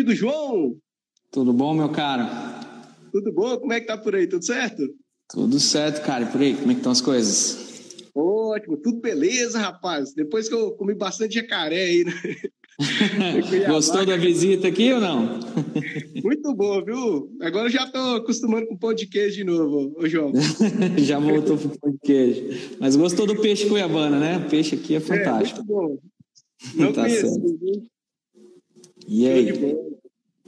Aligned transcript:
amigo 0.00 0.14
João. 0.14 0.76
Tudo 1.30 1.52
bom, 1.52 1.74
meu 1.74 1.90
caro? 1.90 2.24
Tudo 3.12 3.32
bom? 3.32 3.58
Como 3.58 3.72
é 3.72 3.80
que 3.80 3.86
tá 3.86 3.98
por 3.98 4.14
aí? 4.14 4.26
Tudo 4.26 4.44
certo? 4.44 4.82
Tudo 5.28 5.60
certo, 5.60 6.04
cara. 6.04 6.24
E 6.24 6.26
por 6.26 6.40
aí, 6.40 6.54
como 6.54 6.70
é 6.70 6.74
que 6.74 6.80
estão 6.80 6.92
as 6.92 7.00
coisas? 7.00 7.70
Ótimo, 8.14 8.76
tudo 8.78 9.00
beleza, 9.00 9.58
rapaz. 9.58 10.12
Depois 10.14 10.48
que 10.48 10.54
eu 10.54 10.72
comi 10.72 10.94
bastante 10.94 11.34
jacaré 11.34 11.84
aí, 11.84 12.04
né? 12.04 12.12
Gostou 13.68 14.06
da 14.06 14.16
visita 14.16 14.68
aqui 14.68 14.92
ou 14.92 15.00
não? 15.00 15.38
Muito 16.24 16.54
bom, 16.54 16.82
viu? 16.82 17.30
Agora 17.42 17.66
eu 17.66 17.70
já 17.70 17.84
estou 17.84 18.16
acostumando 18.16 18.66
com 18.66 18.76
pão 18.76 18.94
de 18.94 19.06
queijo 19.06 19.36
de 19.36 19.44
novo, 19.44 19.94
ô 19.98 20.08
João. 20.08 20.32
já 20.98 21.18
voltou 21.18 21.58
pro 21.58 21.78
pão 21.78 21.92
de 21.92 21.98
queijo. 21.98 22.76
Mas 22.80 22.96
gostou 22.96 23.26
do 23.26 23.36
peixe 23.36 23.68
cuiabana, 23.68 24.18
né? 24.18 24.38
O 24.38 24.48
peixe 24.48 24.76
aqui 24.76 24.94
é 24.94 25.00
fantástico. 25.00 25.60
É, 25.60 25.62
muito 25.62 25.72
bom. 25.72 25.98
Não 26.74 26.92
tá 26.92 27.02
conheço. 27.02 27.38
E 29.12 29.26
aí? 29.26 29.52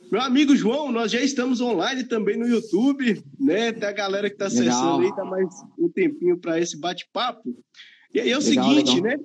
Meu 0.09 0.21
amigo 0.21 0.55
João, 0.55 0.93
nós 0.93 1.11
já 1.11 1.21
estamos 1.21 1.61
online 1.61 2.05
também 2.05 2.37
no 2.37 2.47
YouTube, 2.47 3.21
né? 3.41 3.73
Tem 3.73 3.89
a 3.89 3.93
galera 3.93 4.29
que 4.29 4.37
está 4.37 4.47
acessando 4.47 5.03
aí, 5.03 5.17
dá 5.17 5.25
mais 5.25 5.49
um 5.77 5.89
tempinho 5.89 6.39
para 6.39 6.61
esse 6.61 6.79
bate-papo. 6.79 7.59
E 8.15 8.21
aí 8.21 8.31
é 8.31 8.39
o 8.39 8.41
legal, 8.41 8.65
seguinte, 8.71 9.01
legal. 9.01 9.19
né? 9.19 9.25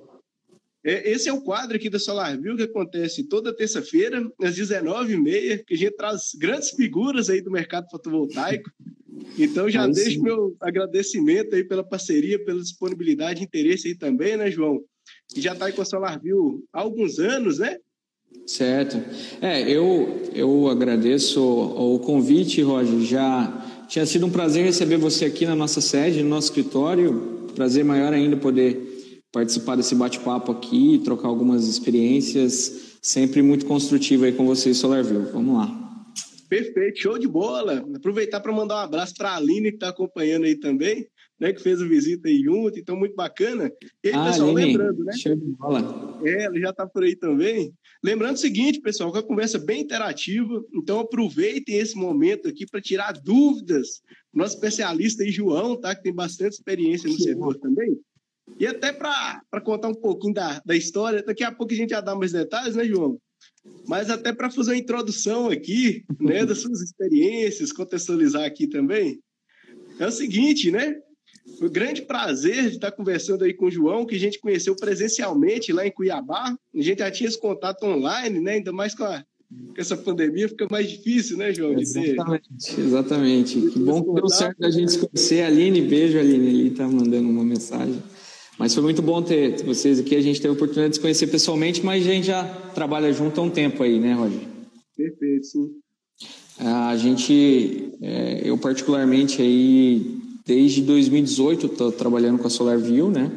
É, 0.82 1.08
esse 1.12 1.28
é 1.28 1.32
o 1.32 1.40
quadro 1.40 1.76
aqui 1.76 1.88
da 1.88 2.00
Solar 2.00 2.36
View 2.36 2.56
que 2.56 2.64
acontece 2.64 3.28
toda 3.28 3.54
terça-feira, 3.54 4.28
às 4.42 4.56
19h30, 4.56 5.64
que 5.64 5.74
a 5.74 5.78
gente 5.78 5.96
traz 5.96 6.32
grandes 6.36 6.70
figuras 6.70 7.30
aí 7.30 7.40
do 7.40 7.50
mercado 7.52 7.88
fotovoltaico. 7.90 8.68
Então 9.38 9.70
já 9.70 9.86
deixo 9.86 10.20
meu 10.20 10.56
agradecimento 10.60 11.54
aí 11.54 11.62
pela 11.62 11.84
parceria, 11.84 12.44
pela 12.44 12.60
disponibilidade 12.60 13.40
e 13.40 13.44
interesse 13.44 13.86
aí 13.86 13.94
também, 13.94 14.36
né, 14.36 14.50
João? 14.50 14.82
Que 15.32 15.40
já 15.40 15.52
está 15.52 15.66
aí 15.66 15.72
com 15.72 15.82
a 15.82 15.84
Solar 15.84 16.20
View 16.20 16.64
há 16.72 16.80
alguns 16.80 17.20
anos, 17.20 17.60
né? 17.60 17.78
Certo. 18.46 18.96
É, 19.42 19.60
eu, 19.70 20.22
eu 20.34 20.68
agradeço 20.68 21.42
o 21.42 21.98
convite, 21.98 22.62
Roger. 22.62 23.00
Já 23.00 23.84
tinha 23.88 24.06
sido 24.06 24.26
um 24.26 24.30
prazer 24.30 24.64
receber 24.64 24.96
você 24.96 25.26
aqui 25.26 25.44
na 25.44 25.54
nossa 25.54 25.80
sede, 25.80 26.22
no 26.22 26.30
nosso 26.30 26.48
escritório. 26.48 27.46
Prazer 27.54 27.84
maior 27.84 28.12
ainda 28.12 28.36
poder 28.36 28.88
participar 29.32 29.76
desse 29.76 29.94
bate-papo 29.94 30.50
aqui, 30.50 31.00
trocar 31.04 31.28
algumas 31.28 31.66
experiências, 31.66 32.98
sempre 33.02 33.42
muito 33.42 33.66
construtivo 33.66 34.24
aí 34.24 34.32
com 34.32 34.46
vocês, 34.46 34.78
SolarView. 34.78 35.30
Vamos 35.32 35.56
lá. 35.56 35.88
Perfeito, 36.48 37.00
show 37.00 37.18
de 37.18 37.28
bola. 37.28 37.84
Aproveitar 37.94 38.40
para 38.40 38.52
mandar 38.52 38.76
um 38.76 38.84
abraço 38.84 39.14
para 39.16 39.30
a 39.30 39.36
Aline, 39.36 39.70
que 39.70 39.76
está 39.76 39.88
acompanhando 39.90 40.44
aí 40.44 40.54
também, 40.54 41.06
né, 41.38 41.52
que 41.52 41.62
fez 41.62 41.80
a 41.82 41.86
visita 41.86 42.28
aí 42.28 42.40
junto, 42.42 42.78
então 42.78 42.96
muito 42.96 43.14
bacana. 43.14 43.70
E 44.02 44.08
aí, 44.08 44.14
ah, 44.14 44.24
pessoal, 44.24 44.50
Aline, 44.50 44.72
lembrando, 44.72 45.04
né? 45.04 45.12
Show 45.12 45.36
de 45.36 45.44
bola. 45.44 46.20
É, 46.24 46.44
ela 46.44 46.58
já 46.58 46.70
está 46.70 46.86
por 46.86 47.02
aí 47.02 47.14
também. 47.14 47.72
Lembrando 48.02 48.36
o 48.36 48.40
seguinte, 48.40 48.80
pessoal, 48.80 49.12
que 49.12 49.18
a 49.18 49.22
conversa 49.22 49.56
é 49.56 49.60
bem 49.60 49.80
interativa, 49.82 50.64
então 50.72 51.00
aproveitem 51.00 51.76
esse 51.76 51.96
momento 51.96 52.48
aqui 52.48 52.64
para 52.64 52.80
tirar 52.80 53.12
dúvidas. 53.12 54.02
Nosso 54.32 54.54
especialista 54.54 55.24
aí, 55.24 55.30
João, 55.30 55.76
tá, 55.76 55.94
que 55.94 56.02
tem 56.02 56.14
bastante 56.14 56.52
experiência 56.52 57.08
no 57.08 57.16
que 57.16 57.22
setor 57.22 57.58
também. 57.58 57.98
E 58.58 58.66
até 58.66 58.92
para 58.92 59.42
contar 59.64 59.88
um 59.88 59.94
pouquinho 59.94 60.34
da, 60.34 60.62
da 60.64 60.76
história, 60.76 61.22
daqui 61.22 61.42
a 61.42 61.52
pouco 61.52 61.72
a 61.72 61.76
gente 61.76 61.90
já 61.90 62.00
dá 62.00 62.14
mais 62.14 62.32
detalhes, 62.32 62.76
né, 62.76 62.84
João? 62.84 63.20
Mas 63.86 64.10
até 64.10 64.32
para 64.32 64.50
fazer 64.50 64.72
uma 64.72 64.78
introdução 64.78 65.48
aqui, 65.50 66.04
né, 66.20 66.46
das 66.46 66.58
suas 66.58 66.80
experiências, 66.80 67.72
contextualizar 67.72 68.44
aqui 68.44 68.68
também. 68.68 69.20
É 69.98 70.06
o 70.06 70.12
seguinte, 70.12 70.70
né? 70.70 70.96
Foi 71.58 71.68
um 71.68 71.72
grande 71.72 72.02
prazer 72.02 72.68
de 72.68 72.76
estar 72.76 72.92
conversando 72.92 73.44
aí 73.44 73.54
com 73.54 73.66
o 73.66 73.70
João, 73.70 74.04
que 74.04 74.16
a 74.16 74.18
gente 74.18 74.38
conheceu 74.38 74.74
presencialmente 74.76 75.72
lá 75.72 75.86
em 75.86 75.90
Cuiabá. 75.90 76.56
A 76.74 76.82
gente 76.82 76.98
já 76.98 77.10
tinha 77.10 77.28
esse 77.28 77.38
contato 77.38 77.84
online, 77.84 78.40
né? 78.40 78.52
Ainda 78.54 78.72
mais 78.72 78.94
com, 78.94 79.04
a, 79.04 79.24
com 79.48 79.74
essa 79.76 79.96
pandemia, 79.96 80.48
fica 80.48 80.66
mais 80.70 80.90
difícil, 80.90 81.36
né, 81.36 81.52
João? 81.52 81.78
Exatamente, 81.78 82.80
exatamente. 82.80 83.60
Que 83.70 83.78
bom 83.78 84.02
que 84.02 84.20
deu 84.20 84.28
certo 84.28 84.64
a 84.64 84.70
gente 84.70 84.92
se 84.92 84.98
conhecer. 84.98 85.42
Aline, 85.42 85.80
beijo, 85.82 86.18
Aline, 86.18 86.46
ele 86.46 86.68
está 86.68 86.86
mandando 86.86 87.28
uma 87.28 87.44
mensagem. 87.44 88.02
Mas 88.58 88.74
foi 88.74 88.82
muito 88.82 89.00
bom 89.00 89.22
ter 89.22 89.62
vocês 89.64 90.00
aqui. 90.00 90.16
A 90.16 90.20
gente 90.20 90.40
teve 90.40 90.48
a 90.50 90.52
oportunidade 90.52 90.90
de 90.90 90.96
se 90.96 91.00
conhecer 91.00 91.28
pessoalmente, 91.28 91.84
mas 91.84 92.04
a 92.04 92.10
gente 92.10 92.26
já 92.26 92.44
trabalha 92.74 93.12
junto 93.12 93.40
há 93.40 93.44
um 93.44 93.50
tempo 93.50 93.82
aí, 93.82 94.00
né, 94.00 94.14
Roger? 94.14 94.40
Perfeito, 94.96 95.46
sim. 95.46 95.70
A 96.58 96.96
gente, 96.96 97.92
é, 98.02 98.40
eu 98.44 98.58
particularmente 98.58 99.40
aí, 99.40 100.17
desde 100.48 100.80
2018, 100.80 101.66
estou 101.66 101.92
trabalhando 101.92 102.38
com 102.38 102.46
a 102.46 102.50
SolarView, 102.50 103.10
né? 103.10 103.30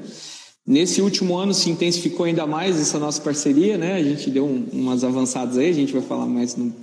Nesse 0.66 1.02
último 1.02 1.38
ano 1.38 1.54
se 1.54 1.70
intensificou 1.70 2.26
ainda 2.26 2.48
mais 2.48 2.80
essa 2.80 2.98
nossa 2.98 3.22
parceria, 3.22 3.78
né? 3.78 3.96
A 3.96 4.04
gente 4.04 4.30
deu 4.30 4.46
um, 4.46 4.66
umas 4.72 5.04
avançadas 5.04 5.58
aí, 5.58 5.70
a 5.70 5.74
gente 5.74 5.92
vai 5.92 6.02
falar 6.02 6.26
mais 6.26 6.56
no, 6.56 6.74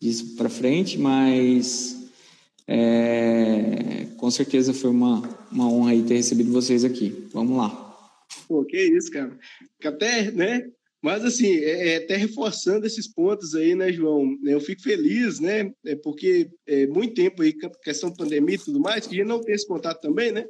disso 0.00 0.36
para 0.36 0.48
frente, 0.48 0.96
mas 0.96 1.96
é, 2.68 4.06
com 4.16 4.30
certeza 4.30 4.72
foi 4.72 4.90
uma, 4.90 5.28
uma 5.50 5.68
honra 5.68 5.90
aí 5.90 6.02
ter 6.04 6.14
recebido 6.14 6.52
vocês 6.52 6.84
aqui. 6.84 7.26
Vamos 7.32 7.56
lá. 7.56 7.98
Pô, 8.46 8.64
que 8.64 8.76
isso, 8.76 9.10
cara. 9.10 9.36
Até, 9.84 10.30
né? 10.30 10.70
Mas, 11.02 11.24
assim, 11.24 11.56
é, 11.56 11.88
é, 11.88 11.96
até 11.96 12.16
reforçando 12.16 12.86
esses 12.86 13.08
pontos 13.08 13.56
aí, 13.56 13.74
né, 13.74 13.92
João? 13.92 14.38
Eu 14.44 14.60
fico 14.60 14.82
feliz, 14.82 15.40
né? 15.40 15.72
É 15.84 15.96
porque 15.96 16.48
é 16.64 16.86
muito 16.86 17.14
tempo 17.14 17.42
aí, 17.42 17.52
questão 17.82 18.08
de 18.08 18.16
pandemia 18.16 18.54
e 18.54 18.58
tudo 18.58 18.78
mais, 18.78 19.06
que 19.06 19.14
a 19.14 19.18
gente 19.18 19.26
não 19.26 19.40
tem 19.40 19.54
esse 19.54 19.66
contato 19.66 20.00
também, 20.00 20.30
né? 20.30 20.46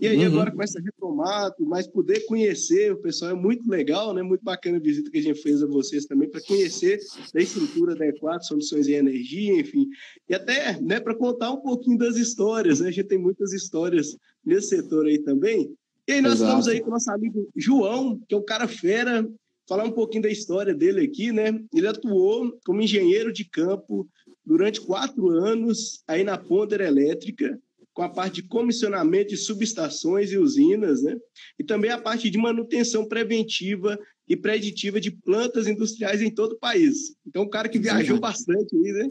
E 0.00 0.08
aí 0.08 0.18
uhum. 0.18 0.26
agora 0.26 0.50
começa 0.50 0.78
a 0.78 0.82
retomar, 0.82 1.54
mas 1.60 1.86
poder 1.86 2.20
conhecer 2.26 2.92
o 2.92 3.00
pessoal 3.00 3.30
é 3.30 3.34
muito 3.34 3.68
legal, 3.70 4.12
né? 4.12 4.22
Muito 4.22 4.42
bacana 4.42 4.78
a 4.78 4.80
visita 4.80 5.10
que 5.10 5.18
a 5.18 5.22
gente 5.22 5.40
fez 5.40 5.62
a 5.62 5.66
vocês 5.66 6.06
também 6.06 6.28
para 6.28 6.42
conhecer 6.42 6.98
da 7.32 7.40
estrutura 7.40 7.94
da 7.94 8.06
E4, 8.06 8.42
soluções 8.42 8.88
em 8.88 8.94
energia, 8.94 9.60
enfim. 9.60 9.86
E 10.28 10.34
até, 10.34 10.80
né, 10.80 10.98
para 10.98 11.14
contar 11.14 11.52
um 11.52 11.60
pouquinho 11.60 11.98
das 11.98 12.16
histórias, 12.16 12.80
né? 12.80 12.88
A 12.88 12.92
gente 12.92 13.06
tem 13.06 13.18
muitas 13.18 13.52
histórias 13.52 14.16
nesse 14.44 14.68
setor 14.68 15.06
aí 15.06 15.18
também. 15.18 15.72
E 16.08 16.12
aí 16.14 16.20
nós 16.20 16.34
Exato. 16.34 16.44
estamos 16.44 16.68
aí 16.68 16.80
com 16.80 16.88
o 16.88 16.92
nosso 16.92 17.10
amigo 17.12 17.48
João, 17.54 18.20
que 18.28 18.34
é 18.34 18.38
um 18.38 18.44
cara 18.44 18.66
fera, 18.66 19.24
falar 19.68 19.84
um 19.84 19.92
pouquinho 19.92 20.22
da 20.22 20.30
história 20.30 20.74
dele 20.74 21.04
aqui, 21.04 21.32
né? 21.32 21.58
Ele 21.74 21.86
atuou 21.86 22.58
como 22.64 22.82
engenheiro 22.82 23.32
de 23.32 23.44
campo 23.44 24.08
durante 24.44 24.80
quatro 24.80 25.28
anos 25.28 26.02
aí 26.06 26.24
na 26.24 26.36
Ponder 26.36 26.80
Elétrica, 26.80 27.58
com 27.94 28.02
a 28.02 28.08
parte 28.08 28.36
de 28.36 28.48
comissionamento 28.48 29.30
de 29.30 29.36
subestações 29.36 30.32
e 30.32 30.38
usinas, 30.38 31.02
né? 31.02 31.16
E 31.58 31.64
também 31.64 31.90
a 31.90 32.00
parte 32.00 32.30
de 32.30 32.38
manutenção 32.38 33.06
preventiva 33.06 33.98
e 34.28 34.36
preditiva 34.36 35.00
de 35.00 35.10
plantas 35.10 35.66
industriais 35.66 36.22
em 36.22 36.30
todo 36.30 36.52
o 36.52 36.58
país. 36.58 37.14
Então, 37.26 37.42
um 37.42 37.50
cara 37.50 37.68
que 37.68 37.78
viajou 37.78 38.18
bastante 38.18 38.74
aí, 38.74 38.92
né? 38.92 39.08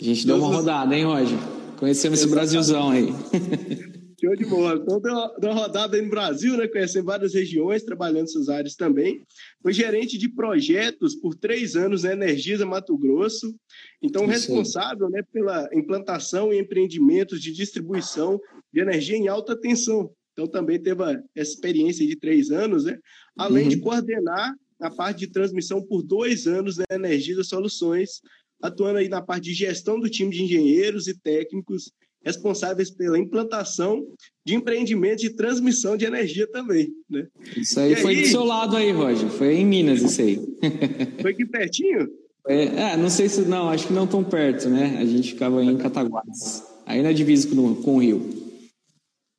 A 0.00 0.04
gente 0.04 0.26
deu 0.26 0.36
uma 0.36 0.48
rodada, 0.48 0.96
hein, 0.96 1.04
Roger? 1.04 1.38
Conhecemos 1.78 2.20
esse 2.20 2.28
Brasilzão 2.28 2.90
aí. 2.90 3.08
Show 4.22 4.36
de 4.36 4.44
bola. 4.44 4.80
Então, 4.80 5.00
deu 5.00 5.50
uma 5.50 5.60
rodada 5.62 5.96
aí 5.96 6.02
no 6.02 6.08
Brasil, 6.08 6.56
né? 6.56 6.68
Conhecendo 6.68 7.06
várias 7.06 7.34
regiões, 7.34 7.82
trabalhando 7.82 8.30
suas 8.30 8.48
áreas 8.48 8.76
também. 8.76 9.20
Foi 9.60 9.72
gerente 9.72 10.16
de 10.16 10.28
projetos 10.28 11.16
por 11.16 11.34
três 11.34 11.74
anos 11.74 12.04
na 12.04 12.12
Energisa 12.12 12.64
Mato 12.64 12.96
Grosso. 12.96 13.52
Então, 14.00 14.24
responsável 14.24 15.10
né, 15.10 15.24
pela 15.32 15.68
implantação 15.72 16.52
e 16.52 16.60
empreendimentos 16.60 17.42
de 17.42 17.50
distribuição 17.50 18.40
de 18.72 18.80
energia 18.80 19.16
em 19.16 19.26
alta 19.26 19.56
tensão. 19.56 20.12
Então, 20.34 20.46
também 20.46 20.80
teve 20.80 21.02
essa 21.34 21.50
experiência 21.50 22.06
de 22.06 22.14
três 22.14 22.52
anos, 22.52 22.84
né? 22.84 23.00
Além 23.36 23.64
uhum. 23.64 23.70
de 23.70 23.80
coordenar 23.80 24.54
a 24.80 24.88
parte 24.88 25.18
de 25.18 25.32
transmissão 25.32 25.82
por 25.82 26.00
dois 26.00 26.46
anos 26.46 26.76
na 26.76 26.84
Energisa 26.92 27.42
Soluções, 27.42 28.20
atuando 28.62 29.00
aí 29.00 29.08
na 29.08 29.20
parte 29.20 29.46
de 29.46 29.54
gestão 29.54 29.98
do 29.98 30.08
time 30.08 30.30
de 30.30 30.44
engenheiros 30.44 31.08
e 31.08 31.18
técnicos 31.18 31.90
responsáveis 32.24 32.90
pela 32.90 33.18
implantação 33.18 34.04
de 34.44 34.54
empreendimentos 34.54 35.22
de 35.22 35.30
transmissão 35.30 35.96
de 35.96 36.04
energia 36.04 36.46
também. 36.46 36.90
Né? 37.08 37.26
Isso 37.56 37.78
aí 37.78 37.92
e 37.92 37.96
foi 37.96 38.16
aí... 38.16 38.22
do 38.22 38.28
seu 38.28 38.44
lado 38.44 38.76
aí, 38.76 38.90
Roger. 38.90 39.28
Foi 39.28 39.54
em 39.54 39.66
Minas 39.66 40.02
isso 40.02 40.20
aí. 40.20 40.40
Foi 41.20 41.32
aqui 41.32 41.46
pertinho? 41.46 42.08
É, 42.46 42.64
é, 42.64 42.96
não 42.96 43.08
sei 43.08 43.28
se 43.28 43.42
não, 43.42 43.68
acho 43.68 43.86
que 43.86 43.92
não 43.92 44.06
tão 44.06 44.24
perto, 44.24 44.68
né? 44.68 44.98
A 45.00 45.04
gente 45.04 45.32
ficava 45.32 45.62
em 45.62 45.76
Cataguases, 45.78 46.62
aí 46.84 47.00
na 47.00 47.12
divisa 47.12 47.48
com, 47.48 47.74
com 47.76 47.96
o 47.96 47.98
Rio. 47.98 48.42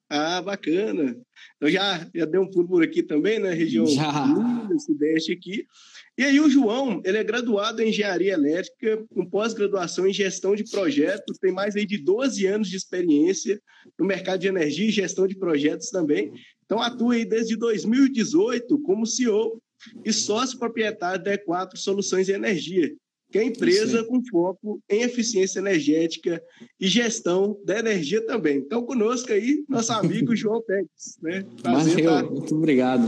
Ah, 0.10 0.42
bacana. 0.42 1.18
Eu 1.60 1.70
já, 1.70 2.08
já 2.14 2.26
dei 2.26 2.40
um 2.40 2.50
pulo 2.50 2.68
por 2.68 2.84
aqui 2.84 3.04
também, 3.04 3.40
né? 3.40 3.54
Região 3.54 3.86
já. 3.88 4.26
do 4.28 4.80
Sudeste 4.80 5.34
aqui. 5.34 5.66
E 6.16 6.24
aí 6.24 6.40
o 6.40 6.50
João, 6.50 7.02
ele 7.04 7.18
é 7.18 7.24
graduado 7.24 7.82
em 7.82 7.90
Engenharia 7.90 8.34
Elétrica, 8.34 9.04
com 9.10 9.26
pós-graduação 9.26 10.06
em 10.06 10.14
Gestão 10.14 10.56
de 10.56 10.64
Projetos, 10.70 11.40
tem 11.40 11.52
mais 11.52 11.76
aí 11.76 11.88
de 11.88 11.98
12 11.98 12.46
anos 12.46 12.70
de 12.70 12.78
experiência 12.78 13.60
no 13.98 14.06
mercado 14.06 14.42
de 14.42 14.48
energia 14.48 14.88
e 14.88 14.92
gestão 14.92 15.26
de 15.26 15.36
projetos 15.36 15.90
também. 15.90 16.32
Então 16.66 16.80
atua 16.80 17.16
aí 17.16 17.26
desde 17.26 17.56
2018 17.56 18.80
como 18.84 19.08
CEO 19.08 19.60
e 20.06 20.14
sócio 20.14 20.60
proprietário 20.60 21.24
da 21.24 21.36
E4 21.36 21.76
Soluções 21.78 22.30
Energia, 22.30 22.94
que 23.32 23.40
é 23.40 23.44
empresa 23.44 24.04
com 24.04 24.24
foco 24.30 24.80
em 24.88 25.02
eficiência 25.02 25.60
energética 25.60 26.42
e 26.80 26.88
gestão 26.88 27.60
da 27.66 27.80
energia 27.80 28.24
também. 28.24 28.58
Então, 28.58 28.84
conosco 28.84 29.34
aí, 29.34 29.64
nosso 29.68 29.92
amigo 29.92 30.36
João 30.38 30.62
Pérez. 30.62 31.18
Né? 31.22 31.44
Prazer 31.62 32.04
Valeu, 32.04 32.32
muito 32.32 32.56
obrigado. 32.56 33.04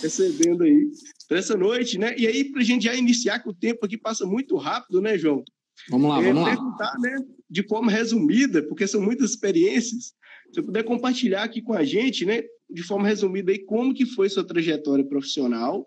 Recebendo 0.00 0.62
aí 0.62 0.88
para 1.26 1.38
essa 1.38 1.56
noite, 1.56 1.98
né? 1.98 2.14
E 2.16 2.26
aí, 2.26 2.44
para 2.44 2.60
a 2.60 2.64
gente 2.64 2.84
já 2.84 2.94
iniciar, 2.94 3.40
que 3.40 3.48
o 3.48 3.54
tempo 3.54 3.84
aqui 3.84 3.98
passa 3.98 4.24
muito 4.24 4.56
rápido, 4.56 5.00
né, 5.00 5.18
João? 5.18 5.42
Vamos 5.90 6.08
lá, 6.08 6.22
é, 6.22 6.32
vamos 6.32 6.48
perguntar, 6.48 6.92
lá. 6.94 6.98
Né, 6.98 7.18
de 7.48 7.62
forma 7.62 7.90
resumida, 7.90 8.62
porque 8.62 8.86
são 8.86 9.00
muitas 9.00 9.30
experiências, 9.30 10.14
se 10.46 10.54
você 10.54 10.62
puder 10.62 10.84
compartilhar 10.84 11.44
aqui 11.44 11.60
com 11.60 11.74
a 11.74 11.84
gente, 11.84 12.24
né, 12.24 12.42
de 12.68 12.82
forma 12.82 13.06
resumida, 13.06 13.52
aí, 13.52 13.58
como 13.58 13.94
que 13.94 14.06
foi 14.06 14.28
sua 14.28 14.44
trajetória 14.44 15.04
profissional, 15.04 15.86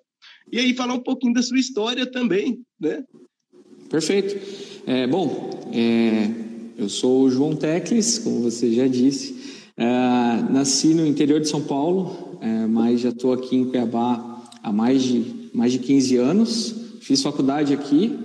e 0.51 0.59
aí 0.59 0.73
falar 0.73 0.93
um 0.93 1.03
pouquinho 1.03 1.33
da 1.33 1.41
sua 1.41 1.59
história 1.59 2.05
também, 2.05 2.61
né? 2.79 3.03
Perfeito. 3.89 4.37
É, 4.85 5.07
bom, 5.07 5.71
é, 5.73 6.29
eu 6.77 6.89
sou 6.89 7.23
o 7.23 7.31
João 7.31 7.55
Tecles, 7.55 8.19
como 8.19 8.41
você 8.41 8.71
já 8.71 8.87
disse, 8.87 9.63
é, 9.75 9.85
nasci 10.51 10.93
no 10.93 11.05
interior 11.05 11.39
de 11.39 11.47
São 11.47 11.61
Paulo, 11.61 12.37
é, 12.41 12.65
mas 12.67 13.01
já 13.01 13.09
estou 13.09 13.33
aqui 13.33 13.55
em 13.55 13.65
Cuiabá 13.65 14.28
há 14.63 14.71
mais 14.71 15.03
de, 15.03 15.25
mais 15.53 15.71
de 15.71 15.79
15 15.79 16.17
anos, 16.17 16.75
fiz 17.01 17.21
faculdade 17.21 17.73
aqui, 17.73 18.17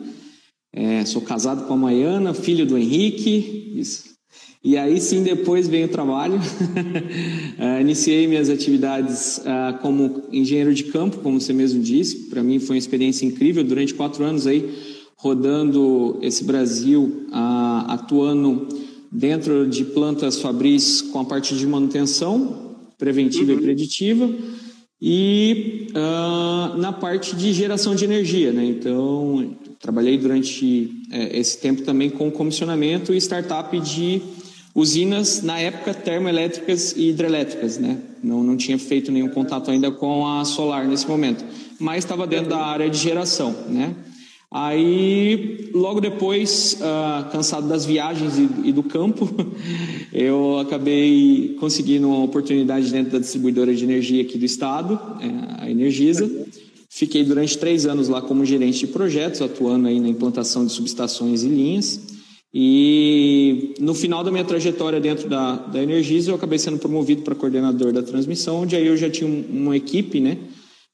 é, 0.72 1.04
sou 1.04 1.22
casado 1.22 1.66
com 1.66 1.74
a 1.74 1.76
Maiana, 1.76 2.34
filho 2.34 2.66
do 2.66 2.76
Henrique, 2.76 3.72
isso. 3.76 4.14
E 4.62 4.78
aí 4.78 4.98
sim, 4.98 5.22
depois 5.22 5.68
vem 5.68 5.84
o 5.84 5.88
trabalho. 5.88 6.36
uh, 6.36 7.80
iniciei 7.82 8.26
minhas 8.26 8.48
atividades 8.48 9.38
uh, 9.38 9.78
como 9.82 10.22
engenheiro 10.32 10.72
de 10.72 10.84
campo, 10.84 11.18
como 11.18 11.38
você 11.38 11.52
mesmo 11.52 11.82
disse. 11.82 12.30
Para 12.30 12.42
mim 12.42 12.58
foi 12.58 12.76
uma 12.76 12.78
experiência 12.78 13.26
incrível. 13.26 13.62
Durante 13.62 13.92
quatro 13.92 14.24
anos 14.24 14.46
aí, 14.46 14.74
rodando 15.16 16.18
esse 16.22 16.42
Brasil, 16.44 17.26
uh, 17.28 17.90
atuando 17.90 18.66
dentro 19.12 19.68
de 19.68 19.84
plantas 19.84 20.40
fabris 20.40 21.02
com 21.02 21.20
a 21.20 21.24
parte 21.26 21.54
de 21.54 21.66
manutenção 21.66 22.74
preventiva 22.98 23.52
uhum. 23.52 23.58
e 23.58 23.62
preditiva 23.62 24.30
e 25.00 25.88
na 26.76 26.92
parte 26.92 27.36
de 27.36 27.52
geração 27.52 27.94
de 27.94 28.04
energia, 28.04 28.52
né? 28.52 28.64
Então 28.64 29.56
Trabalhei 29.84 30.16
durante 30.16 30.90
é, 31.10 31.38
esse 31.38 31.60
tempo 31.60 31.82
também 31.82 32.08
com 32.08 32.30
comissionamento 32.30 33.12
e 33.12 33.18
startup 33.18 33.78
de 33.78 34.22
usinas, 34.74 35.42
na 35.42 35.58
época, 35.58 35.92
termoelétricas 35.92 36.92
e 36.96 37.10
hidrelétricas, 37.10 37.76
né? 37.76 37.98
Não, 38.22 38.42
não 38.42 38.56
tinha 38.56 38.78
feito 38.78 39.12
nenhum 39.12 39.28
contato 39.28 39.70
ainda 39.70 39.90
com 39.90 40.26
a 40.26 40.42
solar 40.46 40.88
nesse 40.88 41.06
momento, 41.06 41.44
mas 41.78 41.98
estava 41.98 42.26
dentro 42.26 42.48
da 42.48 42.64
área 42.64 42.88
de 42.88 42.96
geração, 42.96 43.54
né? 43.68 43.94
Aí, 44.56 45.68
logo 45.74 46.00
depois, 46.00 46.78
uh, 46.80 47.28
cansado 47.32 47.66
das 47.66 47.84
viagens 47.84 48.38
e, 48.38 48.68
e, 48.68 48.72
do 48.72 48.84
campo, 48.84 49.28
eu 50.14 50.60
acabei 50.60 51.56
conseguindo 51.58 52.06
uma 52.06 52.22
oportunidade 52.22 52.88
dentro 52.92 53.10
da 53.10 53.18
distribuidora 53.18 53.74
de 53.74 53.82
energia 53.82 54.22
aqui 54.22 54.38
do 54.38 54.44
estado, 54.44 54.96
é, 55.20 55.64
a 55.64 55.68
Energisa. 55.68 56.30
Fiquei 56.88 57.24
durante 57.24 57.58
três 57.58 57.84
anos 57.84 58.08
lá 58.08 58.22
como 58.22 58.44
gerente 58.44 58.78
de 58.78 58.86
projetos, 58.86 59.42
atuando 59.42 59.88
aí 59.88 59.98
na 59.98 60.08
implantação 60.08 60.64
de 60.64 60.70
subestações 60.70 61.42
e 61.42 61.48
linhas. 61.48 62.00
E 62.54 63.74
no 63.80 63.92
final 63.92 64.22
da 64.22 64.30
minha 64.30 64.44
trajetória 64.44 65.00
dentro 65.00 65.28
da, 65.28 65.56
da 65.56 65.82
Energisa, 65.82 66.30
eu 66.30 66.36
acabei 66.36 66.60
sendo 66.60 66.78
promovido 66.78 67.22
para 67.22 67.34
coordenador 67.34 67.92
da 67.92 68.04
transmissão, 68.04 68.62
onde 68.62 68.76
aí 68.76 68.86
eu 68.86 68.96
já 68.96 69.10
tinha 69.10 69.28
uma 69.28 69.76
equipe, 69.76 70.20
né, 70.20 70.38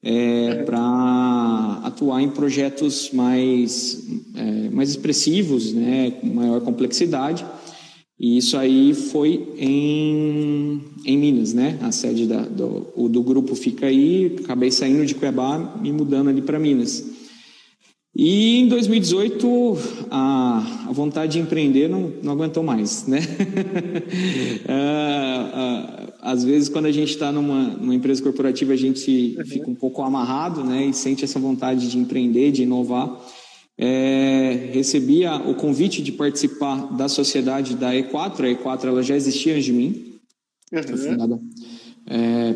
é, 0.03 0.63
para 0.65 1.81
atuar 1.85 2.23
em 2.23 2.31
projetos 2.31 3.11
mais, 3.13 4.07
é, 4.35 4.71
mais 4.71 4.91
expressivos, 4.91 5.73
né, 5.73 6.13
com 6.13 6.27
maior 6.27 6.61
complexidade. 6.61 7.45
E 8.19 8.37
isso 8.37 8.57
aí 8.59 8.93
foi 8.93 9.49
em, 9.59 10.83
em 11.07 11.17
Minas, 11.17 11.55
né? 11.55 11.79
A 11.81 11.91
sede 11.91 12.27
da, 12.27 12.43
do, 12.43 13.09
do 13.09 13.23
grupo 13.23 13.55
fica 13.55 13.87
aí. 13.87 14.37
Acabei 14.45 14.71
saindo 14.71 15.07
de 15.07 15.15
Cuiabá 15.15 15.81
e 15.83 15.91
mudando 15.91 16.29
ali 16.29 16.43
para 16.43 16.59
Minas. 16.59 17.03
E 18.15 18.59
em 18.59 18.69
2018, 18.69 19.79
a, 20.11 20.87
a 20.89 20.93
vontade 20.93 21.33
de 21.33 21.39
empreender 21.39 21.89
não, 21.89 22.13
não 22.23 22.33
aguentou 22.33 22.63
mais, 22.63 23.07
né? 23.07 23.21
às 26.23 26.45
vezes, 26.45 26.69
quando 26.69 26.87
a 26.87 26.93
gente 26.93 27.11
está 27.11 27.33
numa, 27.33 27.69
numa, 27.69 27.95
empresa 27.95 28.23
corporativa, 28.23 28.73
a 28.73 28.77
gente 28.77 29.37
uhum. 29.39 29.45
fica 29.45 29.71
um 29.71 29.75
pouco 29.75 30.03
amarrado, 30.03 30.63
né? 30.63 30.87
E 30.87 30.93
sente 30.93 31.25
essa 31.25 31.39
vontade 31.39 31.91
de 31.91 31.99
empreender, 31.99 32.51
de 32.51 32.63
inovar 32.63 33.21
é, 33.83 34.69
recebi 34.75 35.25
a, 35.25 35.37
o 35.37 35.55
convite 35.55 36.03
de 36.03 36.13
participar 36.13 36.95
da 36.95 37.09
sociedade 37.09 37.75
da 37.75 37.95
E4. 37.95 38.41
A 38.41 38.63
E4 38.63 38.85
ela 38.89 39.03
já 39.03 39.17
existia 39.17 39.55
antes 39.55 39.65
de 39.65 39.73
mim, 39.73 40.19
uhum. 40.71 40.83
foi 40.83 40.97
fundada 40.99 41.41
é, 42.07 42.55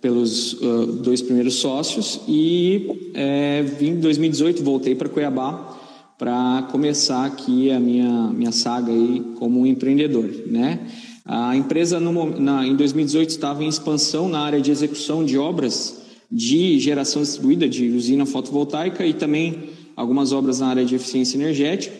pelos 0.00 0.54
uh, 0.54 0.86
dois 1.02 1.20
primeiros 1.20 1.56
sócios 1.56 2.22
e 2.26 3.10
é, 3.12 3.62
vim 3.62 3.90
em 3.90 4.00
2018 4.00 4.62
voltei 4.62 4.94
para 4.94 5.08
Cuiabá 5.08 5.78
para 6.18 6.66
começar 6.70 7.26
aqui 7.26 7.70
a 7.70 7.78
minha 7.78 8.28
minha 8.28 8.52
saga 8.52 8.90
aí 8.90 9.22
como 9.36 9.66
empreendedor, 9.66 10.30
né? 10.46 10.86
A 11.26 11.56
empresa 11.56 11.98
no, 11.98 12.38
na, 12.38 12.66
em 12.66 12.76
2018 12.76 13.30
estava 13.30 13.64
em 13.64 13.68
expansão 13.68 14.28
na 14.28 14.40
área 14.40 14.60
de 14.60 14.70
execução 14.70 15.24
de 15.24 15.38
obras 15.38 16.02
de 16.30 16.78
geração 16.78 17.22
distribuída 17.22 17.68
de 17.68 17.88
usina 17.90 18.26
fotovoltaica 18.26 19.06
e 19.06 19.14
também 19.14 19.70
algumas 19.96 20.32
obras 20.32 20.60
na 20.60 20.66
área 20.66 20.84
de 20.84 20.94
eficiência 20.94 21.36
energética 21.36 21.94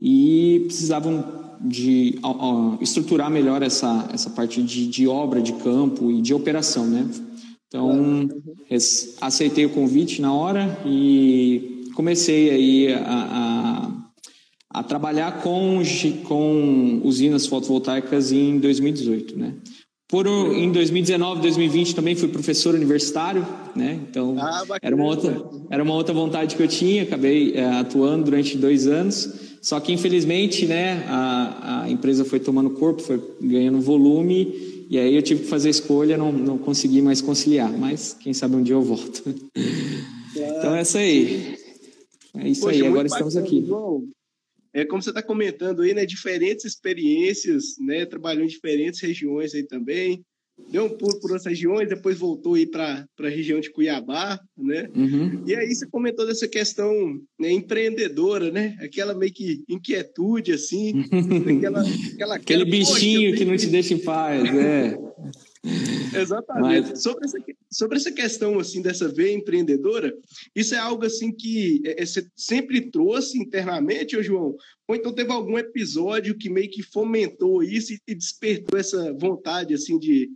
e 0.00 0.64
precisavam 0.66 1.24
de 1.60 2.18
estruturar 2.80 3.30
melhor 3.30 3.62
essa, 3.62 4.08
essa 4.12 4.30
parte 4.30 4.62
de, 4.62 4.86
de 4.86 5.06
obra, 5.08 5.42
de 5.42 5.52
campo 5.54 6.10
e 6.10 6.22
de 6.22 6.32
operação, 6.32 6.86
né? 6.86 7.08
Então, 7.66 8.28
aceitei 9.20 9.66
o 9.66 9.70
convite 9.70 10.22
na 10.22 10.32
hora 10.32 10.80
e 10.86 11.82
comecei 11.94 12.50
aí 12.50 12.92
a, 12.94 13.02
a, 13.02 13.92
a 14.70 14.82
trabalhar 14.82 15.42
com, 15.42 15.82
com 16.24 17.00
usinas 17.02 17.46
fotovoltaicas 17.46 18.32
em 18.32 18.58
2018, 18.58 19.38
né? 19.38 19.54
Por, 20.10 20.26
em 20.26 20.72
2019, 20.72 21.42
2020 21.42 21.94
também 21.94 22.16
fui 22.16 22.28
professor 22.28 22.74
universitário, 22.74 23.46
né? 23.76 24.00
Então 24.08 24.36
ah, 24.38 24.64
era 24.80 24.96
uma 24.96 25.04
outra 25.04 25.44
era 25.70 25.82
uma 25.82 25.92
outra 25.94 26.14
vontade 26.14 26.56
que 26.56 26.62
eu 26.62 26.68
tinha. 26.68 27.02
Acabei 27.02 27.52
é, 27.52 27.64
atuando 27.64 28.24
durante 28.24 28.56
dois 28.56 28.86
anos. 28.86 29.48
Só 29.60 29.78
que 29.80 29.92
infelizmente, 29.92 30.64
né, 30.64 31.04
a, 31.08 31.82
a 31.82 31.90
empresa 31.90 32.24
foi 32.24 32.40
tomando 32.40 32.70
corpo, 32.70 33.02
foi 33.02 33.22
ganhando 33.40 33.80
volume 33.80 34.86
e 34.88 34.98
aí 34.98 35.14
eu 35.14 35.20
tive 35.20 35.42
que 35.42 35.48
fazer 35.48 35.68
a 35.68 35.72
escolha, 35.72 36.16
não, 36.16 36.32
não 36.32 36.56
consegui 36.56 37.02
mais 37.02 37.20
conciliar. 37.20 37.70
Mas 37.70 38.16
quem 38.18 38.32
sabe 38.32 38.56
um 38.56 38.62
dia 38.62 38.74
eu 38.74 38.82
volto. 38.82 39.22
Então 40.36 40.76
é 40.76 40.82
isso 40.82 40.98
aí. 40.98 41.56
É 42.36 42.48
isso 42.48 42.60
Poxa, 42.60 42.80
aí. 42.80 42.86
Agora 42.86 43.06
estamos 43.08 43.36
aqui. 43.36 43.60
Bom 43.62 44.02
é 44.80 44.84
como 44.84 45.02
você 45.02 45.10
está 45.10 45.22
comentando 45.22 45.82
aí, 45.82 45.92
né? 45.94 46.06
Diferentes 46.06 46.64
experiências, 46.64 47.76
né? 47.80 48.06
Trabalhou 48.06 48.44
em 48.44 48.48
diferentes 48.48 49.00
regiões 49.00 49.54
aí 49.54 49.62
também. 49.62 50.24
Deu 50.70 50.84
um 50.84 50.88
pulo 50.88 51.18
por 51.20 51.30
outras 51.30 51.46
regiões, 51.46 51.88
depois 51.88 52.18
voltou 52.18 52.54
aí 52.54 52.66
para 52.66 53.06
a 53.20 53.28
região 53.28 53.60
de 53.60 53.70
Cuiabá, 53.70 54.40
né? 54.56 54.88
Uhum. 54.94 55.44
E 55.46 55.54
aí 55.54 55.72
você 55.72 55.86
comentou 55.86 56.26
dessa 56.26 56.48
questão 56.48 56.92
né, 57.38 57.50
empreendedora, 57.52 58.50
né? 58.50 58.76
Aquela 58.80 59.14
meio 59.14 59.32
que 59.32 59.62
inquietude, 59.68 60.52
assim. 60.52 61.04
aquela, 61.58 61.82
aquela, 62.14 62.34
Aquele 62.34 62.64
bichinho 62.64 63.36
que 63.36 63.44
não 63.44 63.56
te 63.56 63.68
deixa 63.68 63.94
em 63.94 63.98
paz, 63.98 64.44
é. 64.54 64.98
Exatamente. 66.14 66.90
Mas... 66.90 67.02
Sobre, 67.02 67.24
essa, 67.24 67.38
sobre 67.70 67.96
essa 67.96 68.12
questão 68.12 68.58
assim 68.58 68.82
dessa 68.82 69.08
veia 69.08 69.34
empreendedora, 69.34 70.14
isso 70.54 70.74
é 70.74 70.78
algo 70.78 71.04
assim 71.04 71.32
que 71.32 71.82
é, 71.84 72.02
é, 72.02 72.06
você 72.06 72.26
sempre 72.36 72.90
trouxe 72.90 73.38
internamente, 73.38 74.16
ô 74.16 74.22
João? 74.22 74.56
Ou 74.86 74.94
então 74.96 75.12
teve 75.12 75.32
algum 75.32 75.58
episódio 75.58 76.36
que 76.36 76.50
meio 76.50 76.70
que 76.70 76.82
fomentou 76.82 77.62
isso 77.62 77.92
e, 77.92 78.00
e 78.08 78.14
despertou 78.14 78.78
essa 78.78 79.12
vontade 79.14 79.74
assim 79.74 79.98
de, 79.98 80.30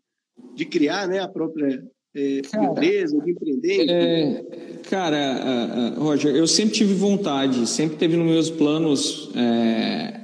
de 0.54 0.64
criar 0.64 1.08
né, 1.08 1.20
a 1.20 1.28
própria 1.28 1.82
é, 2.14 2.42
cara, 2.42 2.64
empresa, 2.66 3.18
de 3.18 3.30
empreender? 3.30 3.86
É, 3.88 4.44
cara, 4.88 5.96
uh, 5.96 6.00
uh, 6.00 6.04
Roger, 6.04 6.34
eu 6.34 6.46
sempre 6.46 6.74
tive 6.74 6.94
vontade, 6.94 7.66
sempre 7.66 7.96
teve 7.96 8.16
nos 8.16 8.26
meus 8.26 8.50
planos 8.50 9.30
é, 9.34 10.21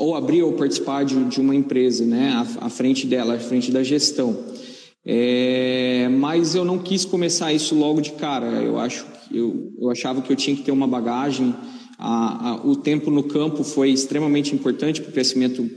ou 0.00 0.16
abrir 0.16 0.42
ou 0.42 0.54
participar 0.54 1.04
de, 1.04 1.24
de 1.24 1.40
uma 1.40 1.54
empresa, 1.54 2.04
né, 2.04 2.32
à, 2.32 2.66
à, 2.66 2.70
frente 2.70 3.06
dela, 3.06 3.34
à 3.34 3.38
frente 3.38 3.70
da 3.70 3.82
gestão. 3.82 4.36
É, 5.04 6.08
mas 6.10 6.54
eu 6.54 6.64
não 6.64 6.78
quis 6.78 7.04
começar 7.04 7.52
isso 7.52 7.74
logo 7.74 8.00
de 8.00 8.12
cara. 8.12 8.46
Eu 8.46 8.78
acho, 8.78 9.06
eu, 9.30 9.72
eu 9.78 9.90
achava 9.90 10.22
que 10.22 10.32
eu 10.32 10.36
tinha 10.36 10.56
que 10.56 10.62
ter 10.62 10.72
uma 10.72 10.86
bagagem. 10.86 11.54
A, 11.98 12.50
a, 12.50 12.66
o 12.66 12.76
tempo 12.76 13.10
no 13.10 13.22
campo 13.22 13.62
foi 13.62 13.90
extremamente 13.90 14.54
importante 14.54 15.00
para 15.02 15.10
o 15.10 15.12
crescimento 15.12 15.68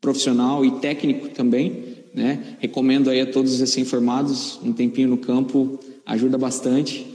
profissional 0.00 0.64
e 0.64 0.72
técnico 0.72 1.28
também. 1.28 1.98
Né? 2.14 2.56
Recomendo 2.58 3.10
aí 3.10 3.20
a 3.20 3.26
todos 3.26 3.54
os 3.54 3.60
recém-formados 3.60 4.58
um 4.64 4.72
tempinho 4.72 5.08
no 5.08 5.18
campo 5.18 5.78
ajuda 6.04 6.36
bastante. 6.36 7.06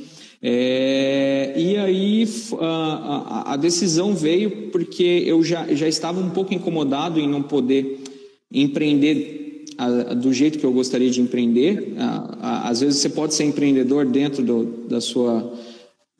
É, 0.45 1.53
e 1.55 1.77
aí 1.77 2.27
a, 2.59 2.65
a, 2.65 3.53
a, 3.53 3.55
decisão 3.55 4.13
veio 4.13 4.69
porque 4.73 5.23
eu 5.25 5.41
já, 5.41 5.73
já 5.73 5.87
estava 5.87 6.19
um 6.19 6.31
pouco 6.31 6.53
incomodado 6.53 7.17
em 7.17 7.29
não 7.29 7.41
poder 7.41 8.03
empreender 8.51 9.63
a, 9.77 10.13
do 10.13 10.33
jeito 10.33 10.59
que 10.59 10.65
eu 10.65 10.73
gostaria 10.73 11.09
de 11.09 11.21
empreender. 11.21 11.93
às 12.41 12.81
vezes 12.81 12.99
você 12.99 13.07
pode 13.07 13.33
ser 13.33 13.45
empreendedor 13.45 14.05
dentro 14.05 14.43
do, 14.43 14.65
da 14.89 14.99
sua 14.99 15.53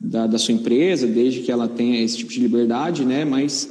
da, 0.00 0.26
da, 0.26 0.38
sua 0.38 0.54
empresa, 0.54 1.06
desde 1.06 1.40
que 1.40 1.52
ela 1.52 1.68
tenha 1.68 2.02
esse 2.02 2.16
tipo 2.16 2.32
de 2.32 2.40
liberdade, 2.40 3.04
né? 3.04 3.26
Mas 3.26 3.70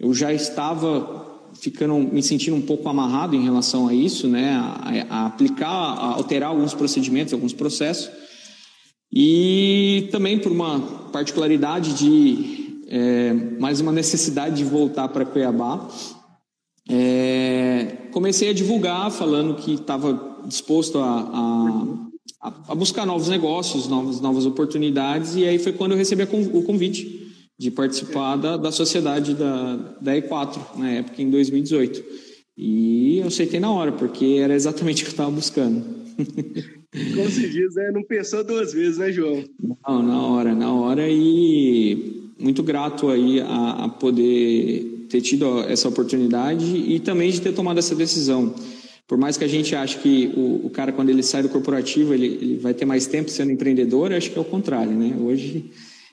eu 0.00 0.14
já 0.14 0.32
estava 0.32 1.26
ficando, 1.60 1.94
me 1.94 2.22
sentindo 2.22 2.56
um 2.56 2.62
pouco 2.62 2.88
amarrado 2.88 3.36
em 3.36 3.44
relação 3.44 3.86
a 3.86 3.92
isso, 3.92 4.28
né? 4.28 4.54
A, 4.54 5.06
a 5.10 5.26
aplicar, 5.26 5.66
a 5.66 6.14
alterar 6.14 6.48
alguns 6.48 6.72
procedimentos, 6.72 7.34
alguns 7.34 7.52
processos. 7.52 8.27
E 9.12 10.08
também 10.10 10.38
por 10.38 10.52
uma 10.52 10.80
particularidade 11.12 11.94
de 11.94 12.82
é, 12.88 13.32
mais 13.58 13.80
uma 13.80 13.92
necessidade 13.92 14.56
de 14.56 14.64
voltar 14.64 15.08
para 15.08 15.24
Cuiabá, 15.24 15.88
é, 16.88 17.96
comecei 18.12 18.50
a 18.50 18.52
divulgar 18.52 19.10
falando 19.10 19.54
que 19.54 19.74
estava 19.74 20.40
disposto 20.46 20.98
a, 20.98 21.84
a, 22.40 22.52
a, 22.68 22.74
buscar 22.74 23.04
novos 23.04 23.28
negócios, 23.28 23.86
novas, 23.88 24.20
novas 24.20 24.46
oportunidades, 24.46 25.36
e 25.36 25.44
aí 25.44 25.58
foi 25.58 25.72
quando 25.72 25.92
eu 25.92 25.98
recebi 25.98 26.22
o 26.22 26.62
convite 26.62 27.26
de 27.58 27.70
participar 27.70 28.36
da, 28.36 28.56
da 28.56 28.72
sociedade 28.72 29.34
da, 29.34 29.76
da 30.00 30.12
E4, 30.14 30.58
na 30.76 30.90
época, 30.90 31.20
em 31.20 31.28
2018. 31.28 32.02
E 32.56 33.18
eu 33.18 33.26
aceitei 33.26 33.60
na 33.60 33.70
hora, 33.70 33.92
porque 33.92 34.38
era 34.40 34.54
exatamente 34.54 35.02
o 35.02 35.06
que 35.06 35.10
eu 35.10 35.12
estava 35.12 35.30
buscando. 35.30 35.84
Como 36.92 37.30
se 37.30 37.48
diz, 37.48 37.74
né? 37.74 37.90
Não 37.92 38.02
pensou 38.02 38.42
duas 38.42 38.72
vezes, 38.72 38.98
né, 38.98 39.12
João? 39.12 39.44
Não, 39.86 40.02
na 40.02 40.22
hora, 40.22 40.54
na 40.54 40.72
hora. 40.72 41.06
E 41.08 42.32
muito 42.38 42.62
grato 42.62 43.10
aí 43.10 43.40
a, 43.40 43.84
a 43.84 43.88
poder 43.88 45.06
ter 45.08 45.20
tido 45.20 45.60
essa 45.60 45.88
oportunidade 45.88 46.64
e 46.64 47.00
também 47.00 47.30
de 47.30 47.40
ter 47.40 47.52
tomado 47.52 47.78
essa 47.78 47.94
decisão. 47.94 48.54
Por 49.06 49.16
mais 49.16 49.36
que 49.36 49.44
a 49.44 49.48
gente 49.48 49.74
ache 49.74 49.98
que 49.98 50.32
o, 50.36 50.66
o 50.66 50.70
cara, 50.70 50.92
quando 50.92 51.08
ele 51.08 51.22
sai 51.22 51.42
do 51.42 51.48
corporativo, 51.48 52.12
ele, 52.12 52.26
ele 52.26 52.58
vai 52.58 52.74
ter 52.74 52.84
mais 52.84 53.06
tempo 53.06 53.30
sendo 53.30 53.50
empreendedor, 53.50 54.12
acho 54.12 54.30
que 54.30 54.38
é 54.38 54.40
o 54.40 54.44
contrário, 54.44 54.92
né? 54.92 55.16
Hoje 55.18 55.70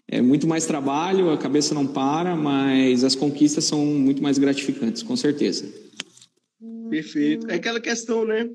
é 0.07 0.21
muito 0.21 0.47
mais 0.47 0.65
trabalho, 0.65 1.29
a 1.29 1.37
cabeça 1.37 1.73
não 1.73 1.85
para, 1.85 2.35
mas 2.35 3.03
as 3.03 3.15
conquistas 3.15 3.65
são 3.65 3.85
muito 3.85 4.23
mais 4.23 4.37
gratificantes, 4.37 5.03
com 5.03 5.15
certeza. 5.15 5.65
Perfeito. 6.89 7.49
É 7.49 7.55
aquela 7.55 7.81
questão, 7.81 8.25
né? 8.25 8.49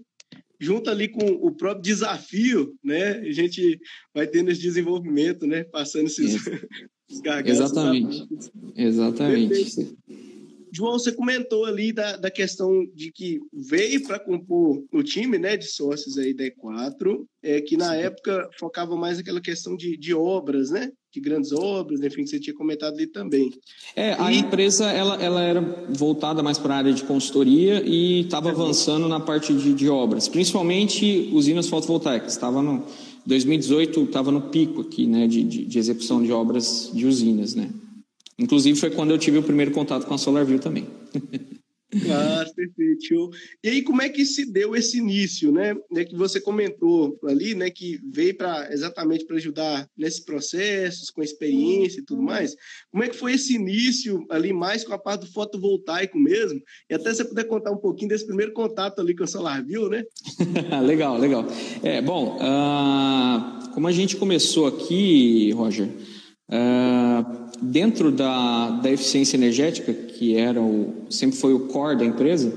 Junto 0.61 0.91
ali 0.91 1.09
com 1.09 1.27
o 1.27 1.53
próprio 1.53 1.83
desafio, 1.83 2.75
né? 2.85 3.13
A 3.19 3.33
gente 3.33 3.81
vai 4.15 4.27
tendo 4.27 4.51
esse 4.51 4.61
desenvolvimento, 4.61 5.47
né? 5.47 5.65
Passando 5.65 6.07
esses, 6.07 6.35
esses 6.37 7.21
gargalos. 7.23 7.61
Exatamente. 7.61 8.29
Exatamente. 8.77 9.49
Perfeito. 9.49 9.99
João, 10.73 10.93
você 10.93 11.13
comentou 11.13 11.65
ali 11.65 11.93
da, 11.93 12.17
da 12.17 12.31
questão 12.31 12.87
de 12.95 13.11
que 13.11 13.41
veio 13.53 14.03
para 14.05 14.21
compor 14.21 14.85
o 14.93 15.03
time 15.03 15.37
né, 15.39 15.57
de 15.57 15.67
sócios 15.67 16.17
aí 16.17 16.33
da 16.33 16.45
E4, 16.45 17.27
é, 17.43 17.61
que 17.61 17.77
na 17.77 17.91
Sim. 17.91 18.03
época 18.03 18.49
focava 18.59 18.97
mais 18.97 19.19
naquela 19.19 19.41
questão 19.41 19.77
de, 19.77 19.97
de 19.97 20.15
obras, 20.15 20.71
né? 20.71 20.93
De 21.13 21.21
grandes 21.21 21.51
obras, 21.51 22.01
enfim, 22.03 22.23
que 22.23 22.31
você 22.31 22.39
tinha 22.39 22.55
comentado 22.55 22.95
ali 22.95 23.07
também. 23.07 23.53
É, 23.97 24.13
a 24.15 24.33
empresa 24.33 24.91
ela, 24.91 25.21
ela 25.21 25.43
era 25.43 25.61
voltada 25.89 26.41
mais 26.43 26.57
para 26.57 26.75
a 26.75 26.79
área 26.79 26.93
de 26.93 27.03
consultoria 27.03 27.83
e 27.85 28.21
estava 28.21 28.51
avançando 28.51 29.09
na 29.09 29.19
parte 29.19 29.53
de, 29.53 29.75
de 29.75 29.89
obras, 29.89 30.29
principalmente 30.29 31.29
usinas 31.33 31.69
fotovoltaicas. 31.69 32.33
Estava 32.33 32.63
no 32.63 32.85
2018, 33.27 34.05
estava 34.05 34.31
no 34.31 34.43
pico 34.43 34.83
aqui, 34.83 35.07
né, 35.07 35.27
de, 35.27 35.43
de, 35.43 35.65
de 35.65 35.79
execução 35.79 36.23
de 36.23 36.33
obras 36.33 36.91
de 36.95 37.07
usinas, 37.07 37.55
né? 37.55 37.71
Inclusive 38.39 38.79
foi 38.79 38.91
quando 38.91 39.11
eu 39.11 39.19
tive 39.19 39.39
o 39.39 39.43
primeiro 39.43 39.71
contato 39.71 40.07
com 40.07 40.15
a 40.15 40.19
SolarView 40.19 40.59
também. 40.59 40.87
Ah, 42.11 42.45
perfeito. 42.55 43.31
E 43.63 43.69
aí, 43.69 43.83
como 43.83 44.03
é 44.03 44.09
que 44.09 44.25
se 44.25 44.51
deu 44.51 44.77
esse 44.77 44.99
início, 44.99 45.51
né? 45.51 45.77
É 45.97 46.05
que 46.05 46.15
você 46.15 46.41
comentou 46.41 47.19
ali, 47.25 47.55
né, 47.55 47.71
que 47.71 47.99
veio 48.13 48.37
para 48.37 48.73
exatamente 48.73 49.25
para 49.27 49.37
ajudar 49.37 49.89
nesses 49.97 50.21
processos, 50.21 51.11
com 51.11 51.23
experiência 51.23 52.01
e 52.01 52.05
tudo 52.05 52.23
mais. 52.23 52.55
Como 52.91 53.03
é 53.03 53.09
que 53.09 53.17
foi 53.17 53.33
esse 53.33 53.55
início 53.55 54.25
ali, 54.31 54.53
mais 54.53 54.85
com 54.85 54.93
a 54.93 54.99
parte 54.99 55.23
do 55.23 55.33
fotovoltaico 55.33 56.19
mesmo? 56.19 56.61
E 56.89 56.95
até 56.95 57.13
você 57.13 57.25
puder 57.25 57.45
contar 57.45 57.73
um 57.73 57.79
pouquinho 57.79 58.09
desse 58.09 58.27
primeiro 58.27 58.53
contato 58.53 59.01
ali 59.01 59.15
com 59.15 59.25
a 59.25 59.27
SolarView, 59.27 59.89
né? 59.89 60.05
legal, 60.85 61.19
legal. 61.19 61.47
É, 61.83 62.01
bom, 62.01 62.37
uh, 62.37 63.73
como 63.73 63.89
a 63.89 63.93
gente 63.93 64.17
começou 64.17 64.67
aqui, 64.67 65.51
Roger, 65.53 65.89
uh, 66.51 67.41
dentro 67.63 68.11
da, 68.11 68.71
da 68.71 68.91
eficiência 68.91 69.37
energética, 69.37 69.93
que 69.93 70.37
era 70.37 70.61
o, 70.61 71.07
sempre 71.09 71.39
foi 71.39 71.55
o 71.55 71.61
core 71.61 71.99
da 71.99 72.05
empresa, 72.05 72.53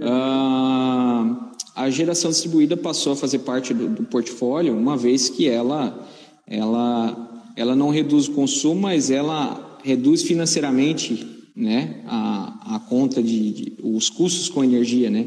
uh, 0.00 1.54
a 1.74 1.90
geração 1.90 2.30
distribuída 2.30 2.76
passou 2.76 3.12
a 3.12 3.16
fazer 3.16 3.40
parte 3.40 3.74
do, 3.74 3.88
do, 3.88 4.04
portfólio, 4.04 4.76
uma 4.76 4.96
vez 4.96 5.28
que 5.28 5.48
ela, 5.48 6.08
ela, 6.46 7.50
ela 7.56 7.74
não 7.74 7.90
reduz 7.90 8.28
o 8.28 8.32
consumo, 8.32 8.82
mas 8.82 9.10
ela 9.10 9.78
reduz 9.82 10.22
financeiramente 10.22 11.26
né, 11.54 12.02
a, 12.06 12.76
a 12.76 12.78
conta 12.80 13.22
de, 13.22 13.50
de 13.52 13.72
os 13.82 14.08
custos 14.08 14.48
com 14.48 14.64
energia, 14.64 15.10
né? 15.10 15.26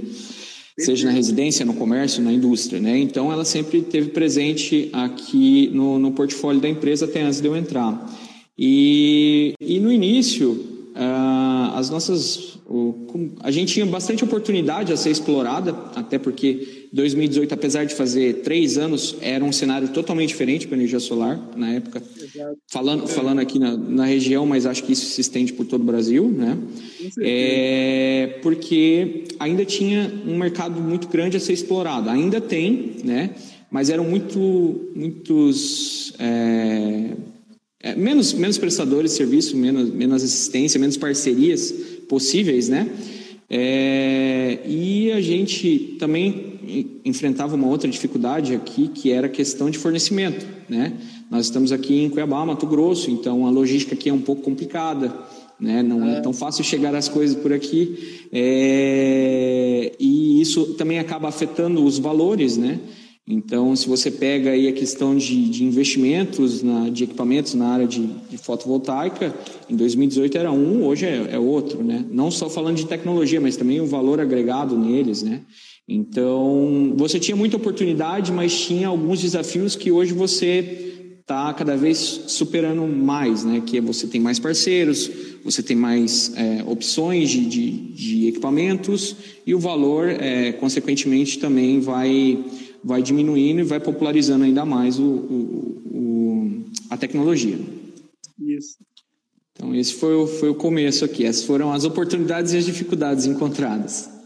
Seja 0.80 1.08
na 1.08 1.12
residência, 1.12 1.66
no 1.66 1.74
comércio, 1.74 2.24
na 2.24 2.32
indústria, 2.32 2.80
né? 2.80 3.00
Então 3.00 3.32
ela 3.32 3.44
sempre 3.44 3.82
teve 3.82 4.10
presente 4.10 4.90
aqui 4.94 5.70
no, 5.74 5.98
no 5.98 6.12
portfólio 6.12 6.62
da 6.62 6.70
empresa 6.70 7.06
até 7.06 7.22
antes 7.22 7.42
de 7.42 7.48
eu 7.48 7.56
entrar. 7.56 8.14
E, 8.58 9.54
e 9.60 9.80
no 9.80 9.92
início, 9.92 10.52
uh, 10.52 11.76
as 11.76 11.90
nossas, 11.90 12.60
o, 12.68 12.96
a 13.40 13.50
gente 13.50 13.74
tinha 13.74 13.86
bastante 13.86 14.24
oportunidade 14.24 14.94
a 14.94 14.98
ser 14.98 15.10
explorada, 15.10 15.76
até 15.96 16.20
porque 16.20 16.77
2018, 16.92 17.54
apesar 17.54 17.86
de 17.86 17.94
fazer 17.94 18.42
três 18.42 18.78
anos, 18.78 19.18
era 19.22 19.44
um 19.44 19.52
cenário 19.52 19.90
totalmente 19.90 20.30
diferente 20.30 20.68
para 20.68 20.76
a 20.76 20.80
energia 20.80 21.00
solar 21.00 21.40
na 21.56 21.74
época. 21.74 22.02
Falando, 22.68 23.08
falando 23.08 23.40
aqui 23.40 23.60
na, 23.60 23.76
na, 23.76 24.06
região, 24.06 24.46
mas 24.46 24.66
acho 24.66 24.84
que 24.84 24.94
isso 24.94 25.06
se 25.06 25.22
estende 25.22 25.54
por 25.54 25.66
todo 25.66 25.82
o 25.82 25.86
Brasil, 25.86 26.28
né? 26.30 26.58
É, 27.22 28.40
porque 28.42 29.26
ainda 29.40 29.66
tinha 29.66 30.12
um 30.26 30.38
mercado 30.38 30.80
muito 30.80 31.08
grande 31.08 31.38
a 31.38 31.40
ser 31.40 31.54
explorado. 31.54 32.10
Ainda 32.10 32.40
tem, 32.40 32.98
né? 33.04 33.32
Mas 33.70 33.90
eram 33.90 34.06
muito, 34.06 34.40
muitos 34.96 36.14
é, 36.20 37.12
é, 37.82 37.96
menos, 37.96 38.34
menos 38.34 38.58
prestadores 38.58 39.12
de 39.12 39.18
serviço, 39.18 39.56
menos, 39.56 39.90
menos 39.90 40.24
assistência, 40.24 40.80
menos 40.80 40.98
parcerias 40.98 41.72
possíveis, 42.08 42.70
né? 42.70 42.90
É, 43.50 44.60
e 44.66 45.12
a 45.12 45.22
gente 45.22 45.96
também 46.00 46.47
enfrentava 47.06 47.56
uma 47.56 47.68
outra 47.68 47.90
dificuldade 47.90 48.54
aqui, 48.54 48.88
que 48.88 49.12
era 49.12 49.28
a 49.28 49.30
questão 49.30 49.70
de 49.70 49.78
fornecimento, 49.78 50.46
né? 50.68 50.94
Nós 51.30 51.46
estamos 51.46 51.72
aqui 51.72 52.02
em 52.02 52.10
Cuiabá, 52.10 52.46
Mato 52.46 52.66
Grosso, 52.66 53.12
então 53.12 53.46
a 53.46 53.50
logística 53.50 53.94
aqui 53.94 54.10
é 54.10 54.14
um 54.14 54.22
pouco 54.22 54.42
complicada, 54.42 55.14
né? 55.60 55.82
Não 55.84 56.08
é, 56.08 56.18
é 56.18 56.22
tão 56.22 56.34
fácil 56.34 56.64
chegar 56.64 56.96
as 56.96 57.08
coisas 57.08 57.36
por 57.36 57.52
aqui, 57.52 58.28
é, 58.32 59.94
e 60.00 60.42
isso 60.42 60.74
também 60.76 61.00
acaba 61.00 61.28
afetando 61.28 61.84
os 61.84 61.98
valores, 62.00 62.58
né? 62.58 62.80
Então, 63.30 63.76
se 63.76 63.90
você 63.90 64.10
pega 64.10 64.52
aí 64.52 64.70
a 64.70 64.72
questão 64.72 65.14
de, 65.18 65.50
de 65.50 65.66
investimentos 65.66 66.64
na, 66.64 66.90
de 66.90 67.04
equipamentos 67.04 67.54
na 67.56 67.68
área 67.68 67.86
de, 67.86 68.08
de, 68.30 68.38
fotovoltaica, 68.38 69.36
em 69.70 69.76
2018 69.76 70.38
era 70.38 70.50
um, 70.50 70.86
hoje 70.86 71.06
é, 71.06 71.32
é, 71.32 71.38
outro, 71.38 71.84
né? 71.84 72.06
Não 72.10 72.32
só 72.32 72.50
falando 72.50 72.78
de 72.78 72.86
tecnologia, 72.86 73.42
mas 73.42 73.58
também 73.58 73.82
o 73.82 73.86
valor 73.86 74.22
agregado 74.22 74.78
neles, 74.78 75.24
né? 75.24 75.42
Então, 75.88 76.94
você 76.98 77.18
tinha 77.18 77.36
muita 77.36 77.56
oportunidade, 77.56 78.32
mas 78.32 78.60
tinha 78.60 78.90
alguns 78.90 79.22
desafios 79.22 79.76
que 79.76 79.90
hoje 79.90 80.14
você 80.14 80.88
está 81.22 81.54
cada 81.54 81.78
vez 81.78 81.98
superando 82.28 82.86
mais, 82.86 83.46
né? 83.46 83.62
Que 83.66 83.78
é 83.78 83.82
você 83.82 84.06
tem 84.06 84.20
mais 84.20 84.38
parceiros, 84.38 85.10
você 85.46 85.64
tem 85.64 85.78
mais 85.78 86.34
é, 86.36 86.64
opções 86.66 87.30
de, 87.30 87.46
de, 87.46 87.72
de, 87.94 88.28
equipamentos 88.28 89.16
e 89.46 89.56
o 89.56 89.60
valor, 89.60 90.10
é, 90.10 90.52
consequentemente, 90.54 91.40
também 91.40 91.80
vai 91.80 92.44
vai 92.84 93.02
diminuindo 93.02 93.60
e 93.60 93.64
vai 93.64 93.80
popularizando 93.80 94.46
ainda 94.46 94.64
mais 94.64 94.98
o, 95.00 95.04
o, 95.04 95.82
o, 95.92 96.64
a 96.90 96.96
tecnologia. 96.96 97.60
Isso. 98.40 98.78
Então, 99.52 99.74
esse 99.76 99.94
foi 99.96 100.16
o, 100.16 100.28
foi 100.28 100.50
o 100.50 100.56
começo 100.56 101.04
aqui. 101.04 101.26
Essas 101.26 101.44
foram 101.44 101.74
as 101.74 101.84
oportunidades 101.84 102.54
e 102.54 102.58
as 102.58 102.66
dificuldades 102.66 103.26
encontradas. 103.26 104.17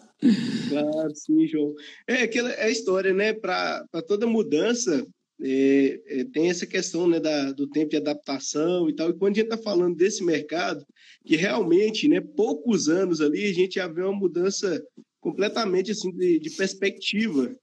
Claro, 0.69 1.15
sim, 1.15 1.47
João. 1.47 1.73
É 2.07 2.23
aquela 2.23 2.51
é 2.51 2.65
a 2.65 2.69
história, 2.69 3.13
né? 3.13 3.33
Para 3.33 3.85
toda 4.07 4.27
mudança, 4.27 5.05
é, 5.41 6.01
é, 6.05 6.23
tem 6.25 6.49
essa 6.49 6.67
questão 6.67 7.07
né, 7.07 7.19
da, 7.19 7.51
do 7.51 7.67
tempo 7.67 7.89
de 7.89 7.97
adaptação 7.97 8.89
e 8.89 8.95
tal. 8.95 9.09
E 9.09 9.13
quando 9.13 9.33
a 9.33 9.39
gente 9.39 9.51
está 9.51 9.57
falando 9.57 9.95
desse 9.95 10.23
mercado, 10.23 10.85
que 11.25 11.35
realmente, 11.35 12.07
né, 12.07 12.21
poucos 12.21 12.87
anos 12.87 13.21
ali, 13.21 13.49
a 13.49 13.53
gente 13.53 13.75
já 13.75 13.87
vê 13.87 14.03
uma 14.03 14.17
mudança 14.17 14.81
completamente 15.19 15.91
assim 15.91 16.11
de, 16.11 16.39
de 16.39 16.49
perspectiva 16.51 17.55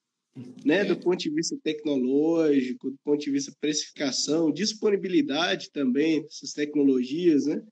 né, 0.64 0.84
do 0.84 0.96
ponto 0.96 1.18
de 1.18 1.30
vista 1.30 1.56
tecnológico, 1.62 2.90
do 2.90 2.98
ponto 3.04 3.20
de 3.20 3.30
vista 3.30 3.52
precificação, 3.60 4.52
disponibilidade 4.52 5.70
também 5.72 6.22
dessas 6.22 6.52
tecnologias, 6.52 7.46
né? 7.46 7.62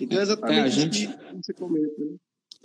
Então 0.00 0.18
é 0.18 0.22
exatamente 0.22 0.58
é, 0.58 0.62
a 0.62 0.68
gente... 0.68 1.06
que 1.06 1.36
você 1.36 1.52
comenta, 1.52 1.94
né? 1.98 2.16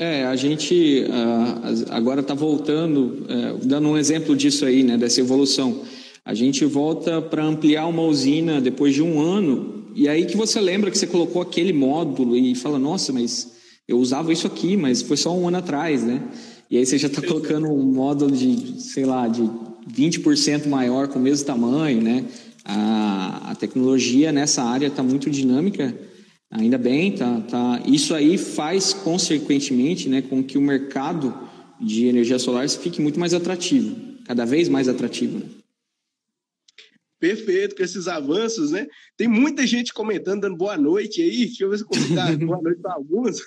É, 0.02 0.26
a 0.26 0.36
gente 0.36 1.06
uh, 1.08 1.94
agora 1.94 2.22
está 2.22 2.34
voltando, 2.34 3.24
uh, 3.30 3.64
dando 3.64 3.88
um 3.88 3.96
exemplo 3.96 4.36
disso 4.36 4.66
aí, 4.66 4.82
né, 4.82 4.98
dessa 4.98 5.20
evolução. 5.20 5.84
A 6.26 6.34
gente 6.34 6.66
volta 6.66 7.22
para 7.22 7.46
ampliar 7.46 7.86
uma 7.86 8.02
usina 8.02 8.60
depois 8.60 8.96
de 8.96 9.04
um 9.04 9.22
ano, 9.22 9.92
e 9.94 10.10
aí 10.10 10.26
que 10.26 10.36
você 10.36 10.60
lembra 10.60 10.90
que 10.90 10.98
você 10.98 11.06
colocou 11.06 11.40
aquele 11.40 11.72
módulo 11.72 12.36
e 12.36 12.56
fala, 12.56 12.80
nossa, 12.80 13.14
mas 13.14 13.52
eu 13.88 14.00
usava 14.00 14.34
isso 14.34 14.48
aqui, 14.48 14.76
mas 14.76 15.04
foi 15.04 15.18
só 15.18 15.38
um 15.38 15.48
ano 15.48 15.58
atrás, 15.58 16.04
né? 16.04 16.24
E 16.68 16.80
aí 16.80 16.86
você 16.86 16.98
já 16.98 17.08
está 17.08 17.22
colocando 17.22 17.68
um 17.68 17.94
módulo 17.94 18.36
de, 18.36 18.82
sei 18.82 19.06
lá, 19.06 19.28
de 19.28 19.48
20% 19.88 20.66
maior 20.68 21.10
com 21.10 21.20
o 21.20 21.22
mesmo 21.22 21.46
tamanho, 21.46 22.02
né? 22.02 22.26
A, 22.66 23.52
a 23.52 23.56
tecnologia 23.56 24.32
nessa 24.32 24.64
área 24.64 24.88
está 24.88 25.04
muito 25.04 25.30
dinâmica, 25.30 25.96
ainda 26.52 26.78
bem, 26.78 27.14
tá, 27.14 27.42
tá. 27.50 27.82
Isso 27.86 28.14
aí 28.14 28.38
faz 28.38 28.94
consequentemente, 28.94 30.10
né, 30.10 30.22
com 30.22 30.44
que 30.44 30.58
o 30.58 30.62
mercado 30.62 31.34
de 31.80 32.06
energia 32.06 32.38
solar 32.38 32.70
fique 32.70 33.02
muito 33.02 33.20
mais 33.20 33.34
atrativo, 33.34 33.96
cada 34.26 34.46
vez 34.46 34.70
mais 34.70 34.88
atrativo. 34.88 35.40
Né? 35.40 35.46
Perfeito, 37.22 37.76
com 37.76 37.84
esses 37.84 38.08
avanços, 38.08 38.72
né? 38.72 38.88
Tem 39.16 39.28
muita 39.28 39.66
gente 39.68 39.94
comentando, 39.94 40.42
dando 40.42 40.58
boa 40.58 40.76
noite 40.76 41.22
aí. 41.22 41.46
Deixa 41.46 41.64
eu 41.64 41.70
ver 41.70 41.78
se 41.78 41.86
comentar 41.86 42.36
boa 42.36 42.60
noite 42.60 42.82
para 42.82 42.96
alguns. 42.96 43.44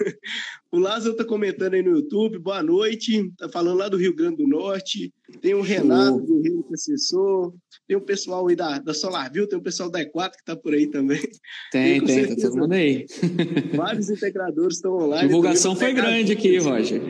O 0.70 0.78
Lázaro 0.78 1.10
está 1.10 1.24
comentando 1.24 1.74
aí 1.74 1.82
no 1.82 1.96
YouTube, 1.96 2.38
boa 2.38 2.62
noite. 2.62 3.26
Está 3.32 3.48
falando 3.48 3.78
lá 3.78 3.88
do 3.88 3.96
Rio 3.96 4.14
Grande 4.14 4.36
do 4.36 4.46
Norte. 4.46 5.12
Tem 5.40 5.54
o 5.54 5.62
Renato 5.62 6.20
do 6.20 6.40
Rio 6.40 6.64
Assessor. 6.72 7.54
Tem 7.86 7.96
o 7.96 8.00
pessoal 8.00 8.46
aí 8.46 8.56
da, 8.56 8.78
da 8.78 8.92
SolarView, 8.92 9.48
tem 9.48 9.58
o 9.58 9.62
pessoal 9.62 9.90
da 9.90 10.00
E4 10.00 10.30
que 10.32 10.40
está 10.40 10.56
por 10.56 10.74
aí 10.74 10.86
também. 10.86 11.20
Tem, 11.72 12.04
tem, 12.04 12.26
tem 12.26 12.36
tá 12.36 12.42
todo 12.42 12.58
mundo 12.58 12.72
aí. 12.72 13.06
Vários 13.74 14.10
integradores 14.10 14.76
estão 14.76 14.94
online. 14.96 15.24
A 15.24 15.26
divulgação 15.26 15.74
foi 15.74 15.92
grande 15.92 16.32
aqui, 16.32 16.58
Roger. 16.58 17.02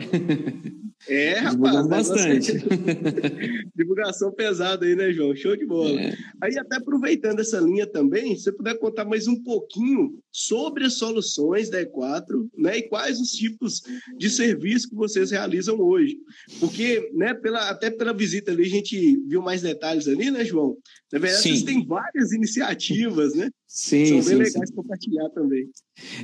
É, 1.07 1.33
rapaz. 1.39 1.87
Bastante. 1.87 2.53
Divulgação 3.75 4.31
pesada 4.31 4.85
aí, 4.85 4.95
né, 4.95 5.11
João? 5.11 5.35
Show 5.35 5.55
de 5.55 5.65
bola. 5.65 5.99
É. 5.99 6.13
Aí, 6.41 6.57
até 6.57 6.77
aproveitando 6.77 7.39
essa 7.39 7.59
linha 7.59 7.85
também, 7.85 8.35
se 8.35 8.43
você 8.43 8.51
puder 8.51 8.77
contar 8.79 9.05
mais 9.05 9.27
um 9.27 9.41
pouquinho 9.43 10.17
sobre 10.31 10.85
as 10.85 10.97
soluções 10.97 11.69
da 11.69 11.83
E4, 11.83 12.47
né, 12.57 12.77
e 12.77 12.83
quais 12.83 13.19
os 13.19 13.31
tipos 13.31 13.81
de 14.17 14.29
serviço 14.29 14.89
que 14.89 14.95
vocês 14.95 15.31
realizam 15.31 15.79
hoje. 15.79 16.17
Porque, 16.59 17.11
né, 17.13 17.33
pela, 17.33 17.69
até 17.69 17.89
pela 17.89 18.04
visita 18.13 18.51
ali, 18.51 18.63
a 18.63 18.69
gente 18.69 19.17
viu 19.27 19.41
mais 19.41 19.61
detalhes 19.61 20.07
ali, 20.07 20.31
né, 20.31 20.43
João? 20.43 20.77
Na 21.11 21.19
verdade, 21.19 21.43
sim. 21.43 21.49
vocês 21.49 21.63
têm 21.63 21.85
várias 21.85 22.31
iniciativas, 22.31 23.33
né? 23.35 23.49
Sim, 23.67 24.05
São 24.05 24.15
bem 24.15 24.23
sim, 24.23 24.35
legais 24.35 24.69
sim. 24.69 24.75
compartilhar 24.75 25.29
também. 25.29 25.69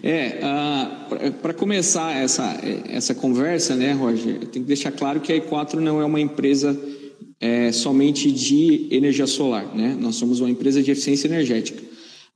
É, 0.02 0.40
uh, 0.40 1.32
para 1.34 1.54
começar 1.54 2.16
essa, 2.16 2.60
essa 2.88 3.14
conversa, 3.14 3.76
né, 3.76 3.92
Roger, 3.94 4.36
eu 4.36 4.48
tenho 4.48 4.66
que 4.66 4.70
deixar 4.70 4.92
claro 4.92 5.20
que 5.20 5.34
a 5.34 5.40
E4 5.40 5.76
não 5.76 6.02
é 6.02 6.06
uma 6.06 6.20
empresa 6.20 6.80
é, 7.42 7.72
somente 7.72 8.32
de 8.32 8.88
energia 8.92 9.26
solar, 9.26 9.76
né? 9.76 9.98
Nós 10.00 10.16
somos 10.16 10.40
uma 10.40 10.50
empresa 10.50 10.82
de 10.84 10.92
eficiência 10.92 11.28
energética, 11.28 11.82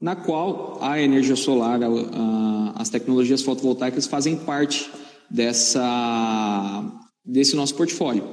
na 0.01 0.15
qual 0.15 0.79
a 0.81 0.99
energia 0.99 1.35
solar, 1.35 1.81
a, 1.83 1.87
a, 1.87 2.73
as 2.81 2.89
tecnologias 2.89 3.43
fotovoltaicas 3.43 4.07
fazem 4.07 4.35
parte 4.35 4.89
dessa, 5.29 6.83
desse 7.23 7.55
nosso 7.55 7.75
portfólio. 7.75 8.23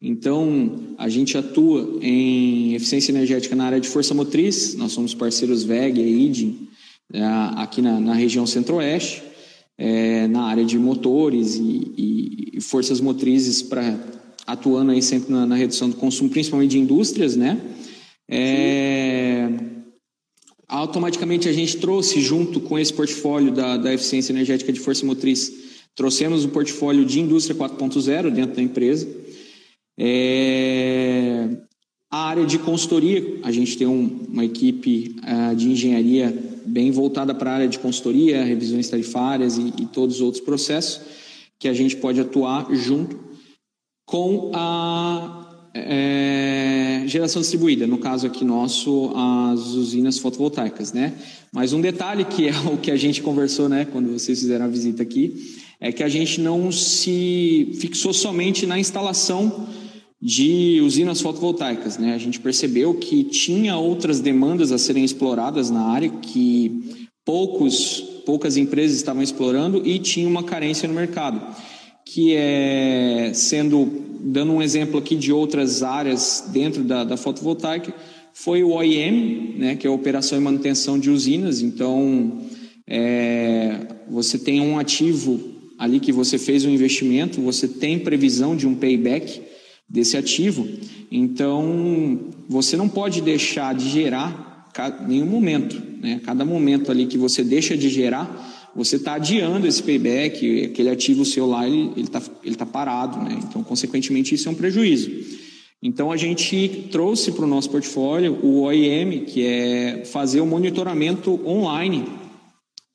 Então, 0.00 0.94
a 0.98 1.08
gente 1.08 1.38
atua 1.38 1.98
em 2.02 2.74
eficiência 2.74 3.12
energética 3.12 3.56
na 3.56 3.64
área 3.64 3.80
de 3.80 3.88
força 3.88 4.12
motriz, 4.12 4.74
nós 4.74 4.92
somos 4.92 5.14
parceiros 5.14 5.64
VEG 5.64 6.00
e 6.00 6.26
IDIM 6.26 6.68
é, 7.12 7.22
aqui 7.56 7.80
na, 7.80 7.98
na 8.00 8.14
região 8.14 8.46
centro-oeste, 8.46 9.22
é, 9.78 10.26
na 10.26 10.44
área 10.44 10.64
de 10.64 10.78
motores 10.78 11.56
e, 11.56 12.54
e 12.56 12.60
forças 12.60 13.00
motrizes 13.00 13.62
para 13.62 13.98
atuando 14.46 14.92
aí 14.92 15.02
sempre 15.02 15.32
na, 15.32 15.44
na, 15.44 15.56
redução 15.56 15.90
do 15.90 15.96
consumo, 15.96 16.30
principalmente 16.30 16.70
de 16.70 16.78
indústrias, 16.78 17.34
né? 17.34 17.60
É, 18.28 19.48
automaticamente 20.68 21.48
a 21.48 21.52
gente 21.52 21.76
trouxe 21.78 22.20
junto 22.20 22.60
com 22.60 22.78
esse 22.78 22.92
portfólio 22.92 23.52
da, 23.52 23.76
da 23.76 23.92
eficiência 23.92 24.32
energética 24.32 24.72
de 24.72 24.78
força 24.78 25.04
motriz, 25.04 25.52
trouxemos 25.94 26.44
o 26.44 26.48
portfólio 26.48 27.04
de 27.04 27.20
indústria 27.20 27.56
4.0 27.56 28.30
dentro 28.30 28.56
da 28.56 28.62
empresa. 28.62 29.08
É, 29.98 31.48
a 32.10 32.28
área 32.28 32.46
de 32.46 32.58
consultoria, 32.58 33.40
a 33.42 33.50
gente 33.50 33.76
tem 33.76 33.86
um, 33.86 34.26
uma 34.28 34.44
equipe 34.44 35.16
uh, 35.22 35.54
de 35.56 35.70
engenharia 35.70 36.32
bem 36.66 36.90
voltada 36.90 37.34
para 37.34 37.50
a 37.50 37.54
área 37.54 37.68
de 37.68 37.78
consultoria, 37.78 38.44
revisões 38.44 38.88
tarifárias 38.88 39.56
e, 39.56 39.72
e, 39.78 39.86
todos 39.86 40.16
os 40.16 40.20
outros 40.20 40.42
processos 40.42 41.00
que 41.58 41.68
a 41.68 41.72
gente 41.72 41.96
pode 41.96 42.20
atuar 42.20 42.66
junto 42.74 43.18
com 44.04 44.50
a 44.54 45.70
é, 45.74 47.02
geração 47.06 47.40
distribuída, 47.40 47.86
no 47.86 47.98
caso 47.98 48.26
aqui 48.26 48.44
nosso, 48.44 49.12
as 49.14 49.60
usinas 49.74 50.18
fotovoltaicas, 50.18 50.92
né? 50.92 51.14
Mas 51.52 51.72
um 51.72 51.80
detalhe 51.80 52.24
que 52.24 52.48
é 52.48 52.52
o 52.72 52.76
que 52.76 52.90
a 52.90 52.96
gente 52.96 53.22
conversou, 53.22 53.68
né, 53.68 53.84
quando 53.84 54.12
vocês 54.12 54.38
fizeram 54.38 54.66
a 54.66 54.68
visita 54.68 55.02
aqui, 55.02 55.56
é 55.80 55.92
que 55.92 56.02
a 56.02 56.08
gente 56.08 56.40
não 56.40 56.70
se 56.72 57.72
fixou 57.80 58.12
somente 58.12 58.66
na 58.66 58.78
instalação 58.78 59.68
de 60.26 60.80
usinas 60.80 61.20
fotovoltaicas. 61.20 61.98
Né? 61.98 62.12
A 62.12 62.18
gente 62.18 62.40
percebeu 62.40 62.94
que 62.94 63.22
tinha 63.22 63.76
outras 63.76 64.18
demandas 64.18 64.72
a 64.72 64.78
serem 64.78 65.04
exploradas 65.04 65.70
na 65.70 65.82
área 65.82 66.08
que 66.08 67.06
poucos, 67.24 68.00
poucas 68.26 68.56
empresas 68.56 68.96
estavam 68.96 69.22
explorando 69.22 69.86
e 69.86 70.00
tinha 70.00 70.26
uma 70.26 70.42
carência 70.42 70.88
no 70.88 70.94
mercado, 70.94 71.40
que 72.04 72.34
é 72.34 73.30
sendo 73.34 74.04
dando 74.18 74.50
um 74.50 74.60
exemplo 74.60 74.98
aqui 74.98 75.14
de 75.14 75.32
outras 75.32 75.84
áreas 75.84 76.48
dentro 76.52 76.82
da, 76.82 77.04
da 77.04 77.16
fotovoltaica 77.16 77.94
foi 78.34 78.64
o 78.64 78.72
OIM, 78.72 79.54
né, 79.56 79.76
que 79.76 79.86
é 79.86 79.90
a 79.90 79.92
operação 79.92 80.36
e 80.36 80.40
manutenção 80.40 80.98
de 80.98 81.08
usinas. 81.08 81.62
Então, 81.62 82.42
é, 82.84 83.78
você 84.10 84.38
tem 84.38 84.60
um 84.60 84.76
ativo 84.76 85.40
ali 85.78 86.00
que 86.00 86.10
você 86.10 86.36
fez 86.36 86.64
um 86.64 86.70
investimento, 86.70 87.40
você 87.40 87.68
tem 87.68 87.98
previsão 88.00 88.56
de 88.56 88.66
um 88.66 88.74
payback 88.74 89.40
desse 89.88 90.16
ativo. 90.16 90.68
Então, 91.10 92.28
você 92.48 92.76
não 92.76 92.88
pode 92.88 93.20
deixar 93.20 93.74
de 93.74 93.88
gerar 93.88 94.70
nenhum 95.06 95.26
momento. 95.26 95.80
Né? 96.00 96.20
Cada 96.24 96.44
momento 96.44 96.90
ali 96.90 97.06
que 97.06 97.16
você 97.16 97.42
deixa 97.42 97.76
de 97.76 97.88
gerar, 97.88 98.72
você 98.74 98.96
está 98.96 99.14
adiando 99.14 99.66
esse 99.66 99.82
payback, 99.82 100.64
aquele 100.64 100.90
ativo 100.90 101.24
seu 101.24 101.46
lá, 101.46 101.66
ele 101.66 101.92
está 101.96 102.22
ele 102.44 102.56
tá 102.56 102.66
parado. 102.66 103.22
Né? 103.22 103.38
Então, 103.42 103.62
consequentemente, 103.62 104.34
isso 104.34 104.48
é 104.48 104.52
um 104.52 104.54
prejuízo. 104.54 105.10
Então, 105.82 106.10
a 106.10 106.16
gente 106.16 106.88
trouxe 106.90 107.32
para 107.32 107.44
o 107.44 107.48
nosso 107.48 107.70
portfólio 107.70 108.38
o 108.42 108.62
OIM, 108.62 109.24
que 109.24 109.46
é 109.46 110.04
fazer 110.04 110.40
o 110.40 110.46
monitoramento 110.46 111.40
online 111.46 112.04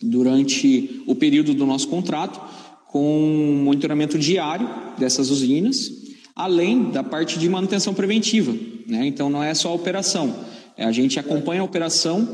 durante 0.02 1.02
o 1.06 1.16
período 1.16 1.54
do 1.54 1.66
nosso 1.66 1.88
contrato, 1.88 2.42
com 2.88 3.62
monitoramento 3.64 4.20
diário 4.20 4.68
dessas 4.98 5.30
usinas, 5.30 5.90
além 6.36 6.92
da 6.92 7.04
parte 7.04 7.38
de 7.38 7.48
manutenção 7.50 7.94
preventiva. 7.94 8.54
Né? 8.88 9.06
Então, 9.08 9.30
não 9.30 9.44
é 9.44 9.54
só 9.54 9.70
a 9.70 9.74
operação. 9.74 10.36
É, 10.78 10.86
a 10.86 10.92
gente 10.92 11.20
acompanha 11.20 11.62
a 11.62 11.64
operação, 11.64 12.28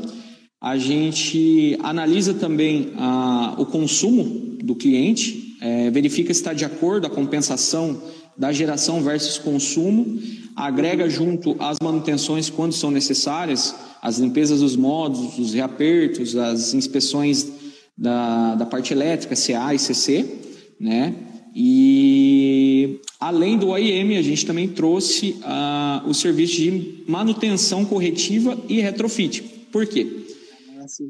a 0.60 0.76
gente 0.76 1.78
analisa 1.82 2.34
também 2.34 2.92
a, 2.96 3.54
o 3.58 3.66
consumo 3.66 4.56
do 4.62 4.74
cliente, 4.74 5.56
é, 5.60 5.90
verifica 5.90 6.32
se 6.32 6.40
está 6.40 6.52
de 6.52 6.64
acordo 6.64 7.06
a 7.06 7.10
compensação 7.10 8.00
da 8.36 8.52
geração 8.52 9.02
versus 9.02 9.38
consumo, 9.38 10.18
agrega 10.54 11.08
junto 11.08 11.56
as 11.58 11.76
manutenções 11.82 12.48
quando 12.48 12.72
são 12.72 12.90
necessárias, 12.90 13.74
as 14.00 14.18
limpezas 14.18 14.60
dos 14.60 14.76
módulos, 14.76 15.38
os 15.38 15.52
reapertos, 15.52 16.36
as 16.36 16.72
inspeções 16.74 17.48
da, 17.96 18.54
da 18.54 18.64
parte 18.64 18.92
elétrica, 18.92 19.34
CA 19.34 19.74
e 19.74 19.78
CC, 19.78 20.24
né? 20.80 21.14
E 21.54 22.57
além 23.18 23.58
do 23.58 23.68
OIM, 23.68 24.16
a 24.16 24.22
gente 24.22 24.46
também 24.46 24.68
trouxe 24.68 25.36
uh, 25.42 26.08
o 26.08 26.14
serviço 26.14 26.56
de 26.56 27.04
manutenção 27.06 27.84
corretiva 27.84 28.58
e 28.68 28.80
retrofit. 28.80 29.42
Por 29.72 29.86
quê? 29.86 30.06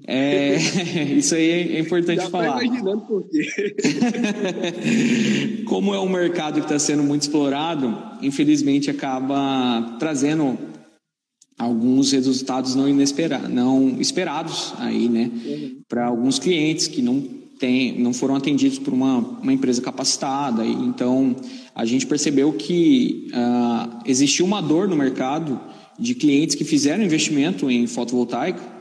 Ah, 0.07 0.13
é, 0.13 0.57
isso 1.17 1.35
aí 1.35 1.77
é 1.77 1.81
importante 1.81 2.23
Já 2.23 2.31
falar. 2.31 2.65
imaginando 2.65 3.03
por 3.03 3.29
quê. 3.29 3.75
Como 5.67 5.95
é 5.95 6.01
um 6.01 6.09
mercado 6.09 6.55
que 6.55 6.67
está 6.67 6.79
sendo 6.79 7.03
muito 7.03 7.23
explorado, 7.23 7.97
infelizmente 8.23 8.91
acaba 8.91 9.97
trazendo 9.99 10.59
alguns 11.59 12.13
resultados 12.13 12.75
não 12.75 12.89
inesperados, 12.89 13.51
não 13.51 14.01
esperados 14.01 14.73
aí, 14.79 15.09
né, 15.09 15.31
uhum. 15.45 15.81
para 15.89 16.07
alguns 16.07 16.39
clientes 16.39 16.87
que 16.87 17.03
não 17.03 17.38
tem, 17.59 17.99
não 17.99 18.13
foram 18.13 18.37
atendidos 18.37 18.79
por 18.79 18.93
uma, 18.93 19.19
uma 19.19 19.53
empresa 19.53 19.83
capacitada. 19.83 20.65
E, 20.65 20.73
então, 20.73 21.35
a 21.75 21.85
gente 21.85 22.07
percebeu 22.07 22.53
que 22.53 23.29
uh, 23.33 24.03
existiu 24.07 24.47
uma 24.47 24.61
dor 24.61 24.89
no 24.89 24.97
mercado 24.97 25.61
de 25.99 26.15
clientes 26.15 26.55
que 26.55 26.65
fizeram 26.65 27.05
investimento 27.05 27.71
em 27.71 27.87
fotovoltaica, 27.87 28.79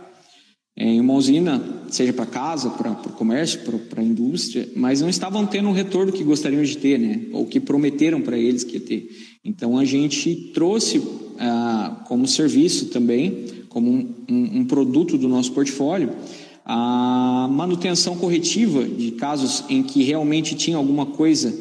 em 0.80 1.02
uma 1.02 1.16
usina, 1.16 1.60
seja 1.90 2.14
para 2.14 2.28
casa, 2.28 2.70
para 2.70 2.92
o 2.92 3.14
comércio, 3.14 3.62
para 3.90 4.00
a 4.00 4.06
indústria, 4.06 4.70
mas 4.76 5.02
não 5.02 5.10
estavam 5.10 5.44
tendo 5.44 5.70
o 5.70 5.74
retorno 5.74 6.12
que 6.12 6.24
gostariam 6.24 6.62
de 6.62 6.78
ter, 6.78 7.00
né? 7.00 7.22
ou 7.34 7.48
que 7.48 7.60
prometeram 7.60 8.22
para 8.22 8.38
eles 8.38 8.64
que 8.64 8.76
ia 8.76 8.80
ter. 8.80 9.10
Então, 9.44 9.76
a 9.76 9.84
gente 9.84 10.52
trouxe 10.54 11.02
ah, 11.40 12.04
como 12.08 12.28
serviço 12.28 12.88
também, 12.88 13.46
como 13.70 13.90
um, 13.90 14.16
um, 14.30 14.60
um 14.60 14.66
produto 14.66 15.18
do 15.18 15.28
nosso 15.28 15.52
portfólio, 15.52 16.12
a 16.70 17.48
manutenção 17.50 18.18
corretiva 18.18 18.84
de 18.84 19.12
casos 19.12 19.64
em 19.70 19.82
que 19.82 20.04
realmente 20.04 20.54
tinha 20.54 20.76
alguma 20.76 21.06
coisa 21.06 21.58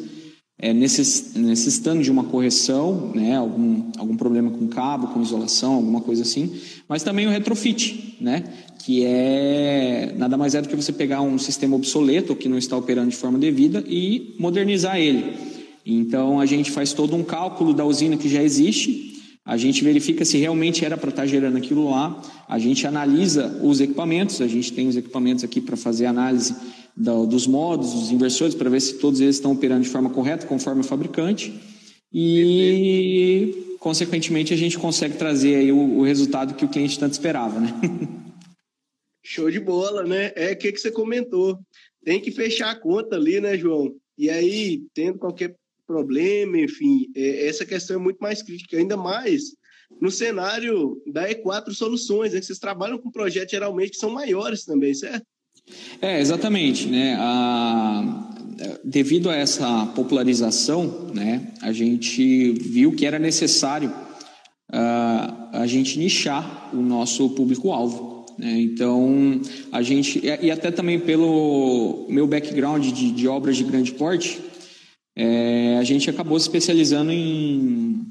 é, 0.59 0.73
necessitando 0.73 2.03
de 2.03 2.11
uma 2.11 2.25
correção, 2.25 3.13
né, 3.15 3.37
algum, 3.37 3.89
algum 3.97 4.17
problema 4.17 4.51
com 4.51 4.67
cabo, 4.67 5.07
com 5.07 5.21
isolação, 5.21 5.75
alguma 5.75 6.01
coisa 6.01 6.23
assim, 6.23 6.59
mas 6.89 7.03
também 7.03 7.25
o 7.25 7.29
retrofit, 7.29 8.17
né, 8.19 8.43
que 8.83 9.05
é 9.05 10.13
nada 10.17 10.35
mais 10.35 10.55
é 10.55 10.61
do 10.61 10.67
que 10.67 10.75
você 10.75 10.91
pegar 10.91 11.21
um 11.21 11.37
sistema 11.37 11.77
obsoleto 11.77 12.35
que 12.35 12.49
não 12.49 12.57
está 12.57 12.75
operando 12.75 13.09
de 13.09 13.15
forma 13.15 13.39
devida 13.39 13.81
e 13.87 14.35
modernizar 14.37 14.97
ele. 14.97 15.35
Então 15.85 16.37
a 16.37 16.45
gente 16.45 16.69
faz 16.69 16.91
todo 16.91 17.15
um 17.15 17.23
cálculo 17.23 17.73
da 17.73 17.85
usina 17.85 18.17
que 18.17 18.27
já 18.27 18.43
existe 18.43 19.16
a 19.47 19.55
gente 19.55 19.81
verifica 19.81 20.25
se 20.25 20.37
realmente 20.37 20.83
era 20.83 20.97
para 20.97 21.09
estar 21.09 21.21
tá 21.21 21.25
gerando 21.25 21.55
aquilo 21.55 21.89
lá, 21.89 22.21
a 22.49 22.59
gente 22.59 22.85
analisa 22.85 23.57
os 23.63 23.79
equipamentos, 23.79 24.41
a 24.41 24.47
gente 24.47 24.73
tem 24.73 24.89
os 24.89 24.97
equipamentos 24.97 25.41
aqui 25.41 25.61
para 25.61 25.77
fazer 25.77 26.05
análise 26.05 26.53
do, 26.93 27.25
dos 27.25 27.47
modos, 27.47 27.93
dos 27.93 28.11
inversores, 28.11 28.53
para 28.53 28.69
ver 28.69 28.81
se 28.81 28.95
todos 28.95 29.21
eles 29.21 29.37
estão 29.37 29.53
operando 29.53 29.83
de 29.83 29.89
forma 29.89 30.09
correta, 30.09 30.45
conforme 30.45 30.81
o 30.81 30.83
fabricante, 30.83 31.57
e 32.11 33.77
consequentemente 33.79 34.53
a 34.53 34.57
gente 34.57 34.77
consegue 34.77 35.15
trazer 35.15 35.55
aí 35.55 35.71
o, 35.71 35.99
o 35.99 36.03
resultado 36.03 36.53
que 36.53 36.65
o 36.65 36.69
cliente 36.69 36.99
tanto 36.99 37.13
esperava, 37.13 37.57
né? 37.57 37.69
Show 39.23 39.49
de 39.49 39.61
bola, 39.61 40.03
né? 40.03 40.33
É 40.35 40.51
o 40.51 40.57
que, 40.57 40.73
que 40.73 40.79
você 40.79 40.91
comentou. 40.91 41.57
Tem 42.03 42.19
que 42.19 42.31
fechar 42.31 42.71
a 42.71 42.79
conta 42.79 43.15
ali, 43.15 43.39
né, 43.39 43.57
João? 43.57 43.95
E 44.17 44.29
aí, 44.29 44.81
tendo 44.93 45.17
qualquer 45.17 45.55
problema, 45.87 46.59
enfim, 46.59 47.07
é, 47.15 47.47
essa 47.47 47.65
questão 47.65 47.95
é 47.95 47.99
muito 47.99 48.19
mais 48.19 48.43
crítica, 48.43 48.77
ainda 48.77 48.97
mais 48.97 49.55
no 50.01 50.11
cenário 50.11 51.01
da 51.07 51.29
E4 51.29 51.71
Soluções, 51.71 52.33
né? 52.33 52.41
Vocês 52.41 52.59
trabalham 52.59 52.97
com 52.97 53.09
projetos 53.09 53.51
geralmente 53.51 53.91
que 53.91 53.97
são 53.97 54.09
maiores 54.09 54.65
também, 54.65 54.93
certo? 54.93 55.25
É, 56.01 56.19
exatamente, 56.19 56.87
né? 56.87 57.15
A, 57.17 58.27
devido 58.83 59.29
a 59.29 59.35
essa 59.35 59.85
popularização, 59.87 61.09
né, 61.13 61.53
a 61.61 61.71
gente 61.71 62.51
viu 62.53 62.91
que 62.91 63.05
era 63.05 63.19
necessário 63.19 63.89
uh, 64.71 65.49
a 65.53 65.65
gente 65.67 65.99
nichar 65.99 66.69
o 66.73 66.81
nosso 66.81 67.29
público-alvo. 67.31 68.25
Né? 68.37 68.61
Então, 68.61 69.41
a 69.71 69.81
gente, 69.81 70.21
e 70.23 70.51
até 70.51 70.71
também 70.71 70.99
pelo 70.99 72.05
meu 72.09 72.27
background 72.27 72.85
de, 72.85 73.11
de 73.11 73.27
obras 73.27 73.57
de 73.57 73.63
grande 73.63 73.91
porte, 73.91 74.39
é, 75.19 75.77
a 75.79 75.83
gente 75.83 76.07
acabou 76.11 76.39
se 76.39 76.45
especializando 76.45 77.11
em 77.11 78.05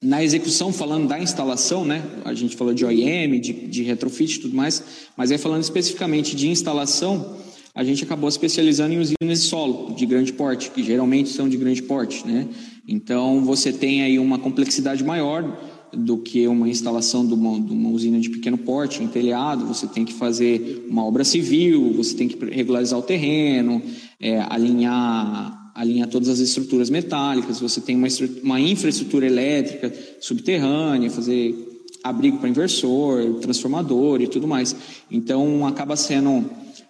na 0.00 0.22
execução, 0.22 0.72
falando 0.72 1.06
da 1.06 1.18
instalação, 1.18 1.84
né? 1.84 2.02
A 2.24 2.34
gente 2.34 2.56
falou 2.56 2.74
de 2.74 2.84
OEM, 2.84 3.40
de, 3.40 3.52
de 3.52 3.82
retrofit 3.84 4.36
e 4.36 4.40
tudo 4.40 4.56
mais, 4.56 4.82
mas 5.16 5.30
aí 5.30 5.38
falando 5.38 5.62
especificamente 5.62 6.34
de 6.34 6.48
instalação, 6.48 7.36
a 7.72 7.84
gente 7.84 8.02
acabou 8.02 8.28
se 8.30 8.36
especializando 8.36 8.94
em 8.94 8.98
usinas 8.98 9.40
de 9.42 9.46
solo 9.46 9.94
de 9.94 10.04
grande 10.06 10.32
porte, 10.32 10.70
que 10.70 10.82
geralmente 10.82 11.28
são 11.28 11.48
de 11.48 11.56
grande 11.56 11.82
porte, 11.82 12.26
né? 12.26 12.48
Então 12.86 13.44
você 13.44 13.72
tem 13.72 14.02
aí 14.02 14.18
uma 14.18 14.38
complexidade 14.38 15.04
maior 15.04 15.60
do 15.92 16.18
que 16.18 16.46
uma 16.48 16.68
instalação 16.68 17.26
de 17.26 17.34
uma, 17.34 17.60
de 17.60 17.72
uma 17.72 17.90
usina 17.90 18.18
de 18.18 18.30
pequeno 18.30 18.58
porte, 18.58 19.02
em 19.02 19.08
telhado, 19.08 19.66
você 19.66 19.86
tem 19.86 20.04
que 20.04 20.12
fazer 20.12 20.86
uma 20.88 21.04
obra 21.04 21.22
civil, 21.24 21.92
você 21.94 22.16
tem 22.16 22.28
que 22.28 22.44
regularizar 22.44 22.98
o 22.98 23.02
terreno, 23.02 23.82
é, 24.20 24.40
alinhar 24.48 25.61
alinha 25.74 26.06
todas 26.06 26.28
as 26.28 26.38
estruturas 26.38 26.90
metálicas, 26.90 27.60
você 27.60 27.80
tem 27.80 27.96
uma, 27.96 28.08
uma 28.42 28.60
infraestrutura 28.60 29.26
elétrica 29.26 29.92
subterrânea, 30.20 31.10
fazer 31.10 31.54
abrigo 32.02 32.38
para 32.38 32.48
inversor, 32.48 33.34
transformador 33.40 34.20
e 34.20 34.26
tudo 34.26 34.46
mais. 34.46 34.74
Então 35.10 35.66
acaba 35.66 35.96
sendo 35.96 36.44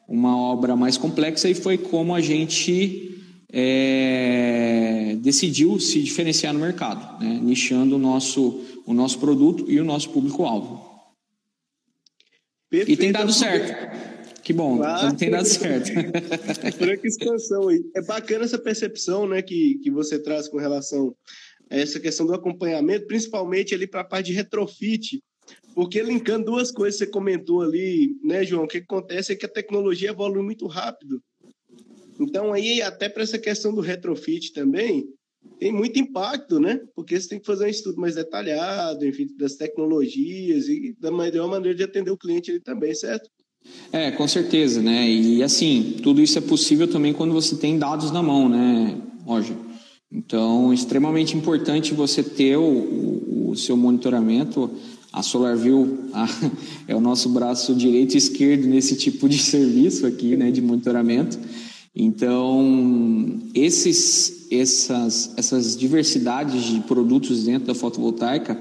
uma 0.08 0.36
obra 0.36 0.74
mais 0.74 0.96
complexa 0.96 1.48
e 1.48 1.54
foi 1.54 1.78
como 1.78 2.14
a 2.14 2.20
gente 2.20 3.18
é, 3.52 5.16
decidiu 5.20 5.78
se 5.78 6.02
diferenciar 6.02 6.52
no 6.54 6.60
mercado, 6.60 7.22
né? 7.22 7.38
nichando 7.42 7.96
o 7.96 7.98
nosso, 7.98 8.62
o 8.86 8.94
nosso 8.94 9.18
produto 9.18 9.70
e 9.70 9.78
o 9.80 9.84
nosso 9.84 10.10
público-alvo. 10.10 10.90
E 12.72 12.96
tem 12.96 13.12
dado 13.12 13.32
certo. 13.32 14.11
Que 14.42 14.52
bom, 14.52 14.78
claro. 14.78 15.16
tem 15.16 15.30
dado 15.30 15.44
certo. 15.46 15.88
Franca 16.76 17.06
expansão 17.06 17.68
aí. 17.68 17.82
É 17.94 18.02
bacana 18.02 18.44
essa 18.44 18.58
percepção 18.58 19.28
né, 19.28 19.40
que, 19.40 19.78
que 19.78 19.90
você 19.90 20.18
traz 20.18 20.48
com 20.48 20.58
relação 20.58 21.14
a 21.70 21.76
essa 21.76 22.00
questão 22.00 22.26
do 22.26 22.34
acompanhamento, 22.34 23.06
principalmente 23.06 23.74
ali 23.74 23.86
para 23.86 24.00
a 24.00 24.04
parte 24.04 24.26
de 24.26 24.32
retrofit, 24.32 25.22
porque 25.74 26.02
linkando 26.02 26.46
duas 26.46 26.70
coisas 26.70 26.98
que 26.98 27.06
você 27.06 27.10
comentou 27.10 27.62
ali, 27.62 28.16
né, 28.22 28.44
João? 28.44 28.64
O 28.64 28.68
que 28.68 28.78
acontece 28.78 29.32
é 29.32 29.36
que 29.36 29.46
a 29.46 29.48
tecnologia 29.48 30.10
evolui 30.10 30.42
muito 30.42 30.66
rápido. 30.66 31.22
Então, 32.20 32.52
aí, 32.52 32.82
até 32.82 33.08
para 33.08 33.22
essa 33.22 33.38
questão 33.38 33.74
do 33.74 33.80
retrofit 33.80 34.52
também, 34.52 35.08
tem 35.58 35.72
muito 35.72 35.98
impacto, 35.98 36.60
né? 36.60 36.80
Porque 36.94 37.18
você 37.18 37.28
tem 37.28 37.40
que 37.40 37.46
fazer 37.46 37.64
um 37.64 37.68
estudo 37.68 38.00
mais 38.00 38.14
detalhado, 38.14 39.06
enfim, 39.06 39.26
das 39.36 39.54
tecnologias 39.56 40.68
e 40.68 40.94
da 40.98 41.10
melhor 41.10 41.48
maneira 41.48 41.76
de 41.76 41.84
atender 41.84 42.10
o 42.10 42.18
cliente 42.18 42.50
ali 42.50 42.60
também, 42.60 42.94
certo? 42.94 43.28
É, 43.92 44.10
com 44.10 44.26
certeza, 44.26 44.80
né? 44.80 45.08
E 45.08 45.42
assim, 45.42 45.96
tudo 46.02 46.22
isso 46.22 46.38
é 46.38 46.40
possível 46.40 46.88
também 46.88 47.12
quando 47.12 47.32
você 47.32 47.56
tem 47.56 47.78
dados 47.78 48.10
na 48.10 48.22
mão, 48.22 48.48
né, 48.48 48.96
Roger? 49.26 49.56
Então, 50.10 50.72
extremamente 50.72 51.36
importante 51.36 51.94
você 51.94 52.22
ter 52.22 52.56
o, 52.56 52.62
o, 52.62 53.50
o 53.50 53.56
seu 53.56 53.76
monitoramento. 53.76 54.70
A 55.12 55.22
SolarView 55.22 56.08
a, 56.12 56.26
é 56.88 56.96
o 56.96 57.00
nosso 57.00 57.28
braço 57.28 57.74
direito 57.74 58.14
e 58.14 58.18
esquerdo 58.18 58.66
nesse 58.66 58.96
tipo 58.96 59.28
de 59.28 59.36
serviço 59.40 60.06
aqui, 60.06 60.36
né, 60.36 60.50
de 60.50 60.62
monitoramento. 60.62 61.38
Então, 61.94 63.38
esses, 63.54 64.46
essas, 64.50 65.34
essas 65.36 65.76
diversidades 65.76 66.64
de 66.64 66.80
produtos 66.80 67.44
dentro 67.44 67.66
da 67.66 67.74
fotovoltaica 67.74 68.58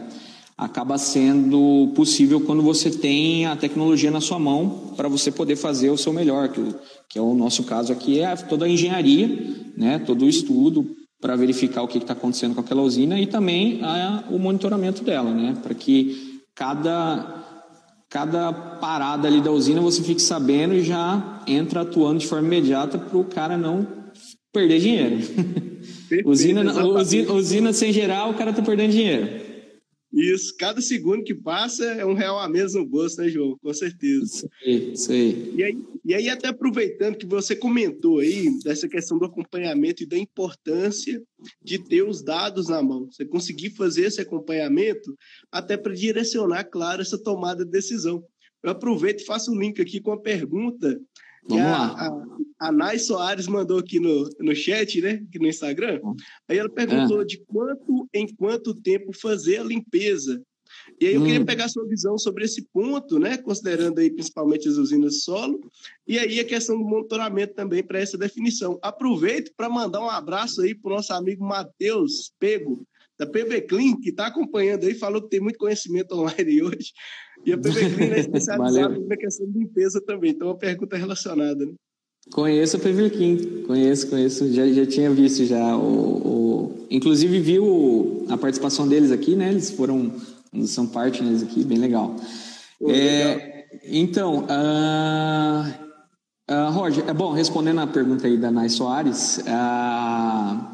acaba 0.62 0.96
sendo 1.00 1.92
possível 1.96 2.40
quando 2.40 2.62
você 2.62 2.92
tem 2.92 3.48
a 3.48 3.56
tecnologia 3.56 4.12
na 4.12 4.22
sua 4.22 4.38
mão 4.38 4.94
para 4.96 5.10
você 5.10 5.32
poder 5.32 5.56
fazer 5.56 5.90
o 5.90 5.98
seu 5.98 6.14
melhor, 6.14 6.50
que, 6.50 6.62
que, 7.10 7.18
é 7.18 7.22
o 7.22 7.34
nosso 7.34 7.64
caso 7.64 7.92
aqui, 7.92 8.20
é 8.20 8.36
toda 8.36 8.66
a 8.66 8.70
engenharia, 8.70 9.28
né, 9.76 9.98
todo 9.98 10.24
o 10.24 10.30
estudo 10.30 10.96
para 11.20 11.36
verificar 11.36 11.82
o 11.82 11.88
que 11.88 11.98
está 11.98 12.14
acontecendo 12.14 12.54
com 12.54 12.62
aquela 12.62 12.84
usina 12.84 13.20
e 13.20 13.26
também 13.26 13.80
a, 13.82 14.24
o 14.30 14.38
monitoramento 14.38 15.04
dela, 15.04 15.34
né, 15.34 15.58
para 15.64 15.74
que 15.74 16.44
cada, 16.54 17.44
cada 18.08 18.54
parada 18.54 19.28
ali 19.28 19.42
da 19.42 19.52
usina 19.52 19.82
você 19.82 20.04
fique 20.04 20.22
sabendo 20.22 20.76
e 20.76 20.84
já 20.84 21.42
entra 21.48 21.82
atuando 21.82 22.20
de 22.20 22.28
forma 22.28 22.46
imediata 22.46 23.00
para 23.00 23.18
o 23.18 23.24
cara 23.24 23.58
não 23.58 23.88
perder 24.54 24.80
dinheiro. 24.80 25.18
Perfeito, 26.08 26.30
usina, 26.30 26.86
usina, 26.86 27.34
usina 27.34 27.74
sem 27.74 27.92
gerar, 27.92 28.30
o 28.30 28.36
cara 28.36 28.52
está 28.52 28.62
perdendo 28.62 28.92
dinheiro. 28.92 29.41
Isso, 30.14 30.56
cada 30.58 30.82
segundo 30.82 31.24
que 31.24 31.34
passa 31.34 31.86
é 31.86 32.06
um 32.06 32.14
real 32.14 32.38
a 32.38 32.50
menos 32.50 32.74
no 32.74 32.86
bolso, 32.86 33.22
né, 33.22 33.30
João? 33.30 33.58
Com 33.62 33.74
certeza. 33.74 34.50
Isso 34.66 35.12
aí. 35.12 35.54
E 35.56 35.64
aí, 35.64 35.78
e 36.04 36.14
aí, 36.14 36.30
até 36.30 36.50
aproveitando 36.50 37.18
que 37.18 37.26
você 37.26 37.56
comentou 37.56 38.20
aí 38.20 38.50
dessa 38.64 38.90
questão 38.90 39.18
do 39.18 39.26
acompanhamento 39.26 40.04
e 40.04 40.06
da 40.06 40.18
importância 40.18 41.22
de 41.64 41.80
ter 41.80 42.04
os 42.04 42.22
dados 42.22 42.68
na 42.68 42.82
mão. 42.84 43.08
Você 43.10 43.26
conseguir 43.26 43.70
fazer 43.72 44.06
esse 44.06 44.20
acompanhamento 44.20 45.16
até 45.50 45.78
para 45.78 45.94
direcionar, 45.94 46.66
claro, 46.66 47.02
essa 47.02 47.18
tomada 47.18 47.64
de 47.64 47.72
decisão. 47.72 48.24
Eu 48.62 48.72
aproveito 48.72 49.22
e 49.22 49.26
faço 49.26 49.52
o 49.52 49.56
um 49.56 49.60
link 49.60 49.82
aqui 49.82 50.02
com 50.02 50.12
a 50.12 50.20
pergunta 50.20 51.00
Vamos 51.48 51.66
a, 51.66 51.70
lá. 51.70 52.08
A, 52.60 52.68
a 52.68 52.72
Nai 52.72 53.00
Soares 53.00 53.48
mandou 53.48 53.80
aqui 53.80 54.00
no, 54.00 54.30
no 54.40 54.56
chat, 54.56 55.02
né? 55.02 55.24
Aqui 55.28 55.40
no 55.40 55.48
Instagram. 55.48 56.00
Aí 56.48 56.58
ela 56.58 56.70
perguntou 56.70 57.22
é. 57.22 57.26
de 57.26 57.38
quanto 57.46 58.10
em 58.14 58.28
quanto 58.36 58.74
tempo 58.74 59.12
fazer 59.14 59.58
a 59.58 59.64
limpeza. 59.64 60.42
E 61.00 61.08
aí 61.08 61.16
eu 61.16 61.22
hum. 61.22 61.26
queria 61.26 61.46
pegar 61.46 61.68
sua 61.68 61.88
visão 61.88 62.18
sobre 62.18 62.46
esse 62.46 62.62
ponto, 62.72 63.20
né? 63.20 63.38
Considerando 63.38 64.00
aí 64.00 64.10
principalmente 64.10 64.68
as 64.68 64.76
usinas 64.76 65.24
solo, 65.24 65.60
e 66.08 66.18
aí 66.18 66.40
a 66.40 66.46
questão 66.46 66.78
do 66.78 66.84
monitoramento 66.84 67.54
também 67.54 67.84
para 67.84 68.00
essa 68.00 68.18
definição. 68.18 68.80
Aproveito 68.82 69.52
para 69.56 69.70
mandar 69.70 70.02
um 70.02 70.10
abraço 70.10 70.62
aí 70.62 70.74
para 70.76 70.92
o 70.92 70.96
nosso 70.96 71.14
amigo 71.14 71.44
Matheus 71.44 72.32
Pego, 72.40 72.86
da 73.18 73.28
PB 73.28 73.62
Clean, 73.62 74.00
que 74.00 74.10
está 74.10 74.28
acompanhando 74.28 74.86
aí, 74.86 74.96
falou 74.96 75.22
que 75.22 75.30
tem 75.30 75.40
muito 75.40 75.60
conhecimento 75.60 76.14
online 76.14 76.62
hoje. 76.64 76.92
E 77.46 77.54
a 77.54 77.58
PV 77.58 77.96
Clean 77.96 78.14
é 78.14 78.20
especializada 78.20 79.00
na 79.00 79.18
questão 79.18 79.48
de 79.48 79.60
limpeza 79.60 80.02
também. 80.02 80.32
Então, 80.32 80.48
é 80.48 80.52
uma 80.52 80.58
pergunta 80.58 80.98
relacionada, 80.98 81.66
né? 81.66 81.74
Conheço 82.32 82.78
a 82.78 82.80
PV 82.80 83.10
Clean, 83.10 83.64
conheço, 83.66 84.08
conheço. 84.10 84.54
Já, 84.54 84.68
já 84.68 84.86
tinha 84.86 85.10
visto 85.10 85.46
já 85.46 85.76
o, 85.76 85.82
o... 85.82 86.88
Inclusive, 86.90 87.40
viu 87.40 88.26
a 88.30 88.38
participação 88.38 88.88
deles 88.88 89.12
aqui, 89.12 89.36
né? 89.36 89.50
Eles 89.50 89.72
foram... 89.72 90.12
São 90.66 90.86
partners 90.86 91.42
aqui, 91.42 91.64
bem 91.64 91.78
legal. 91.78 92.16
é, 92.82 93.36
legal. 93.36 93.52
Então, 93.86 94.44
uh, 94.44 95.64
uh, 96.52 96.72
Roger, 96.72 97.08
é 97.08 97.14
bom, 97.14 97.32
respondendo 97.32 97.80
a 97.80 97.88
pergunta 97.88 98.28
aí 98.28 98.38
da 98.38 98.52
Nai 98.52 98.68
Soares, 98.68 99.38
uh, 99.38 100.72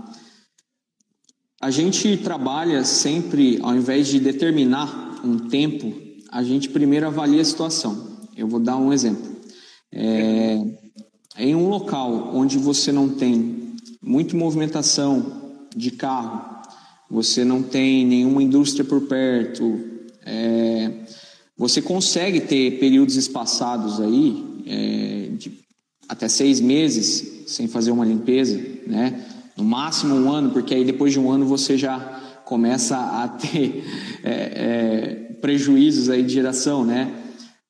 a 1.62 1.72
gente 1.72 2.18
trabalha 2.18 2.84
sempre, 2.84 3.60
ao 3.62 3.76
invés 3.76 4.08
de 4.08 4.20
determinar 4.20 5.22
um 5.24 5.48
tempo, 5.48 6.07
a 6.32 6.44
gente 6.44 6.70
primeiro 6.70 7.08
avalia 7.08 7.42
a 7.42 7.46
situação. 7.46 8.18
Eu 8.36 8.48
vou 8.48 8.60
dar 8.60 8.78
um 8.78 8.94
exemplo. 8.94 9.38
É, 9.92 10.62
em 11.38 11.56
um 11.56 11.70
local 11.70 12.32
onde 12.36 12.58
você 12.58 12.92
não 12.92 13.10
tem 13.10 13.76
muita 14.02 14.36
movimentação 14.36 15.68
de 15.76 15.92
carro, 15.92 16.58
você 17.10 17.46
não 17.46 17.63
tem 17.63 18.06
nenhuma 18.06 18.44
indústria 18.44 18.84
por 18.84 19.02
perto, 19.02 19.80
é, 20.26 20.92
você 21.58 21.82
consegue 21.82 22.42
ter 22.42 22.80
períodos 22.80 23.16
espaçados 23.16 24.00
aí, 24.00 24.62
é, 24.66 25.30
de 25.38 25.52
até 26.08 26.28
seis 26.28 26.60
meses, 26.60 27.46
sem 27.48 27.68
fazer 27.68 27.92
uma 27.92 28.06
limpeza, 28.06 28.58
né? 28.86 29.26
No 29.56 29.63
máximo 29.63 30.16
um 30.16 30.32
ano, 30.32 30.52
porque 30.52 30.76
aí 30.76 30.86
depois 30.86 31.12
de 31.12 31.20
um 31.20 31.32
ano 31.32 31.46
você 31.46 31.78
já 31.78 32.00
começa 32.46 32.98
a 32.98 33.28
ter 33.28 33.84
é, 34.24 34.32
é, 34.32 35.27
prejuízos 35.41 36.10
aí 36.10 36.23
de 36.23 36.34
geração, 36.34 36.86
né? 36.86 37.12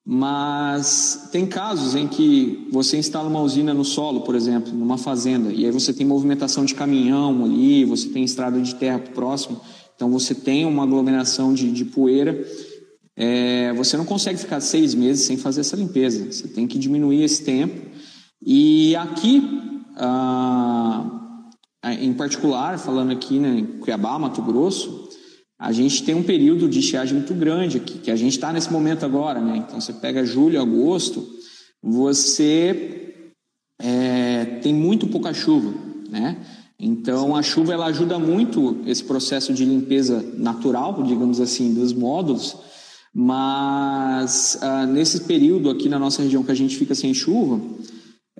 Mas 0.06 1.28
tem 1.34 1.46
casos 1.46 1.94
em 1.94 2.08
que 2.08 2.70
você 2.72 2.96
instala 2.98 3.28
uma 3.28 3.42
usina 3.42 3.74
no 3.74 3.84
solo, 3.84 4.22
por 4.22 4.36
exemplo, 4.36 4.74
numa 4.74 4.98
fazenda, 4.98 5.52
e 5.52 5.66
aí 5.66 5.72
você 5.72 5.94
tem 5.94 6.06
movimentação 6.06 6.64
de 6.64 6.74
caminhão 6.74 7.44
ali, 7.44 7.84
você 7.84 8.08
tem 8.08 8.24
estrada 8.24 8.62
de 8.62 8.76
terra 8.76 9.00
próximo, 9.00 9.60
então 9.94 10.10
você 10.10 10.34
tem 10.34 10.66
uma 10.66 10.84
aglomeração 10.84 11.54
de, 11.54 11.72
de 11.72 11.84
poeira. 11.84 12.42
É, 13.18 13.74
você 13.74 13.98
não 13.98 14.06
consegue 14.06 14.40
ficar 14.40 14.62
seis 14.62 14.94
meses 14.94 15.26
sem 15.26 15.36
fazer 15.36 15.62
essa 15.62 15.76
limpeza. 15.76 16.32
Você 16.32 16.48
tem 16.48 16.68
que 16.68 16.78
diminuir 16.78 17.24
esse 17.24 17.44
tempo. 17.44 17.76
E 18.46 18.96
aqui, 18.96 19.42
ah, 19.98 21.50
em 22.00 22.14
particular, 22.14 22.78
falando 22.78 23.12
aqui 23.12 23.40
né, 23.40 23.60
em 23.60 23.66
Cuiabá, 23.80 24.20
Mato 24.20 24.42
Grosso, 24.42 25.07
a 25.60 25.72
gente 25.72 26.04
tem 26.04 26.14
um 26.14 26.24
período 26.24 26.70
de 26.70 26.80
estiagem 26.80 27.16
muito 27.16 27.34
grande 27.34 27.78
aqui, 27.78 27.98
que 27.98 28.12
a 28.12 28.16
gente 28.16 28.34
está 28.34 28.54
nesse 28.54 28.72
momento 28.72 29.06
agora, 29.06 29.42
né? 29.42 29.58
Então 29.58 29.82
você 29.82 29.92
pega 29.92 30.24
julho, 30.24 30.62
agosto, 30.62 31.28
você 31.82 33.14
é, 33.82 34.46
tem 34.62 34.74
muito 34.74 35.08
pouca 35.08 35.34
chuva, 35.34 35.74
né? 36.10 36.38
Então 36.80 37.36
a 37.36 37.42
chuva 37.42 37.74
ela 37.74 37.88
ajuda 37.88 38.20
muito 38.20 38.82
esse 38.86 39.04
processo 39.04 39.52
de 39.52 39.66
limpeza 39.66 40.24
natural, 40.38 41.02
digamos 41.02 41.42
assim, 41.42 41.74
dos 41.74 41.92
módulos, 41.92 42.56
mas 43.12 44.60
ah, 44.62 44.86
nesse 44.86 45.22
período 45.22 45.72
aqui 45.72 45.90
na 45.90 45.98
nossa 45.98 46.22
região 46.22 46.44
que 46.44 46.52
a 46.52 46.56
gente 46.56 46.78
fica 46.78 46.94
sem 46.94 47.16
chuva, 47.16 47.60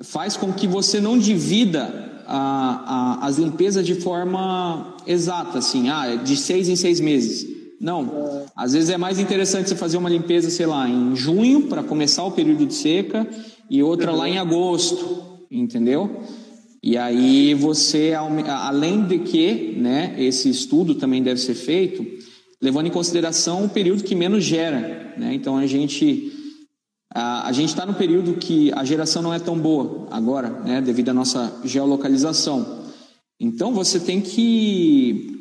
faz 0.04 0.38
com 0.38 0.54
que 0.54 0.68
você 0.68 1.02
não 1.02 1.18
divida 1.18 2.07
a, 2.28 3.20
a, 3.22 3.28
as 3.28 3.38
limpezas 3.38 3.86
de 3.86 3.96
forma 3.96 4.96
exata, 5.08 5.60
assim, 5.60 5.90
ah, 5.90 6.16
de 6.16 6.36
seis 6.36 6.68
em 6.68 6.76
seis 6.76 7.00
meses. 7.00 7.48
Não, 7.80 8.46
às 8.56 8.74
vezes 8.74 8.90
é 8.90 8.98
mais 8.98 9.20
interessante 9.20 9.70
você 9.70 9.76
fazer 9.76 9.98
uma 9.98 10.10
limpeza, 10.10 10.50
sei 10.50 10.66
lá, 10.66 10.90
em 10.90 11.16
junho 11.16 11.68
para 11.68 11.84
começar 11.84 12.24
o 12.24 12.32
período 12.32 12.66
de 12.66 12.74
seca 12.74 13.26
e 13.70 13.82
outra 13.82 14.12
lá 14.12 14.28
em 14.28 14.38
agosto, 14.38 15.24
entendeu? 15.50 16.22
E 16.84 16.98
aí 16.98 17.54
você, 17.54 18.14
além 18.16 19.04
de 19.04 19.20
que, 19.20 19.76
né, 19.78 20.16
esse 20.18 20.50
estudo 20.50 20.96
também 20.96 21.22
deve 21.22 21.40
ser 21.40 21.54
feito, 21.54 22.06
levando 22.62 22.88
em 22.88 22.92
consideração 22.92 23.66
o 23.66 23.70
período 23.70 24.04
que 24.04 24.16
menos 24.16 24.44
gera, 24.44 25.14
né? 25.18 25.34
Então 25.34 25.56
a 25.56 25.68
gente 25.68 26.32
a, 27.18 27.48
a 27.48 27.52
gente 27.52 27.70
está 27.70 27.84
no 27.84 27.96
período 27.96 28.36
que 28.36 28.72
a 28.74 28.84
geração 28.84 29.24
não 29.24 29.34
é 29.34 29.40
tão 29.40 29.58
boa 29.58 30.08
agora, 30.12 30.50
né, 30.64 30.80
devido 30.82 31.10
à 31.10 31.14
nossa 31.14 31.52
geolocalização. 31.64 32.84
Então 33.40 33.74
você 33.74 34.00
tem 34.00 34.22
que 34.22 35.36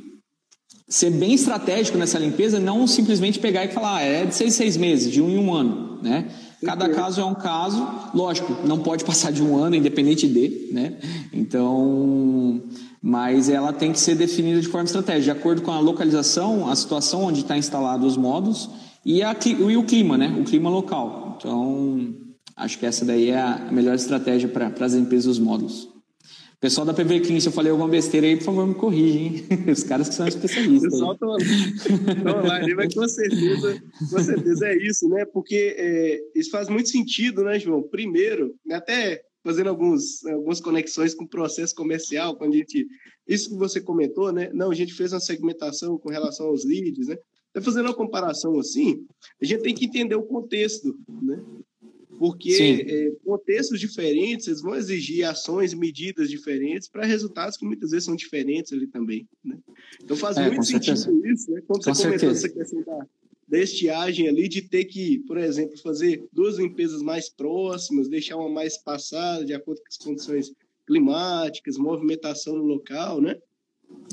ser 0.89 1.11
bem 1.11 1.35
estratégico 1.35 1.99
nessa 1.99 2.19
limpeza, 2.19 2.59
não 2.59 2.87
simplesmente 2.87 3.39
pegar 3.39 3.67
e 3.67 3.69
falar, 3.69 3.97
ah, 3.97 4.01
é 4.01 4.25
de 4.25 4.35
seis, 4.35 4.55
seis 4.55 4.79
meses, 4.79 5.13
de 5.13 5.21
um 5.21 5.29
em 5.29 5.37
um 5.37 5.53
ano, 5.53 6.01
né? 6.03 6.29
Cada 6.65 6.89
caso 6.89 7.21
é 7.21 7.25
um 7.25 7.35
caso, 7.35 7.87
lógico, 8.15 8.67
não 8.67 8.79
pode 8.79 9.05
passar 9.05 9.31
de 9.31 9.43
um 9.43 9.63
ano, 9.63 9.77
independente 9.77 10.27
de, 10.27 10.71
né? 10.73 10.95
Então, 11.31 12.63
mas 13.03 13.51
ela 13.51 13.71
tem 13.71 13.93
que 13.93 14.01
ser 14.01 14.15
definida 14.15 14.63
de 14.63 14.69
forma 14.69 14.87
estratégica, 14.87 15.35
de 15.35 15.39
acordo 15.39 15.61
com 15.61 15.73
a 15.73 15.79
localização, 15.79 16.71
a 16.71 16.75
situação 16.75 17.25
onde 17.25 17.41
está 17.41 17.59
instalado 17.59 18.07
os 18.07 18.17
modos 18.17 18.71
e, 19.07 19.23
a, 19.23 19.37
e 19.47 19.77
o 19.77 19.85
clima, 19.85 20.19
né? 20.19 20.37
O 20.37 20.43
clima 20.43 20.69
local. 20.69 21.37
Então, 21.39 22.13
acho 22.57 22.77
que 22.77 22.85
essa 22.85 23.05
daí 23.05 23.31
é 23.31 23.39
a 23.39 23.71
melhor 23.71 23.95
estratégia 23.95 24.49
para 24.49 24.85
as 24.85 24.95
empresas 24.95 25.27
dos 25.27 25.39
módulos. 25.39 25.89
Pessoal 26.61 26.85
da 26.85 26.93
PV 26.93 27.21
Clean, 27.21 27.39
se 27.39 27.47
eu 27.47 27.53
falei 27.53 27.71
alguma 27.71 27.89
besteira 27.89 28.27
aí, 28.27 28.37
por 28.37 28.43
favor, 28.43 28.67
me 28.67 28.75
corrigem. 28.75 29.45
Os 29.71 29.85
caras 29.85 30.09
que 30.09 30.15
são 30.17 30.27
especialistas. 30.27 30.91
Pessoal, 30.91 31.13
estão 31.13 31.29
online, 31.31 32.75
mas 32.75 32.95
com 32.95 33.07
certeza, 33.07 33.83
com 34.11 34.19
certeza 34.19 34.67
é 34.67 34.77
isso, 34.77 35.09
né? 35.09 35.25
Porque 35.27 35.77
é, 35.79 36.21
isso 36.35 36.51
faz 36.51 36.69
muito 36.69 36.89
sentido, 36.89 37.45
né, 37.45 37.61
João? 37.61 37.85
Primeiro, 37.85 38.57
até 38.73 39.23
fazendo 39.45 39.69
alguns, 39.69 40.27
algumas 40.27 40.61
conexões 40.61 41.15
com 41.15 41.23
o 41.23 41.29
processo 41.29 41.77
comercial, 41.77 42.35
quando 42.37 42.55
a 42.55 42.57
gente. 42.57 42.85
Isso 43.29 43.51
que 43.51 43.57
você 43.57 43.81
comentou, 43.81 44.33
né? 44.33 44.51
Não, 44.53 44.73
a 44.73 44.75
gente 44.75 44.95
fez 44.95 45.13
uma 45.13 45.21
segmentação 45.21 45.97
com 45.97 46.11
relação 46.11 46.47
aos 46.47 46.65
leads, 46.65 47.07
né? 47.07 47.17
Tá 47.57 47.63
fazendo 47.63 47.87
uma 47.87 47.95
comparação 47.95 48.59
assim, 48.59 49.07
a 49.41 49.45
gente 49.47 49.63
tem 49.63 49.75
que 49.75 49.87
entender 49.87 50.15
o 50.15 50.23
contexto, 50.23 50.95
né? 51.09 51.43
Porque 52.19 52.85
é, 52.87 53.13
contextos 53.25 53.81
diferentes 53.81 54.47
eles 54.47 54.61
vão 54.61 54.75
exigir 54.75 55.25
ações 55.25 55.73
e 55.73 55.77
medidas 55.77 56.29
diferentes 56.29 56.87
para 56.87 57.07
resultados 57.07 57.57
que 57.57 57.65
muitas 57.65 57.93
vezes 57.93 58.05
são 58.05 58.15
diferentes 58.15 58.75
ali 58.75 58.87
também. 58.87 59.27
Né? 59.43 59.57
Então 60.05 60.19
faz 60.19 60.37
é, 60.37 60.51
muito 60.51 60.67
sentido 60.67 60.99
certeza. 60.99 61.33
isso, 61.33 61.51
né? 61.51 61.63
Como 61.67 61.83
com 61.83 61.95
você 61.95 62.03
comentou 62.03 62.29
essa 62.29 62.49
questão 62.51 62.83
da, 62.83 63.07
da 63.49 63.59
estiagem 63.59 64.29
ali, 64.29 64.51
de 64.51 64.61
ter 64.61 64.85
que, 64.85 65.21
por 65.21 65.39
exemplo, 65.39 65.79
fazer 65.79 66.29
duas 66.31 66.59
limpezas 66.59 67.01
mais 67.01 67.31
próximas, 67.31 68.07
deixar 68.07 68.37
uma 68.37 68.51
mais 68.51 68.77
passada, 68.77 69.47
de 69.47 69.55
acordo 69.55 69.81
com 69.81 69.89
as 69.89 69.97
condições 69.97 70.53
climáticas, 70.87 71.79
movimentação 71.79 72.55
no 72.55 72.65
local, 72.65 73.19
né? 73.19 73.39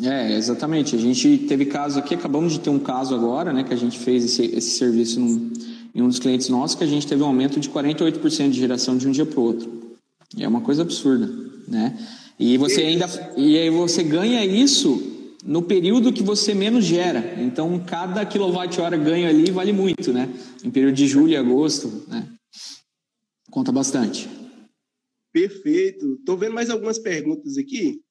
É, 0.02 0.36
exatamente. 0.36 0.96
A 0.96 1.00
gente 1.00 1.40
teve 1.48 1.66
caso 1.66 2.00
aqui, 2.00 2.16
acabamos 2.16 2.54
de 2.54 2.60
ter 2.60 2.70
um 2.70 2.80
caso 2.80 3.14
agora, 3.14 3.54
né, 3.54 3.64
que 3.64 3.74
a 3.74 3.78
gente 3.78 4.00
fez 4.00 4.24
esse, 4.26 4.46
esse 4.46 4.78
serviço 4.78 5.20
num, 5.20 5.52
em 5.94 6.02
um 6.02 6.08
dos 6.08 6.20
clientes 6.20 6.50
nossos, 6.50 6.76
que 6.76 6.84
a 6.84 6.88
gente 6.88 7.06
teve 7.06 7.22
um 7.22 7.28
aumento 7.28 7.60
de 7.60 7.70
48% 7.70 8.50
de 8.50 8.60
geração 8.60 8.98
de 8.98 9.08
um 9.08 9.12
dia 9.12 9.26
para 9.26 9.40
o 9.40 9.44
outro. 9.44 9.98
É 10.38 10.48
uma 10.48 10.62
coisa 10.62 10.82
absurda, 10.82 11.32
né? 11.68 11.96
E 12.40 12.58
você 12.58 12.82
ainda 12.82 13.06
e 13.38 13.58
aí 13.58 13.70
você 13.70 14.02
ganha 14.02 14.44
isso 14.44 15.12
no 15.46 15.62
período 15.62 16.12
que 16.12 16.24
você 16.24 16.56
menos 16.56 16.86
gera. 16.86 17.36
Então, 17.40 17.80
cada 17.86 18.26
quilowatt-hora 18.26 18.98
ganho 18.98 19.28
ali 19.28 19.52
vale 19.52 19.72
muito, 19.72 20.12
né? 20.12 20.28
Em 20.64 20.72
período 20.72 20.96
de 20.96 21.08
julho 21.08 21.34
e 21.34 21.38
agosto, 21.38 22.06
né? 22.08 22.28
Conta 23.52 23.72
bastante. 23.72 24.28
Perfeito. 25.32 26.16
Estou 26.16 26.36
vendo 26.36 26.54
mais 26.54 26.72
algumas 26.72 26.98
perguntas 26.98 27.58
aqui 27.58 28.02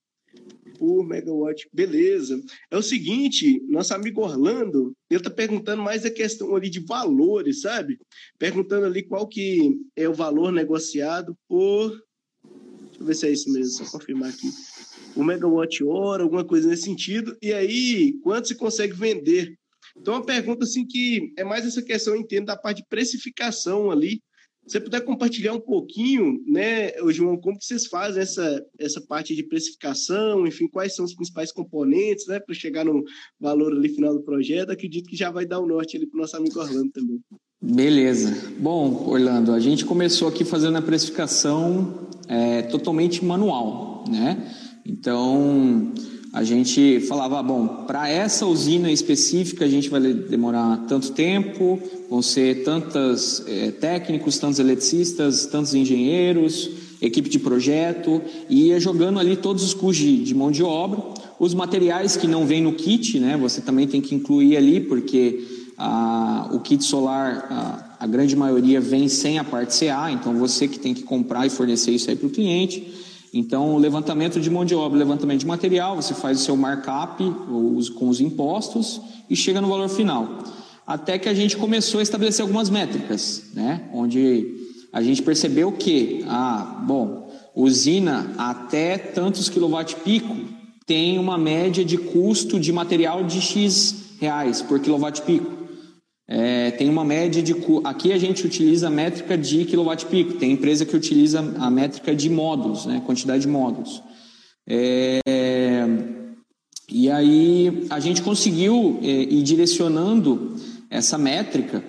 por 0.78 1.06
megawatt. 1.06 1.68
Beleza. 1.72 2.42
É 2.70 2.76
o 2.76 2.82
seguinte, 2.82 3.62
nosso 3.68 3.94
amigo 3.94 4.22
Orlando, 4.22 4.92
ele 5.08 5.20
está 5.20 5.30
perguntando 5.30 5.82
mais 5.82 6.04
a 6.04 6.10
questão 6.10 6.56
ali 6.56 6.68
de 6.68 6.80
valores, 6.80 7.60
sabe? 7.60 7.98
Perguntando 8.38 8.86
ali 8.86 9.02
qual 9.02 9.28
que 9.28 9.78
é 9.94 10.08
o 10.08 10.14
valor 10.14 10.50
negociado 10.50 11.36
por... 11.48 11.90
Deixa 12.84 13.00
eu 13.00 13.06
ver 13.06 13.14
se 13.14 13.26
é 13.26 13.30
isso 13.30 13.52
mesmo, 13.52 13.70
só 13.72 13.98
confirmar 13.98 14.30
aqui. 14.30 14.48
O 15.14 15.22
megawatt 15.22 15.84
hora, 15.84 16.22
alguma 16.22 16.44
coisa 16.44 16.68
nesse 16.68 16.82
sentido. 16.82 17.36
E 17.40 17.52
aí, 17.52 18.14
quanto 18.22 18.48
se 18.48 18.54
consegue 18.54 18.94
vender? 18.94 19.56
Então, 19.96 20.14
uma 20.14 20.24
pergunta 20.24 20.64
assim 20.64 20.86
que 20.86 21.32
é 21.36 21.44
mais 21.44 21.66
essa 21.66 21.82
questão, 21.82 22.14
eu 22.14 22.20
entendo, 22.20 22.46
da 22.46 22.56
parte 22.56 22.78
de 22.78 22.88
precificação 22.88 23.90
ali, 23.90 24.22
você 24.72 24.80
puder 24.80 25.04
compartilhar 25.04 25.52
um 25.52 25.60
pouquinho, 25.60 26.42
né, 26.46 26.92
João, 27.10 27.36
como 27.36 27.58
que 27.58 27.64
vocês 27.64 27.86
fazem 27.86 28.22
essa, 28.22 28.64
essa 28.78 29.00
parte 29.02 29.36
de 29.36 29.42
precificação, 29.42 30.46
enfim, 30.46 30.66
quais 30.66 30.94
são 30.94 31.04
os 31.04 31.14
principais 31.14 31.52
componentes, 31.52 32.26
né, 32.26 32.40
para 32.40 32.54
chegar 32.54 32.84
no 32.84 33.04
valor 33.38 33.72
ali 33.72 33.90
final 33.90 34.14
do 34.14 34.22
projeto, 34.22 34.72
acredito 34.72 35.08
que 35.08 35.16
já 35.16 35.30
vai 35.30 35.44
dar 35.44 35.60
o 35.60 35.66
norte 35.66 35.96
ali 35.96 36.06
para 36.06 36.16
o 36.16 36.20
nosso 36.22 36.36
amigo 36.36 36.58
Orlando 36.58 36.90
também. 36.90 37.20
Beleza. 37.60 38.50
Bom, 38.58 39.06
Orlando, 39.06 39.52
a 39.52 39.60
gente 39.60 39.84
começou 39.84 40.26
aqui 40.26 40.44
fazendo 40.44 40.78
a 40.78 40.82
precificação 40.82 42.08
é, 42.26 42.62
totalmente 42.62 43.24
manual, 43.24 44.04
né? 44.08 44.52
Então, 44.84 45.92
a 46.32 46.42
gente 46.42 47.00
falava, 47.00 47.42
bom, 47.42 47.84
para 47.86 48.08
essa 48.08 48.46
usina 48.46 48.90
específica 48.90 49.66
a 49.66 49.68
gente 49.68 49.90
vai 49.90 50.00
demorar 50.00 50.78
tanto 50.88 51.12
tempo, 51.12 51.78
vão 52.08 52.22
ser 52.22 52.64
tantos 52.64 53.44
é, 53.46 53.70
técnicos, 53.70 54.38
tantos 54.38 54.58
eletricistas, 54.58 55.44
tantos 55.44 55.74
engenheiros, 55.74 56.70
equipe 57.02 57.28
de 57.28 57.38
projeto, 57.38 58.22
e 58.48 58.68
ia 58.68 58.80
jogando 58.80 59.18
ali 59.18 59.36
todos 59.36 59.62
os 59.62 59.74
custos 59.74 60.06
de, 60.06 60.24
de 60.24 60.34
mão 60.34 60.50
de 60.50 60.62
obra, 60.62 61.02
os 61.38 61.52
materiais 61.52 62.16
que 62.16 62.26
não 62.26 62.46
vêm 62.46 62.62
no 62.62 62.72
kit, 62.72 63.18
né? 63.18 63.36
Você 63.36 63.60
também 63.60 63.86
tem 63.86 64.00
que 64.00 64.14
incluir 64.14 64.56
ali, 64.56 64.80
porque 64.80 65.44
a, 65.76 66.48
o 66.52 66.60
kit 66.60 66.82
solar, 66.82 67.46
a, 67.50 67.96
a 68.04 68.06
grande 68.06 68.34
maioria 68.34 68.80
vem 68.80 69.06
sem 69.06 69.38
a 69.38 69.44
parte 69.44 69.78
CA, 69.78 70.10
então 70.10 70.34
você 70.34 70.66
que 70.66 70.78
tem 70.78 70.94
que 70.94 71.02
comprar 71.02 71.46
e 71.46 71.50
fornecer 71.50 71.90
isso 71.90 72.08
aí 72.08 72.16
para 72.16 72.28
o 72.28 72.30
cliente. 72.30 73.01
Então, 73.32 73.78
levantamento 73.78 74.38
de 74.38 74.50
mão 74.50 74.64
de 74.64 74.74
obra, 74.74 74.98
levantamento 74.98 75.40
de 75.40 75.46
material, 75.46 75.96
você 75.96 76.12
faz 76.12 76.40
o 76.40 76.44
seu 76.44 76.56
markup 76.56 77.24
com 77.96 78.08
os 78.08 78.20
impostos 78.20 79.00
e 79.30 79.34
chega 79.34 79.60
no 79.60 79.68
valor 79.68 79.88
final. 79.88 80.38
Até 80.86 81.18
que 81.18 81.28
a 81.28 81.34
gente 81.34 81.56
começou 81.56 82.00
a 82.00 82.02
estabelecer 82.02 82.42
algumas 82.42 82.68
métricas, 82.68 83.44
né? 83.54 83.88
Onde 83.94 84.54
a 84.92 85.00
gente 85.02 85.22
percebeu 85.22 85.72
que, 85.72 86.22
ah, 86.28 86.84
bom, 86.86 87.32
usina 87.54 88.34
até 88.36 88.98
tantos 88.98 89.48
quilowatt-pico 89.48 90.36
tem 90.84 91.18
uma 91.18 91.38
média 91.38 91.82
de 91.82 91.96
custo 91.96 92.60
de 92.60 92.70
material 92.72 93.24
de 93.24 93.40
X 93.40 94.16
reais 94.20 94.60
por 94.60 94.78
quilowatt-pico. 94.78 95.61
É, 96.34 96.70
tem 96.70 96.88
uma 96.88 97.04
média 97.04 97.42
de. 97.42 97.54
Aqui 97.84 98.10
a 98.10 98.16
gente 98.16 98.46
utiliza 98.46 98.86
a 98.86 98.90
métrica 98.90 99.36
de 99.36 99.66
quilowatt-pico, 99.66 100.38
tem 100.38 100.52
empresa 100.52 100.86
que 100.86 100.96
utiliza 100.96 101.40
a 101.58 101.68
métrica 101.68 102.16
de 102.16 102.30
módulos, 102.30 102.86
né, 102.86 103.02
quantidade 103.04 103.42
de 103.42 103.48
módulos. 103.48 104.02
É, 104.66 105.20
e 106.90 107.10
aí 107.10 107.86
a 107.90 108.00
gente 108.00 108.22
conseguiu 108.22 108.98
é, 109.02 109.08
ir 109.08 109.42
direcionando 109.42 110.56
essa 110.88 111.18
métrica, 111.18 111.84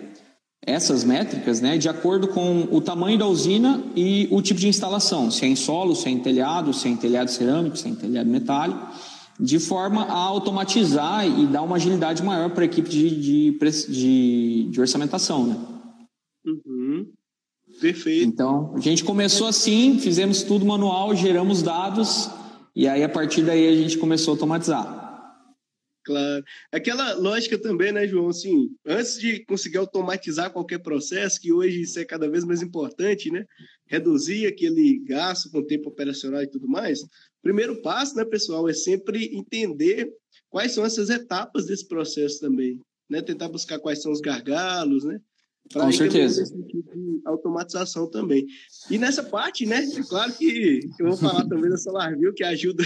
essas 0.61 1.05
métricas, 1.05 1.61
né, 1.61 1.77
de 1.77 1.87
acordo 1.87 2.27
com 2.27 2.67
o 2.69 2.81
tamanho 2.81 3.17
da 3.17 3.25
usina 3.25 3.81
e 3.95 4.27
o 4.29 4.41
tipo 4.41 4.59
de 4.59 4.67
instalação, 4.67 5.31
se 5.31 5.45
é 5.45 5.47
em 5.47 5.55
solo, 5.55 5.95
se 5.95 6.09
é 6.09 6.11
em 6.11 6.19
telhado, 6.19 6.73
se 6.73 6.85
é 6.89 6.91
em 6.91 6.97
telhado 6.97 7.31
cerâmico, 7.31 7.77
se 7.77 7.87
é 7.87 7.91
em 7.91 7.95
telhado 7.95 8.29
metálico 8.29 8.89
de 9.39 9.59
forma 9.59 10.03
a 10.03 10.13
automatizar 10.13 11.27
e 11.27 11.47
dar 11.47 11.61
uma 11.61 11.75
agilidade 11.75 12.23
maior 12.23 12.49
para 12.49 12.63
a 12.63 12.65
equipe 12.65 12.89
de, 12.89 13.09
de, 13.09 13.57
de, 13.89 14.69
de 14.69 14.81
orçamentação. 14.81 15.47
Né? 15.47 15.55
Uhum. 16.45 17.11
Perfeito. 17.81 18.25
Então, 18.25 18.73
a 18.75 18.79
gente 18.79 19.03
começou 19.03 19.47
assim, 19.47 19.99
fizemos 19.99 20.43
tudo 20.43 20.65
manual, 20.65 21.15
geramos 21.15 21.63
dados, 21.63 22.29
e 22.75 22.87
aí 22.87 23.03
a 23.03 23.09
partir 23.09 23.43
daí 23.43 23.67
a 23.67 23.75
gente 23.75 23.97
começou 23.97 24.31
a 24.31 24.35
automatizar. 24.35 25.03
Claro. 26.05 26.43
Aquela 26.71 27.13
lógica 27.13 27.57
também, 27.57 27.93
né, 27.93 28.05
João? 28.05 28.27
Assim, 28.27 28.69
antes 28.85 29.17
de 29.17 29.43
conseguir 29.45 29.77
automatizar 29.77 30.51
qualquer 30.51 30.79
processo, 30.79 31.39
que 31.39 31.53
hoje 31.53 31.81
isso 31.81 31.97
é 31.97 32.03
cada 32.03 32.29
vez 32.29 32.43
mais 32.43 32.61
importante, 32.61 33.31
né? 33.31 33.45
Reduzir 33.87 34.45
aquele 34.45 34.99
gasto 35.05 35.49
com 35.49 35.65
tempo 35.65 35.89
operacional 35.89 36.43
e 36.43 36.47
tudo 36.47 36.67
mais. 36.67 36.99
Primeiro 37.43 37.81
passo, 37.81 38.15
né, 38.15 38.23
pessoal, 38.23 38.67
é 38.69 38.73
sempre 38.73 39.35
entender 39.35 40.09
quais 40.49 40.71
são 40.71 40.85
essas 40.85 41.09
etapas 41.09 41.65
desse 41.65 41.85
processo 41.87 42.39
também, 42.39 42.79
né? 43.09 43.21
Tentar 43.21 43.49
buscar 43.49 43.79
quais 43.79 44.01
são 44.01 44.11
os 44.11 44.21
gargalos, 44.21 45.03
né? 45.03 45.19
Com 45.71 45.91
certeza. 45.91 46.43
De 46.43 47.21
automatização 47.25 48.09
também. 48.09 48.45
E 48.91 48.97
nessa 48.97 49.23
parte, 49.23 49.65
né? 49.65 49.83
É 49.83 50.03
claro 50.03 50.33
que 50.33 50.81
eu 50.99 51.07
vou 51.07 51.17
falar 51.17 51.45
também 51.47 51.69
da 51.69 51.77
SolarView, 51.77 52.33
que 52.33 52.43
ajuda 52.43 52.83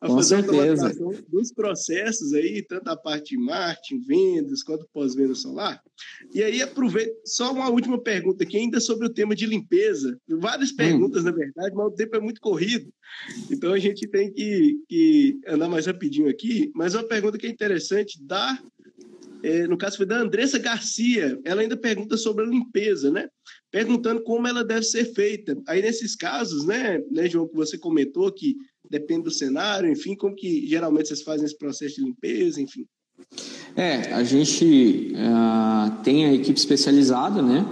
a 0.00 0.06
Com 0.06 0.16
fazer 0.16 0.42
certeza. 0.42 0.56
a 0.56 0.88
automatização 0.88 1.24
dos 1.28 1.52
processos 1.52 2.32
aí, 2.32 2.62
tanto 2.62 2.88
a 2.88 2.96
parte 2.96 3.36
de 3.36 3.38
marketing, 3.38 4.00
vendas, 4.00 4.62
quanto 4.62 4.88
pós-venda 4.92 5.34
solar. 5.34 5.82
E 6.34 6.42
aí, 6.42 6.62
aproveito, 6.62 7.14
só 7.24 7.52
uma 7.52 7.68
última 7.68 8.00
pergunta 8.00 8.42
aqui, 8.42 8.56
ainda 8.56 8.80
sobre 8.80 9.06
o 9.06 9.12
tema 9.12 9.34
de 9.34 9.46
limpeza. 9.46 10.18
Várias 10.28 10.70
hum. 10.72 10.76
perguntas, 10.76 11.22
hum. 11.22 11.26
na 11.26 11.32
verdade, 11.32 11.74
mas 11.74 11.86
o 11.86 11.94
tempo 11.94 12.16
é 12.16 12.20
muito 12.20 12.40
corrido. 12.40 12.92
Então 13.50 13.72
a 13.72 13.78
gente 13.78 14.08
tem 14.08 14.32
que, 14.32 14.78
que 14.88 15.38
andar 15.46 15.68
mais 15.68 15.86
rapidinho 15.86 16.28
aqui. 16.28 16.70
Mas 16.74 16.94
uma 16.94 17.04
pergunta 17.04 17.38
que 17.38 17.46
é 17.46 17.50
interessante, 17.50 18.22
dar 18.22 18.58
é, 19.42 19.66
no 19.66 19.76
caso 19.76 19.96
foi 19.96 20.06
da 20.06 20.18
Andressa 20.18 20.58
Garcia, 20.58 21.38
ela 21.44 21.62
ainda 21.62 21.76
pergunta 21.76 22.16
sobre 22.16 22.44
a 22.44 22.48
limpeza, 22.48 23.10
né? 23.10 23.28
Perguntando 23.70 24.22
como 24.22 24.46
ela 24.46 24.64
deve 24.64 24.84
ser 24.84 25.12
feita. 25.12 25.56
Aí, 25.66 25.82
nesses 25.82 26.14
casos, 26.14 26.64
né, 26.64 27.00
né, 27.10 27.28
João, 27.28 27.48
que 27.48 27.56
você 27.56 27.76
comentou 27.76 28.30
que 28.32 28.54
depende 28.88 29.24
do 29.24 29.30
cenário, 29.30 29.90
enfim, 29.90 30.14
como 30.14 30.36
que 30.36 30.66
geralmente 30.66 31.08
vocês 31.08 31.22
fazem 31.22 31.46
esse 31.46 31.56
processo 31.56 31.96
de 31.96 32.04
limpeza, 32.04 32.60
enfim. 32.60 32.86
É, 33.74 34.12
a 34.12 34.22
gente 34.22 35.12
uh, 35.14 36.02
tem 36.02 36.26
a 36.26 36.32
equipe 36.32 36.58
especializada, 36.58 37.40
né? 37.42 37.66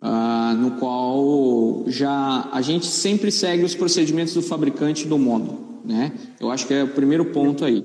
Uh, 0.00 0.56
no 0.56 0.72
qual 0.78 1.84
já 1.86 2.48
a 2.52 2.60
gente 2.60 2.86
sempre 2.86 3.30
segue 3.30 3.64
os 3.64 3.74
procedimentos 3.74 4.34
do 4.34 4.42
fabricante 4.42 5.06
do 5.06 5.18
módulo, 5.18 5.80
né? 5.84 6.12
Eu 6.40 6.50
acho 6.50 6.66
que 6.66 6.74
é 6.74 6.82
o 6.82 6.88
primeiro 6.88 7.26
ponto 7.26 7.64
aí. 7.64 7.84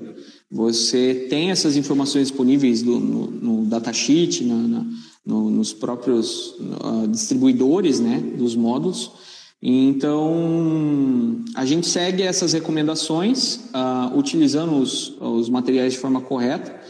Você 0.50 1.26
tem 1.28 1.50
essas 1.50 1.76
informações 1.76 2.28
disponíveis 2.28 2.82
do, 2.82 2.98
no, 2.98 3.26
no 3.30 3.66
datasheet, 3.66 4.44
na, 4.44 4.54
na, 4.54 4.86
no, 5.24 5.50
nos 5.50 5.74
próprios 5.74 6.54
uh, 6.58 7.06
distribuidores 7.08 8.00
né, 8.00 8.18
dos 8.18 8.56
módulos. 8.56 9.12
Então, 9.60 11.44
a 11.54 11.66
gente 11.66 11.86
segue 11.86 12.22
essas 12.22 12.52
recomendações, 12.52 13.56
uh, 13.74 14.16
utilizando 14.16 14.76
os, 14.76 15.16
os, 15.20 15.50
materiais 15.50 15.94
de 15.94 15.98
forma 15.98 16.20
correta. 16.20 16.80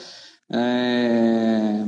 É, 0.51 1.85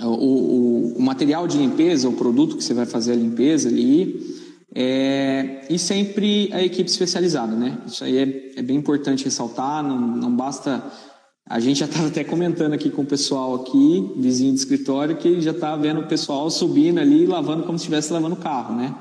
o, 0.00 0.06
o, 0.06 0.98
o, 0.98 1.02
material 1.02 1.48
de 1.48 1.56
limpeza, 1.56 2.08
o 2.08 2.12
produto 2.12 2.56
que 2.56 2.64
você 2.64 2.74
vai 2.74 2.86
fazer 2.86 3.12
a 3.12 3.16
limpeza 3.16 3.68
ali, 3.68 4.43
é, 4.74 5.60
e 5.70 5.78
sempre 5.78 6.50
a 6.52 6.60
equipe 6.60 6.90
especializada, 6.90 7.54
né? 7.54 7.78
Isso 7.86 8.02
aí 8.02 8.18
é, 8.18 8.58
é 8.58 8.62
bem 8.62 8.76
importante 8.76 9.24
ressaltar, 9.24 9.84
não, 9.84 10.00
não 10.00 10.34
basta. 10.34 10.82
A 11.48 11.60
gente 11.60 11.78
já 11.78 11.86
estava 11.86 12.08
até 12.08 12.24
comentando 12.24 12.72
aqui 12.72 12.90
com 12.90 13.02
o 13.02 13.06
pessoal 13.06 13.54
aqui, 13.54 14.12
vizinho 14.16 14.52
de 14.52 14.58
escritório, 14.58 15.16
que 15.16 15.40
já 15.40 15.52
está 15.52 15.76
vendo 15.76 16.00
o 16.00 16.08
pessoal 16.08 16.50
subindo 16.50 16.98
ali, 16.98 17.24
lavando 17.24 17.62
como 17.62 17.78
se 17.78 17.84
estivesse 17.84 18.12
lavando 18.12 18.34
o 18.34 18.38
carro, 18.38 18.74
né? 18.74 18.92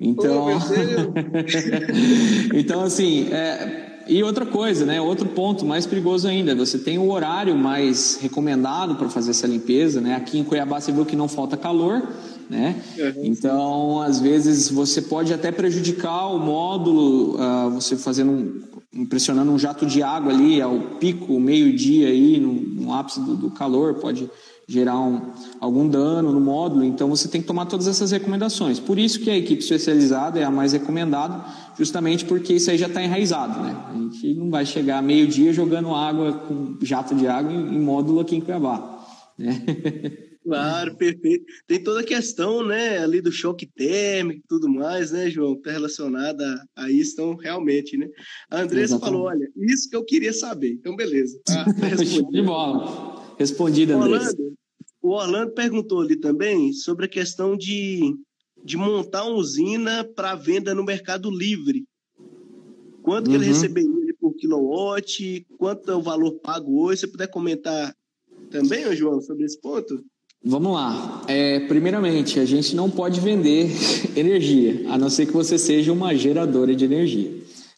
Então, 0.00 0.46
oh, 0.46 0.56
então 2.56 2.80
assim, 2.80 3.28
é... 3.30 4.04
e 4.08 4.22
outra 4.22 4.46
coisa, 4.46 4.86
né? 4.86 4.98
Outro 4.98 5.28
ponto 5.28 5.66
mais 5.66 5.86
perigoso 5.86 6.26
ainda, 6.26 6.54
você 6.54 6.78
tem 6.78 6.98
o 6.98 7.10
horário 7.10 7.54
mais 7.54 8.18
recomendado 8.20 8.96
para 8.96 9.10
fazer 9.10 9.30
essa 9.32 9.46
limpeza, 9.46 10.00
né? 10.00 10.16
Aqui 10.16 10.38
em 10.38 10.44
Cuiabá 10.44 10.80
você 10.80 10.90
viu 10.90 11.04
que 11.04 11.14
não 11.14 11.28
falta 11.28 11.56
calor, 11.56 12.02
né? 12.52 12.76
Uhum. 12.98 13.24
Então, 13.24 14.02
às 14.02 14.20
vezes, 14.20 14.68
você 14.68 15.00
pode 15.00 15.32
até 15.32 15.50
prejudicar 15.50 16.26
o 16.26 16.38
módulo, 16.38 17.36
uh, 17.36 17.70
você 17.70 17.96
fazendo 17.96 18.62
um, 18.94 19.06
pressionando 19.06 19.50
um 19.50 19.58
jato 19.58 19.86
de 19.86 20.02
água 20.02 20.30
ali 20.30 20.60
ao 20.60 20.78
pico, 21.00 21.40
meio-dia 21.40 22.08
aí, 22.08 22.38
no, 22.38 22.52
no 22.52 22.92
ápice 22.92 23.20
do, 23.20 23.34
do, 23.34 23.50
calor, 23.50 23.94
pode 23.94 24.30
gerar 24.68 25.00
um, 25.00 25.32
algum 25.60 25.88
dano 25.88 26.30
no 26.30 26.40
módulo. 26.42 26.84
Então, 26.84 27.08
você 27.08 27.26
tem 27.26 27.40
que 27.40 27.46
tomar 27.46 27.64
todas 27.64 27.86
essas 27.86 28.10
recomendações. 28.10 28.78
Por 28.78 28.98
isso 28.98 29.20
que 29.20 29.30
a 29.30 29.36
equipe 29.36 29.62
especializada 29.62 30.38
é 30.38 30.44
a 30.44 30.50
mais 30.50 30.74
recomendada, 30.74 31.42
justamente 31.78 32.26
porque 32.26 32.52
isso 32.52 32.70
aí 32.70 32.76
já 32.76 32.86
está 32.86 33.02
enraizado, 33.02 33.62
né? 33.62 33.74
A 33.88 33.96
gente 33.96 34.34
não 34.34 34.50
vai 34.50 34.66
chegar 34.66 35.02
meio-dia 35.02 35.54
jogando 35.54 35.94
água 35.94 36.34
com 36.34 36.76
jato 36.82 37.14
de 37.14 37.26
água 37.26 37.50
em, 37.50 37.76
em 37.76 37.80
módulo 37.80 38.20
aqui 38.20 38.36
em 38.36 38.42
Cuiabá, 38.42 39.06
né? 39.38 39.62
Claro, 40.42 40.96
perfeito. 40.96 41.44
Tem 41.66 41.82
toda 41.82 42.00
a 42.00 42.04
questão, 42.04 42.66
né, 42.66 42.98
ali 42.98 43.20
do 43.20 43.30
choque 43.30 43.66
térmico 43.66 44.40
e 44.40 44.48
tudo 44.48 44.68
mais, 44.68 45.12
né, 45.12 45.30
João, 45.30 45.54
que 45.54 45.60
está 45.60 45.72
relacionada 45.72 46.64
a 46.76 46.90
isso, 46.90 47.12
então, 47.12 47.36
realmente, 47.36 47.96
né. 47.96 48.08
A 48.50 48.60
Andressa 48.60 48.96
Exatamente. 48.96 49.12
falou, 49.12 49.28
olha, 49.28 49.48
isso 49.56 49.88
que 49.88 49.96
eu 49.96 50.04
queria 50.04 50.32
saber. 50.32 50.72
Então, 50.72 50.96
beleza. 50.96 51.40
Tá, 51.52 51.64
tá 51.64 52.30
de 52.30 52.42
bola. 52.42 53.36
Respondido, 53.38 53.92
Andressa. 53.92 54.30
Orlando, 54.30 54.54
o 55.02 55.10
Orlando 55.10 55.52
perguntou 55.52 56.00
ali 56.00 56.16
também 56.16 56.72
sobre 56.72 57.06
a 57.06 57.08
questão 57.08 57.56
de, 57.56 58.14
de 58.64 58.76
montar 58.76 59.24
uma 59.24 59.36
usina 59.36 60.04
para 60.04 60.34
venda 60.34 60.74
no 60.74 60.84
Mercado 60.84 61.30
Livre. 61.30 61.84
Quanto 63.02 63.28
que 63.28 63.36
ele 63.36 63.44
uhum. 63.44 63.52
receberia 63.52 64.14
por 64.20 64.34
quilowatt, 64.34 65.46
quanto 65.58 65.90
é 65.90 65.94
o 65.94 66.02
valor 66.02 66.38
pago 66.40 66.82
hoje? 66.82 67.00
Se 67.00 67.06
você 67.06 67.12
puder 67.12 67.26
comentar 67.28 67.94
também, 68.50 68.94
João, 68.94 69.20
sobre 69.20 69.44
esse 69.44 69.60
ponto? 69.60 70.04
Vamos 70.44 70.72
lá. 70.72 71.22
É, 71.28 71.60
primeiramente, 71.60 72.40
a 72.40 72.44
gente 72.44 72.74
não 72.74 72.90
pode 72.90 73.20
vender 73.20 73.70
energia, 74.16 74.86
a 74.90 74.98
não 74.98 75.08
ser 75.08 75.26
que 75.26 75.32
você 75.32 75.56
seja 75.56 75.92
uma 75.92 76.16
geradora 76.16 76.74
de 76.74 76.84
energia. 76.84 77.30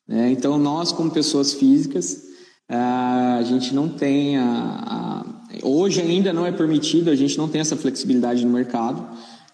Né? 0.08 0.30
Então, 0.30 0.56
nós, 0.58 0.90
como 0.90 1.10
pessoas 1.10 1.52
físicas, 1.52 2.22
a 2.66 3.42
gente 3.44 3.74
não 3.74 3.86
tem 3.86 4.38
a, 4.38 4.46
a, 4.46 5.26
hoje 5.62 6.00
ainda 6.00 6.32
não 6.32 6.46
é 6.46 6.52
permitido, 6.52 7.10
a 7.10 7.14
gente 7.14 7.36
não 7.36 7.48
tem 7.48 7.60
essa 7.60 7.76
flexibilidade 7.76 8.42
no 8.46 8.50
mercado. 8.50 9.06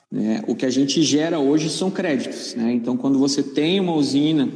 Né? 0.08 0.44
O 0.46 0.54
que 0.54 0.64
a 0.64 0.70
gente 0.70 1.02
gera 1.02 1.40
hoje 1.40 1.68
são 1.68 1.90
créditos. 1.90 2.54
Né? 2.54 2.72
Então, 2.74 2.96
quando 2.96 3.18
você 3.18 3.42
tem 3.42 3.80
uma 3.80 3.94
usina 3.94 4.48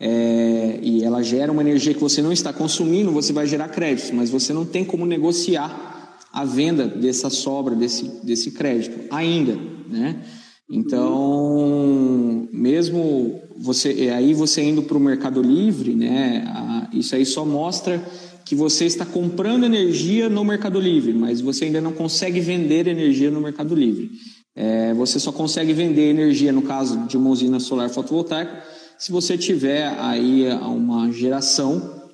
é, 0.00 0.80
e 0.82 1.04
ela 1.04 1.22
gera 1.22 1.52
uma 1.52 1.62
energia 1.62 1.94
que 1.94 2.00
você 2.00 2.20
não 2.20 2.32
está 2.32 2.52
consumindo, 2.52 3.12
você 3.12 3.32
vai 3.32 3.46
gerar 3.46 3.68
créditos, 3.68 4.10
mas 4.10 4.30
você 4.30 4.52
não 4.52 4.64
tem 4.64 4.84
como 4.84 5.06
negociar 5.06 5.93
a 6.34 6.44
venda 6.44 6.88
dessa 6.88 7.30
sobra, 7.30 7.76
desse, 7.76 8.10
desse 8.24 8.50
crédito, 8.50 8.98
ainda, 9.08 9.56
né? 9.88 10.20
Então, 10.68 12.48
mesmo 12.52 13.40
você, 13.56 14.10
aí 14.12 14.34
você 14.34 14.62
indo 14.62 14.82
para 14.82 14.96
o 14.96 15.00
Mercado 15.00 15.40
Livre, 15.40 15.94
né? 15.94 16.42
A, 16.48 16.88
isso 16.92 17.14
aí 17.14 17.24
só 17.24 17.44
mostra 17.44 18.04
que 18.44 18.56
você 18.56 18.84
está 18.84 19.06
comprando 19.06 19.64
energia 19.64 20.28
no 20.28 20.44
Mercado 20.44 20.80
Livre, 20.80 21.14
mas 21.14 21.40
você 21.40 21.66
ainda 21.66 21.80
não 21.80 21.92
consegue 21.92 22.40
vender 22.40 22.88
energia 22.88 23.30
no 23.30 23.40
Mercado 23.40 23.72
Livre. 23.72 24.10
É, 24.56 24.92
você 24.94 25.20
só 25.20 25.30
consegue 25.30 25.72
vender 25.72 26.10
energia, 26.10 26.52
no 26.52 26.62
caso 26.62 26.98
de 27.06 27.16
uma 27.16 27.30
usina 27.30 27.60
solar 27.60 27.88
fotovoltaica, 27.90 28.60
se 28.98 29.12
você 29.12 29.38
tiver 29.38 29.86
aí 30.00 30.48
uma 30.62 31.12
geração 31.12 32.10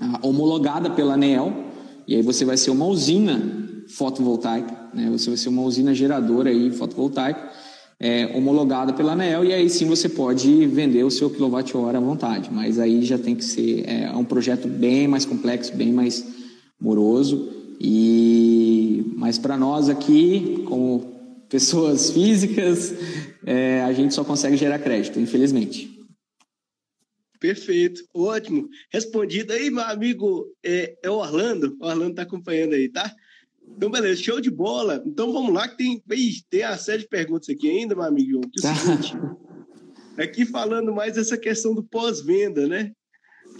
ah, 0.00 0.20
homologada 0.22 0.90
pela 0.90 1.14
ANEEL, 1.14 1.69
e 2.10 2.16
aí 2.16 2.22
você 2.22 2.44
vai 2.44 2.56
ser 2.56 2.72
uma 2.72 2.86
usina 2.86 3.40
fotovoltaica, 3.86 4.76
né? 4.92 5.08
você 5.12 5.30
vai 5.30 5.36
ser 5.36 5.48
uma 5.48 5.62
usina 5.62 5.94
geradora 5.94 6.50
aí 6.50 6.72
fotovoltaica, 6.72 7.48
é, 8.00 8.32
homologada 8.34 8.92
pela 8.92 9.12
ANEEL, 9.12 9.44
e 9.44 9.52
aí 9.52 9.70
sim 9.70 9.86
você 9.86 10.08
pode 10.08 10.66
vender 10.66 11.04
o 11.04 11.10
seu 11.10 11.30
quilowatt-hora 11.30 11.98
à 11.98 12.00
vontade, 12.00 12.50
mas 12.52 12.80
aí 12.80 13.04
já 13.04 13.16
tem 13.16 13.36
que 13.36 13.44
ser 13.44 13.88
é, 13.88 14.10
um 14.10 14.24
projeto 14.24 14.66
bem 14.66 15.06
mais 15.06 15.24
complexo, 15.24 15.72
bem 15.76 15.92
mais 15.92 16.26
moroso, 16.80 17.48
e 17.80 19.12
mas 19.14 19.38
para 19.38 19.56
nós 19.56 19.88
aqui, 19.88 20.64
como 20.66 21.12
pessoas 21.48 22.10
físicas, 22.10 22.92
é, 23.46 23.82
a 23.82 23.92
gente 23.92 24.14
só 24.14 24.24
consegue 24.24 24.56
gerar 24.56 24.80
crédito, 24.80 25.20
infelizmente. 25.20 25.89
Perfeito, 27.40 28.04
ótimo. 28.14 28.68
Respondido 28.92 29.54
aí, 29.54 29.70
meu 29.70 29.82
amigo, 29.82 30.46
é, 30.62 30.94
é 31.02 31.10
o 31.10 31.14
Orlando. 31.14 31.74
O 31.80 31.86
Orlando 31.86 32.10
está 32.10 32.22
acompanhando 32.22 32.74
aí, 32.74 32.88
tá? 32.90 33.10
Então, 33.66 33.90
beleza, 33.90 34.22
show 34.22 34.40
de 34.40 34.50
bola. 34.50 35.02
Então 35.06 35.32
vamos 35.32 35.54
lá, 35.54 35.66
que 35.66 35.76
tem, 35.78 36.02
tem 36.50 36.62
a 36.62 36.76
série 36.76 37.02
de 37.02 37.08
perguntas 37.08 37.48
aqui 37.48 37.70
ainda, 37.70 37.94
meu 37.94 38.04
amigo. 38.04 38.40
Que 38.52 38.66
é 38.66 38.70
o 38.70 38.76
seguinte, 38.76 39.14
aqui 40.18 40.44
falando 40.44 40.94
mais 40.94 41.14
dessa 41.14 41.38
questão 41.38 41.74
do 41.74 41.82
pós-venda, 41.82 42.68
né? 42.68 42.92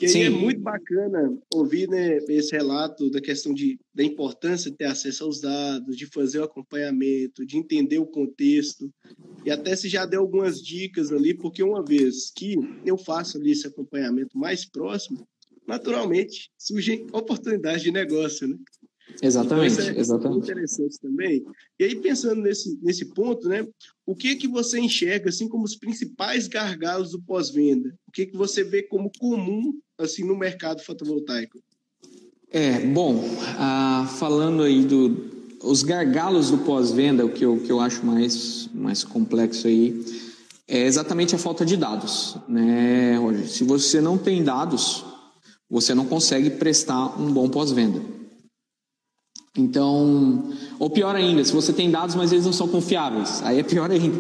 Que 0.01 0.07
aí 0.07 0.23
é 0.23 0.31
muito 0.31 0.63
bacana 0.63 1.39
ouvir 1.53 1.87
né, 1.87 2.17
esse 2.29 2.53
relato 2.53 3.11
da 3.11 3.21
questão 3.21 3.53
de, 3.53 3.79
da 3.95 4.03
importância 4.03 4.71
de 4.71 4.77
ter 4.79 4.87
acesso 4.87 5.25
aos 5.25 5.43
dados, 5.43 5.95
de 5.95 6.07
fazer 6.07 6.39
o 6.39 6.45
acompanhamento, 6.45 7.45
de 7.45 7.59
entender 7.59 7.99
o 7.99 8.07
contexto. 8.07 8.91
E 9.45 9.51
até 9.51 9.77
se 9.77 9.91
já 9.91 10.07
deu 10.07 10.23
algumas 10.23 10.63
dicas 10.63 11.13
ali, 11.13 11.35
porque 11.35 11.63
uma 11.63 11.85
vez 11.85 12.31
que 12.35 12.57
eu 12.87 12.97
faço 12.97 13.37
ali 13.37 13.51
esse 13.51 13.67
acompanhamento 13.67 14.39
mais 14.39 14.65
próximo, 14.65 15.29
naturalmente 15.69 16.51
surgem 16.57 17.07
oportunidades 17.13 17.83
de 17.83 17.93
negócio, 17.93 18.49
né? 18.49 18.57
Exatamente, 19.23 19.75
então, 19.75 19.87
é 19.87 19.99
exatamente. 19.99 20.45
interessante 20.45 20.99
também. 21.01 21.45
E 21.79 21.85
aí, 21.85 21.97
pensando 21.97 22.43
nesse, 22.43 22.79
nesse 22.83 23.07
ponto, 23.07 23.49
né? 23.49 23.67
O 24.07 24.15
que 24.15 24.37
que 24.37 24.49
você 24.49 24.79
enxerga, 24.79 25.29
assim, 25.29 25.49
como 25.49 25.65
os 25.65 25.77
principais 25.77 26.47
gargalos 26.47 27.13
do 27.13 27.23
pós-venda? 27.23 27.95
O 28.09 28.13
que 28.13 28.27
que 28.27 28.37
você 28.37 28.63
vê 28.65 28.83
como 28.83 29.11
comum, 29.19 29.73
assim, 30.03 30.25
no 30.25 30.37
mercado 30.37 30.83
fotovoltaico? 30.83 31.59
É, 32.51 32.81
bom, 32.81 33.25
ah, 33.59 34.09
falando 34.19 34.63
aí 34.63 34.85
do... 34.85 35.31
Os 35.63 35.83
gargalos 35.83 36.51
do 36.51 36.59
pós-venda, 36.59 37.25
o 37.25 37.29
que 37.31 37.45
eu, 37.45 37.59
que 37.59 37.71
eu 37.71 37.81
acho 37.81 38.05
mais, 38.05 38.69
mais 38.73 39.05
complexo 39.05 39.67
aí, 39.67 40.03
é 40.67 40.87
exatamente 40.87 41.35
a 41.35 41.39
falta 41.39 41.67
de 41.67 41.77
dados, 41.77 42.37
né, 42.49 43.19
Roger? 43.19 43.47
Se 43.47 43.63
você 43.63 44.01
não 44.01 44.17
tem 44.17 44.43
dados, 44.43 45.05
você 45.69 45.95
não 45.95 46.07
consegue 46.07 46.49
prestar 46.49 47.21
um 47.21 47.31
bom 47.31 47.47
pós-venda. 47.47 48.01
Então, 49.55 50.51
ou 50.79 50.89
pior 50.89 51.15
ainda, 51.15 51.45
se 51.45 51.53
você 51.53 51.75
tem 51.75 51.91
dados, 51.91 52.15
mas 52.15 52.33
eles 52.33 52.47
não 52.47 52.53
são 52.53 52.69
confiáveis, 52.69 53.43
aí 53.43 53.59
é 53.59 53.63
pior 53.63 53.91
ainda, 53.91 54.19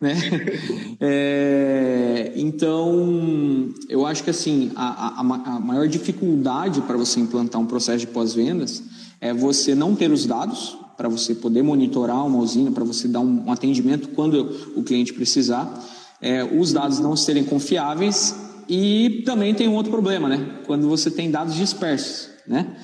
né? 0.00 0.14
É, 1.00 2.32
então, 2.34 3.68
eu 3.88 4.04
acho 4.04 4.24
que 4.24 4.30
assim, 4.30 4.72
a, 4.74 5.20
a, 5.20 5.20
a 5.20 5.60
maior 5.60 5.86
dificuldade 5.86 6.80
para 6.80 6.96
você 6.96 7.20
implantar 7.20 7.60
um 7.60 7.66
processo 7.66 8.00
de 8.00 8.08
pós-vendas 8.08 8.82
é 9.20 9.32
você 9.32 9.76
não 9.76 9.94
ter 9.94 10.10
os 10.10 10.26
dados 10.26 10.76
para 10.96 11.08
você 11.08 11.36
poder 11.36 11.62
monitorar 11.62 12.26
uma 12.26 12.38
usina, 12.38 12.72
para 12.72 12.82
você 12.82 13.06
dar 13.06 13.20
um, 13.20 13.46
um, 13.46 13.52
atendimento 13.52 14.08
quando 14.08 14.52
o 14.74 14.82
cliente 14.82 15.12
precisar, 15.12 15.72
é, 16.20 16.42
os 16.42 16.72
dados 16.72 16.98
não 16.98 17.14
serem 17.14 17.44
confiáveis 17.44 18.34
e 18.68 19.22
também 19.24 19.54
tem 19.54 19.68
um 19.68 19.74
outro 19.74 19.92
problema, 19.92 20.28
né? 20.28 20.62
Quando 20.66 20.88
você 20.88 21.12
tem 21.12 21.30
dados 21.30 21.54
dispersos, 21.54 22.28
né? 22.46 22.76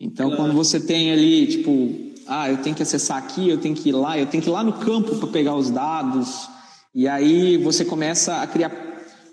Então, 0.00 0.26
claro. 0.30 0.42
quando 0.42 0.56
você 0.56 0.80
tem 0.80 1.12
ali, 1.12 1.46
tipo, 1.46 2.10
ah, 2.26 2.50
eu 2.50 2.56
tenho 2.56 2.74
que 2.74 2.82
acessar 2.82 3.18
aqui, 3.18 3.48
eu 3.48 3.58
tenho 3.58 3.74
que 3.74 3.90
ir 3.90 3.92
lá, 3.92 4.18
eu 4.18 4.26
tenho 4.26 4.42
que 4.42 4.48
ir 4.48 4.52
lá 4.52 4.64
no 4.64 4.72
campo 4.72 5.16
para 5.16 5.28
pegar 5.28 5.54
os 5.54 5.70
dados, 5.70 6.48
e 6.94 7.06
aí 7.06 7.56
você 7.56 7.84
começa 7.84 8.42
a 8.42 8.46
criar 8.46 8.70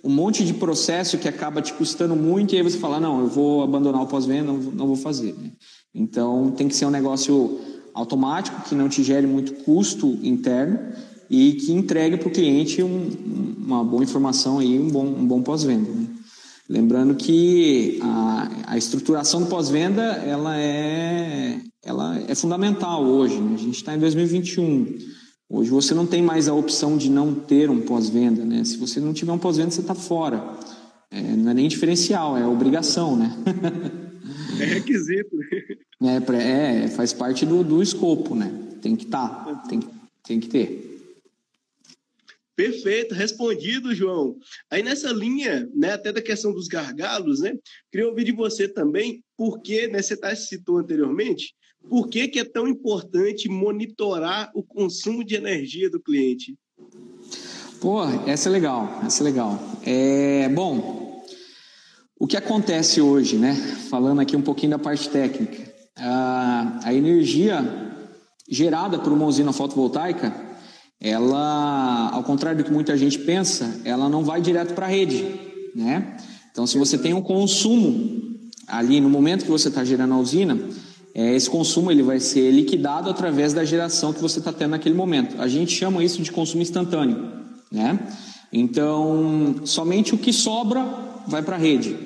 um 0.04 0.10
monte 0.10 0.46
de 0.46 0.54
processo 0.54 1.18
que 1.18 1.28
acaba 1.28 1.62
te 1.62 1.74
custando 1.74 2.16
muito, 2.16 2.54
e 2.54 2.58
aí 2.58 2.64
você 2.64 2.78
fala, 2.78 3.00
não, 3.00 3.20
eu 3.20 3.28
vou 3.28 3.64
abandonar 3.64 4.02
o 4.02 4.08
pós-venda, 4.08 4.52
não, 4.52 4.58
não, 4.58 4.88
vou 4.88 4.96
fazer. 4.96 5.34
Né? 5.34 5.52
Então, 5.94 6.52
tem 6.52 6.68
que 6.68 6.76
ser 6.76 6.86
um 6.86 6.92
negócio 6.92 7.60
automático, 7.94 8.62
que 8.70 8.76
não 8.76 8.88
te 8.88 9.04
gere 9.04 9.26
muito 9.26 9.54
custo 9.64 10.18
interno 10.22 10.80
e 11.30 11.54
que 11.54 11.74
entregue 11.74 12.16
para 12.18 12.30
o 12.30 12.32
cliente 12.32 12.82
um, 12.82 13.56
uma 13.58 13.84
boa 13.84 14.04
informação 14.04 14.60
aí, 14.60 14.80
um 14.80 14.88
bom, 14.88 15.06
um 15.06 15.26
bom 15.26 15.42
pós-venda. 15.42 15.90
Né? 15.90 16.08
Lembrando 16.70 17.16
que 17.16 18.00
a, 18.02 18.50
a 18.68 18.78
estruturação 18.78 19.42
do 19.42 19.48
pós-venda 19.48 20.04
ela 20.04 20.58
é, 20.58 21.60
ela 21.84 22.20
é 22.28 22.36
fundamental 22.36 23.04
hoje. 23.04 23.40
Né? 23.40 23.56
A 23.56 23.58
gente 23.58 23.76
está 23.76 23.96
em 23.96 24.00
2021. 24.00 25.17
Hoje 25.50 25.70
você 25.70 25.94
não 25.94 26.06
tem 26.06 26.22
mais 26.22 26.48
a 26.48 26.54
opção 26.54 26.98
de 26.98 27.10
não 27.10 27.34
ter 27.34 27.70
um 27.70 27.82
pós-venda. 27.82 28.44
Né? 28.44 28.64
Se 28.66 28.78
você 28.78 29.00
não 29.00 29.14
tiver 29.14 29.32
um 29.32 29.40
pós-venda, 29.40 29.72
você 29.72 29.82
está 29.82 29.96
fora. 29.96 30.58
É, 31.10 31.22
não 31.22 31.52
é 31.52 31.54
nem 31.54 31.68
diferencial, 31.68 32.38
é 32.38 32.46
obrigação, 32.46 33.16
né? 33.16 33.32
é 34.60 34.66
requisito. 34.66 35.36
É, 36.00 36.84
é, 36.84 36.88
faz 36.90 37.12
parte 37.12 37.44
do, 37.44 37.64
do 37.64 37.82
escopo, 37.82 38.36
né? 38.36 38.54
Tem 38.84 38.96
que 38.96 39.06
estar, 39.06 39.28
tá, 39.28 39.56
tem, 39.68 39.80
tem 40.24 40.40
que 40.40 40.48
ter. 40.48 40.88
Perfeito, 42.56 43.16
respondido, 43.16 43.96
João. 43.96 44.38
Aí 44.70 44.84
nessa 44.84 45.12
linha, 45.12 45.68
né, 45.76 45.94
até 45.94 46.14
da 46.14 46.22
questão 46.22 46.54
dos 46.54 46.68
gargalos, 46.68 47.42
né, 47.42 47.56
queria 47.92 48.08
ouvir 48.08 48.26
de 48.26 48.32
você 48.32 48.68
também, 48.68 49.24
porque, 49.36 49.88
né, 49.88 50.04
você 50.04 50.16
tá, 50.16 50.36
citou 50.36 50.78
anteriormente, 50.78 51.56
por 51.90 52.08
que, 52.08 52.28
que 52.28 52.40
é 52.40 52.44
tão 52.44 52.68
importante 52.68 53.50
monitorar 53.50 54.52
o 54.54 54.64
consumo 54.64 55.24
de 55.24 55.36
energia 55.36 55.90
do 55.90 56.00
cliente? 56.00 56.56
Pô, 57.80 58.04
essa 58.26 58.50
é 58.50 58.52
legal, 58.52 59.02
essa 59.06 59.22
é 59.22 59.26
legal. 59.26 59.60
É, 59.86 60.50
bom, 60.50 61.24
o 62.20 62.26
que 62.26 62.36
acontece 62.36 63.00
hoje, 63.00 63.38
né, 63.38 63.54
falando 63.90 64.20
aqui 64.20 64.36
um 64.36 64.42
pouquinho 64.42 64.72
da 64.72 64.80
parte 64.80 65.10
técnica, 65.10 65.72
a, 65.96 66.80
a 66.84 66.94
energia 66.94 67.64
gerada 68.50 68.98
por 68.98 69.14
uma 69.14 69.26
usina 69.26 69.54
fotovoltaica, 69.54 70.34
ela, 71.00 72.10
ao 72.12 72.24
contrário 72.24 72.58
do 72.58 72.64
que 72.64 72.72
muita 72.72 72.98
gente 72.98 73.20
pensa, 73.20 73.82
ela 73.86 74.10
não 74.10 74.24
vai 74.24 74.42
direto 74.42 74.74
para 74.74 74.88
a 74.88 74.90
rede, 74.90 75.24
né? 75.76 76.18
Então, 76.52 76.66
se 76.66 76.78
você 76.78 76.98
tem 76.98 77.14
um 77.14 77.22
consumo 77.22 78.40
ali 78.66 79.00
no 79.00 79.10
momento 79.10 79.46
que 79.46 79.52
você 79.52 79.68
está 79.68 79.84
gerando 79.84 80.16
a 80.16 80.18
usina, 80.18 80.58
é, 81.18 81.34
esse 81.34 81.50
consumo 81.50 81.90
ele 81.90 82.04
vai 82.04 82.20
ser 82.20 82.52
liquidado 82.52 83.10
através 83.10 83.52
da 83.52 83.66
geração 83.66 84.14
que 84.14 84.22
você 84.22 84.38
está 84.38 84.54
tendo 84.54 84.70
naquele 84.72 84.94
momento. 84.94 85.42
A 85.42 85.48
gente 85.48 85.72
chama 85.72 86.04
isso 86.04 86.22
de 86.22 86.32
consumo 86.32 86.62
instantâneo, 86.62 87.32
né? 87.72 88.00
Então, 88.54 89.56
somente 89.66 90.14
o 90.14 90.18
que 90.20 90.32
sobra 90.32 90.86
vai 91.28 91.42
para 91.42 91.56
a 91.56 91.60
rede. 91.60 91.98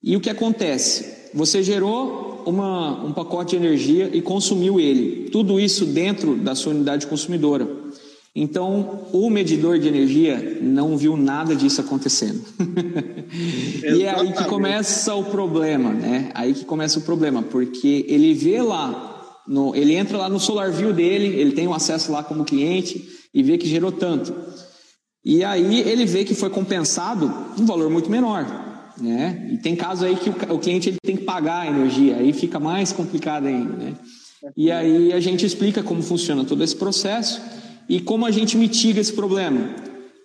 E 0.00 0.16
o 0.16 0.20
que 0.20 0.30
acontece? 0.30 1.32
Você 1.34 1.64
gerou 1.64 2.44
uma, 2.46 3.04
um 3.04 3.12
pacote 3.12 3.50
de 3.58 3.64
energia 3.64 4.08
e 4.12 4.22
consumiu 4.22 4.78
ele. 4.78 5.30
Tudo 5.30 5.58
isso 5.58 5.84
dentro 5.84 6.36
da 6.36 6.54
sua 6.54 6.72
unidade 6.72 7.08
consumidora. 7.08 7.68
Então, 8.36 9.06
o 9.12 9.30
medidor 9.30 9.78
de 9.78 9.86
energia 9.86 10.58
não 10.60 10.96
viu 10.96 11.16
nada 11.16 11.54
disso 11.54 11.80
acontecendo. 11.80 12.42
e 13.96 14.02
é 14.02 14.10
aí 14.10 14.32
que 14.32 14.44
começa 14.46 15.14
o 15.14 15.24
problema, 15.26 15.92
né? 15.92 16.32
Aí 16.34 16.52
que 16.52 16.64
começa 16.64 16.98
o 16.98 17.02
problema, 17.02 17.44
porque 17.44 18.04
ele 18.08 18.34
vê 18.34 18.60
lá, 18.60 19.40
no, 19.46 19.72
ele 19.76 19.94
entra 19.94 20.18
lá 20.18 20.28
no 20.28 20.40
SolarView 20.40 20.92
dele, 20.92 21.28
ele 21.38 21.52
tem 21.52 21.68
um 21.68 21.74
acesso 21.74 22.10
lá 22.10 22.24
como 22.24 22.44
cliente 22.44 23.08
e 23.32 23.40
vê 23.40 23.56
que 23.56 23.68
gerou 23.68 23.92
tanto. 23.92 24.34
E 25.24 25.44
aí 25.44 25.88
ele 25.88 26.04
vê 26.04 26.24
que 26.24 26.34
foi 26.34 26.50
compensado 26.50 27.32
um 27.56 27.64
valor 27.64 27.88
muito 27.88 28.10
menor, 28.10 28.44
né? 29.00 29.48
E 29.52 29.58
tem 29.58 29.76
casos 29.76 30.02
aí 30.02 30.16
que 30.16 30.30
o, 30.30 30.54
o 30.54 30.58
cliente 30.58 30.88
ele 30.88 30.98
tem 31.00 31.16
que 31.16 31.22
pagar 31.22 31.60
a 31.60 31.66
energia, 31.68 32.16
aí 32.16 32.32
fica 32.32 32.58
mais 32.58 32.90
complicado 32.90 33.46
ainda, 33.46 33.76
né? 33.76 33.94
E 34.56 34.72
aí 34.72 35.12
a 35.12 35.20
gente 35.20 35.46
explica 35.46 35.84
como 35.84 36.02
funciona 36.02 36.44
todo 36.44 36.64
esse 36.64 36.74
processo 36.74 37.40
e 37.88 38.00
como 38.00 38.26
a 38.26 38.30
gente 38.30 38.56
mitiga 38.56 39.00
esse 39.00 39.12
problema? 39.12 39.74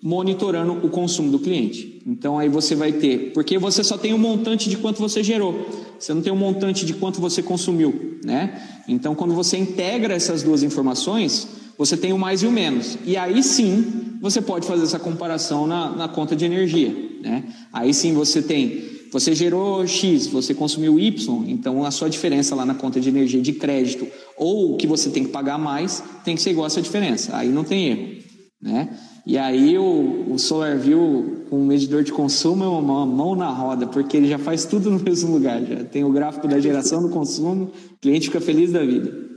Monitorando 0.02 0.74
o 0.86 0.90
consumo 0.90 1.32
do 1.32 1.40
cliente. 1.40 2.02
Então 2.06 2.40
aí 2.40 2.48
você 2.48 2.74
vai 2.74 2.94
ter, 2.94 3.34
porque 3.34 3.58
você 3.58 3.84
só 3.84 3.98
tem 3.98 4.14
um 4.14 4.18
montante 4.18 4.70
de 4.70 4.78
quanto 4.78 5.00
você 5.00 5.22
gerou, 5.22 5.68
você 6.00 6.14
não 6.14 6.22
tem 6.22 6.32
um 6.32 6.38
montante 6.38 6.86
de 6.86 6.94
quanto 6.94 7.20
você 7.20 7.44
consumiu, 7.44 8.20
né? 8.24 8.62
Então 8.88 9.14
quando 9.14 9.34
você 9.34 9.58
integra 9.58 10.14
essas 10.14 10.42
duas 10.42 10.64
informações, 10.64 11.48
você 11.78 11.96
tem 11.98 12.14
o 12.14 12.18
mais 12.18 12.42
e 12.42 12.48
o 12.48 12.52
menos. 12.52 12.98
E 13.06 13.18
aí 13.18 13.44
sim 13.44 14.18
você 14.22 14.42
pode 14.42 14.66
fazer 14.66 14.84
essa 14.84 15.00
comparação 15.00 15.68
na, 15.68 15.90
na 15.90 16.08
conta 16.08 16.36
de 16.36 16.46
energia, 16.46 16.96
né? 17.22 17.44
Aí 17.72 17.94
sim 17.94 18.14
você 18.14 18.42
tem 18.42 18.99
você 19.12 19.34
gerou 19.34 19.86
X, 19.86 20.28
você 20.28 20.54
consumiu 20.54 21.00
Y, 21.00 21.46
então 21.48 21.84
a 21.84 21.92
sua 21.92 22.10
diferença 22.10 22.56
lá 22.56 22.66
na 22.66 22.76
conta 22.76 23.00
de 23.00 23.10
energia 23.10 23.42
de 23.42 23.54
crédito 23.54 24.08
ou 24.38 24.74
o 24.74 24.78
que 24.78 24.86
você 24.86 25.10
tem 25.10 25.24
que 25.24 25.30
pagar 25.30 25.58
mais 25.58 26.04
tem 26.24 26.36
que 26.36 26.42
ser 26.42 26.52
igual 26.52 26.66
a 26.66 26.68
essa 26.68 26.82
diferença. 26.82 27.36
Aí 27.36 27.50
não 27.50 27.64
tem 27.64 27.88
erro, 27.88 28.24
né? 28.62 28.90
E 29.26 29.38
aí 29.38 29.78
o, 29.78 30.26
o 30.32 30.40
SolarView 30.40 31.46
com 31.50 31.62
o 31.62 31.66
medidor 31.66 32.04
de 32.04 32.12
consumo 32.12 32.64
é 32.64 32.68
uma 32.68 33.06
mão 33.06 33.36
na 33.36 33.50
roda, 33.50 33.86
porque 33.86 34.18
ele 34.18 34.28
já 34.28 34.40
faz 34.40 34.66
tudo 34.66 34.90
no 34.90 35.00
mesmo 35.04 35.34
lugar. 35.34 35.64
Já 35.64 35.84
tem 35.84 36.04
o 36.04 36.12
gráfico 36.12 36.48
da 36.48 36.60
geração 36.60 37.02
do 37.02 37.10
consumo, 37.10 37.72
o 37.92 37.98
cliente 38.02 38.28
fica 38.28 38.42
feliz 38.42 38.72
da 38.72 38.84
vida. 38.84 39.30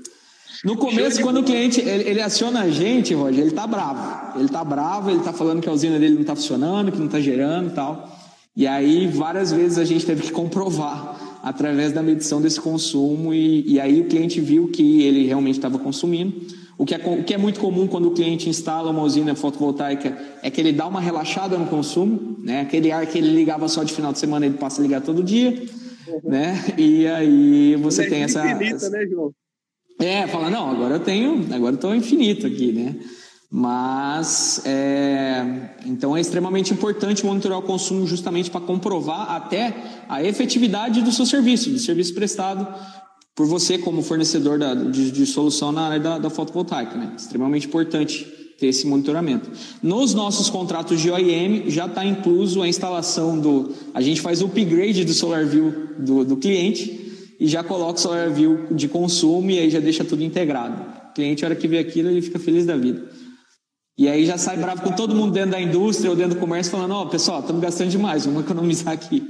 No 0.64 0.76
começo, 0.76 1.20
quando 1.22 1.38
o 1.38 1.42
cliente 1.42 1.80
ele, 1.80 2.08
ele, 2.08 2.22
aciona 2.22 2.60
a 2.60 2.70
gente, 2.70 3.12
Roger, 3.14 3.44
ele 3.44 3.50
tá 3.50 3.66
bravo. 3.66 4.38
Ele 4.38 4.48
tá 4.48 4.64
bravo, 4.64 5.10
ele 5.10 5.20
tá 5.20 5.32
falando 5.32 5.60
que 5.60 5.68
a 5.68 5.72
usina 5.72 5.98
dele 5.98 6.14
não 6.14 6.24
tá 6.24 6.36
funcionando, 6.36 6.92
que 6.92 6.98
não 6.98 7.08
tá 7.08 7.20
gerando 7.20 7.70
e 7.70 7.72
tal. 7.72 8.11
E 8.55 8.66
aí, 8.66 9.07
várias 9.07 9.50
vezes 9.50 9.78
a 9.78 9.84
gente 9.84 10.05
teve 10.05 10.22
que 10.22 10.32
comprovar 10.32 11.40
através 11.42 11.92
da 11.92 12.03
medição 12.03 12.40
desse 12.40 12.61
consumo, 12.61 13.34
e, 13.34 13.72
e 13.72 13.80
aí 13.80 14.00
o 14.00 14.05
cliente 14.05 14.40
viu 14.40 14.68
que 14.68 15.03
ele 15.03 15.26
realmente 15.26 15.57
estava 15.57 15.78
consumindo. 15.78 16.40
O 16.78 16.84
que, 16.84 16.94
é, 16.94 16.98
o 16.98 17.22
que 17.22 17.34
é 17.34 17.38
muito 17.38 17.61
comum 17.61 17.86
quando 17.86 18.09
o 18.09 18.11
cliente 18.12 18.48
instala 18.48 18.90
uma 18.90 19.03
usina 19.03 19.34
fotovoltaica 19.34 20.16
é 20.42 20.50
que 20.50 20.61
ele 20.61 20.72
dá 20.72 20.86
uma 20.86 21.00
relaxada 21.00 21.57
no 21.57 21.66
consumo, 21.66 22.38
né? 22.42 22.61
Aquele 22.62 22.90
ar 22.90 23.07
que 23.07 23.18
ele 23.18 23.30
ligava 23.30 23.68
só 23.68 23.84
de 23.84 23.92
final 23.92 24.12
de 24.12 24.18
semana, 24.18 24.46
ele 24.46 24.57
passa 24.57 24.80
a 24.80 24.82
ligar 24.82 25.00
todo 25.00 25.22
dia, 25.22 25.50
uhum. 26.09 26.20
né? 26.24 26.74
E 26.76 27.07
aí 27.07 27.76
você 27.76 28.03
é 28.03 28.09
tem 28.09 28.22
essa. 28.22 28.44
Infinita, 28.50 28.88
né, 28.88 29.07
João? 29.07 29.32
É, 30.00 30.26
fala, 30.26 30.50
não, 30.50 30.70
agora 30.70 30.96
eu 30.96 31.00
tenho, 31.00 31.46
agora 31.53 31.72
eu 31.72 31.76
estou 31.76 31.94
infinito 31.94 32.46
aqui, 32.46 32.72
né? 32.72 32.96
Mas, 33.55 34.62
é, 34.64 35.44
então 35.84 36.16
é 36.16 36.20
extremamente 36.22 36.72
importante 36.72 37.26
monitorar 37.26 37.59
o 37.59 37.62
consumo 37.62 38.07
justamente 38.07 38.50
para 38.50 38.62
comprovar 38.62 39.30
até 39.30 39.76
a 40.09 40.24
efetividade 40.24 41.03
do 41.03 41.12
seu 41.12 41.26
serviço, 41.26 41.68
do 41.68 41.78
serviço 41.78 42.14
prestado 42.14 42.66
por 43.36 43.46
você 43.46 43.76
como 43.76 44.00
fornecedor 44.00 44.59
da, 44.59 44.74
de, 44.74 45.11
de, 45.11 45.26
solução 45.26 45.70
na 45.70 45.82
área 45.82 46.00
da, 46.00 46.18
da 46.18 46.30
fotovoltaica. 46.30 46.96
Né? 46.96 47.12
Extremamente 47.14 47.66
importante 47.66 48.24
ter 48.59 48.68
esse 48.68 48.86
monitoramento. 48.86 49.50
Nos 49.82 50.14
nossos 50.14 50.48
contratos 50.48 50.98
de 50.98 51.11
OEM 51.11 51.68
já 51.68 51.84
está 51.84 52.07
incluso 52.07 52.62
a 52.62 52.68
instalação 52.68 53.38
do. 53.38 53.74
A 53.92 54.00
gente 54.00 54.22
faz 54.22 54.40
o 54.40 54.46
upgrade 54.46 55.05
do 55.05 55.12
SolarView 55.12 55.88
do, 55.98 56.24
do 56.24 56.36
cliente 56.38 57.34
e 57.38 57.46
já 57.46 57.62
coloca 57.62 57.98
o 57.98 58.00
SolarView 58.00 58.68
de 58.70 58.88
consumo 58.88 59.50
e 59.50 59.59
aí 59.59 59.68
já 59.68 59.80
deixa 59.80 60.05
tudo 60.05 60.22
integrado. 60.22 60.80
O 61.11 61.12
cliente, 61.12 61.44
a 61.44 61.48
hora 61.48 61.57
que 61.57 61.68
vê 61.68 61.78
aquilo, 61.78 62.09
ele 62.09 62.22
fica 62.22 62.38
feliz 62.38 62.64
da 62.64 62.78
vida. 62.78 63.20
E 63.97 64.09
aí 64.09 64.24
já 64.24 64.38
sai 64.38 64.57
bravo 64.57 64.82
com 64.82 64.95
todo 64.95 65.14
mundo 65.14 65.34
dentro 65.34 65.51
da 65.51 65.61
indústria 65.61 66.11
ou 66.11 66.16
dentro 66.16 66.34
do 66.34 66.40
comércio 66.40 66.72
falando, 66.72 66.93
ó, 66.93 67.03
oh, 67.03 67.09
pessoal, 67.11 67.40
estamos 67.40 67.61
gastando 67.61 67.90
demais, 67.90 68.24
vamos 68.24 68.43
economizar 68.43 68.95
aqui. 68.95 69.22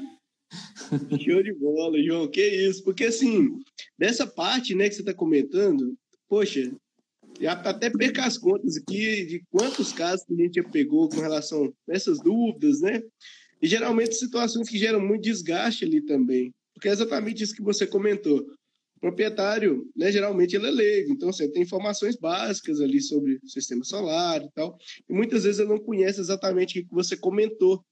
Show 1.25 1.43
de 1.43 1.53
bola, 1.55 2.01
João, 2.03 2.29
que 2.29 2.47
isso, 2.47 2.85
porque 2.85 3.05
assim, 3.05 3.59
dessa 3.99 4.27
parte, 4.27 4.75
né, 4.75 4.89
que 4.89 4.95
você 4.95 5.01
está 5.03 5.13
comentando, 5.13 5.97
poxa, 6.29 6.73
já 7.41 7.53
até 7.53 7.91
perca 7.91 8.25
as 8.25 8.39
contas 8.39 8.77
aqui 8.77 9.25
de 9.27 9.43
quantos 9.51 9.93
casos 9.93 10.25
que 10.25 10.35
a 10.35 10.37
gente 10.37 10.55
já 10.55 10.69
pegou 10.69 11.09
com 11.09 11.21
relação 11.21 11.73
a 11.89 11.95
essas 11.95 12.21
dúvidas, 12.21 12.81
né? 12.81 13.03
E 13.61 13.67
geralmente 13.67 14.15
situações 14.15 14.69
que 14.69 14.79
geram 14.79 15.01
muito 15.01 15.23
desgaste 15.23 15.85
ali 15.85 16.03
também, 16.03 16.53
porque 16.75 16.89
é 16.89 16.93
exatamente 16.93 17.43
isso 17.43 17.55
que 17.55 17.63
você 17.63 17.87
comentou 17.87 18.47
proprietário, 19.03 19.84
né, 19.96 20.12
geralmente 20.12 20.55
ele 20.55 20.68
é 20.68 20.70
leigo, 20.70 21.12
então 21.12 21.32
você 21.32 21.48
tem 21.48 21.62
informações 21.62 22.14
básicas 22.14 22.80
ali 22.80 23.03
sobre 23.03 23.40
o 23.42 23.48
sistema 23.48 23.84
solar 23.84 24.40
e 24.44 24.50
tal, 24.55 24.78
e 25.11 25.12
muitas 25.12 25.42
vezes 25.42 25.59
ele 25.59 25.70
não 25.70 25.78
conhece 25.78 26.20
exatamente 26.20 26.78
o 26.78 26.86
que 26.86 26.94
você 26.94 27.16
comentou, 27.16 27.84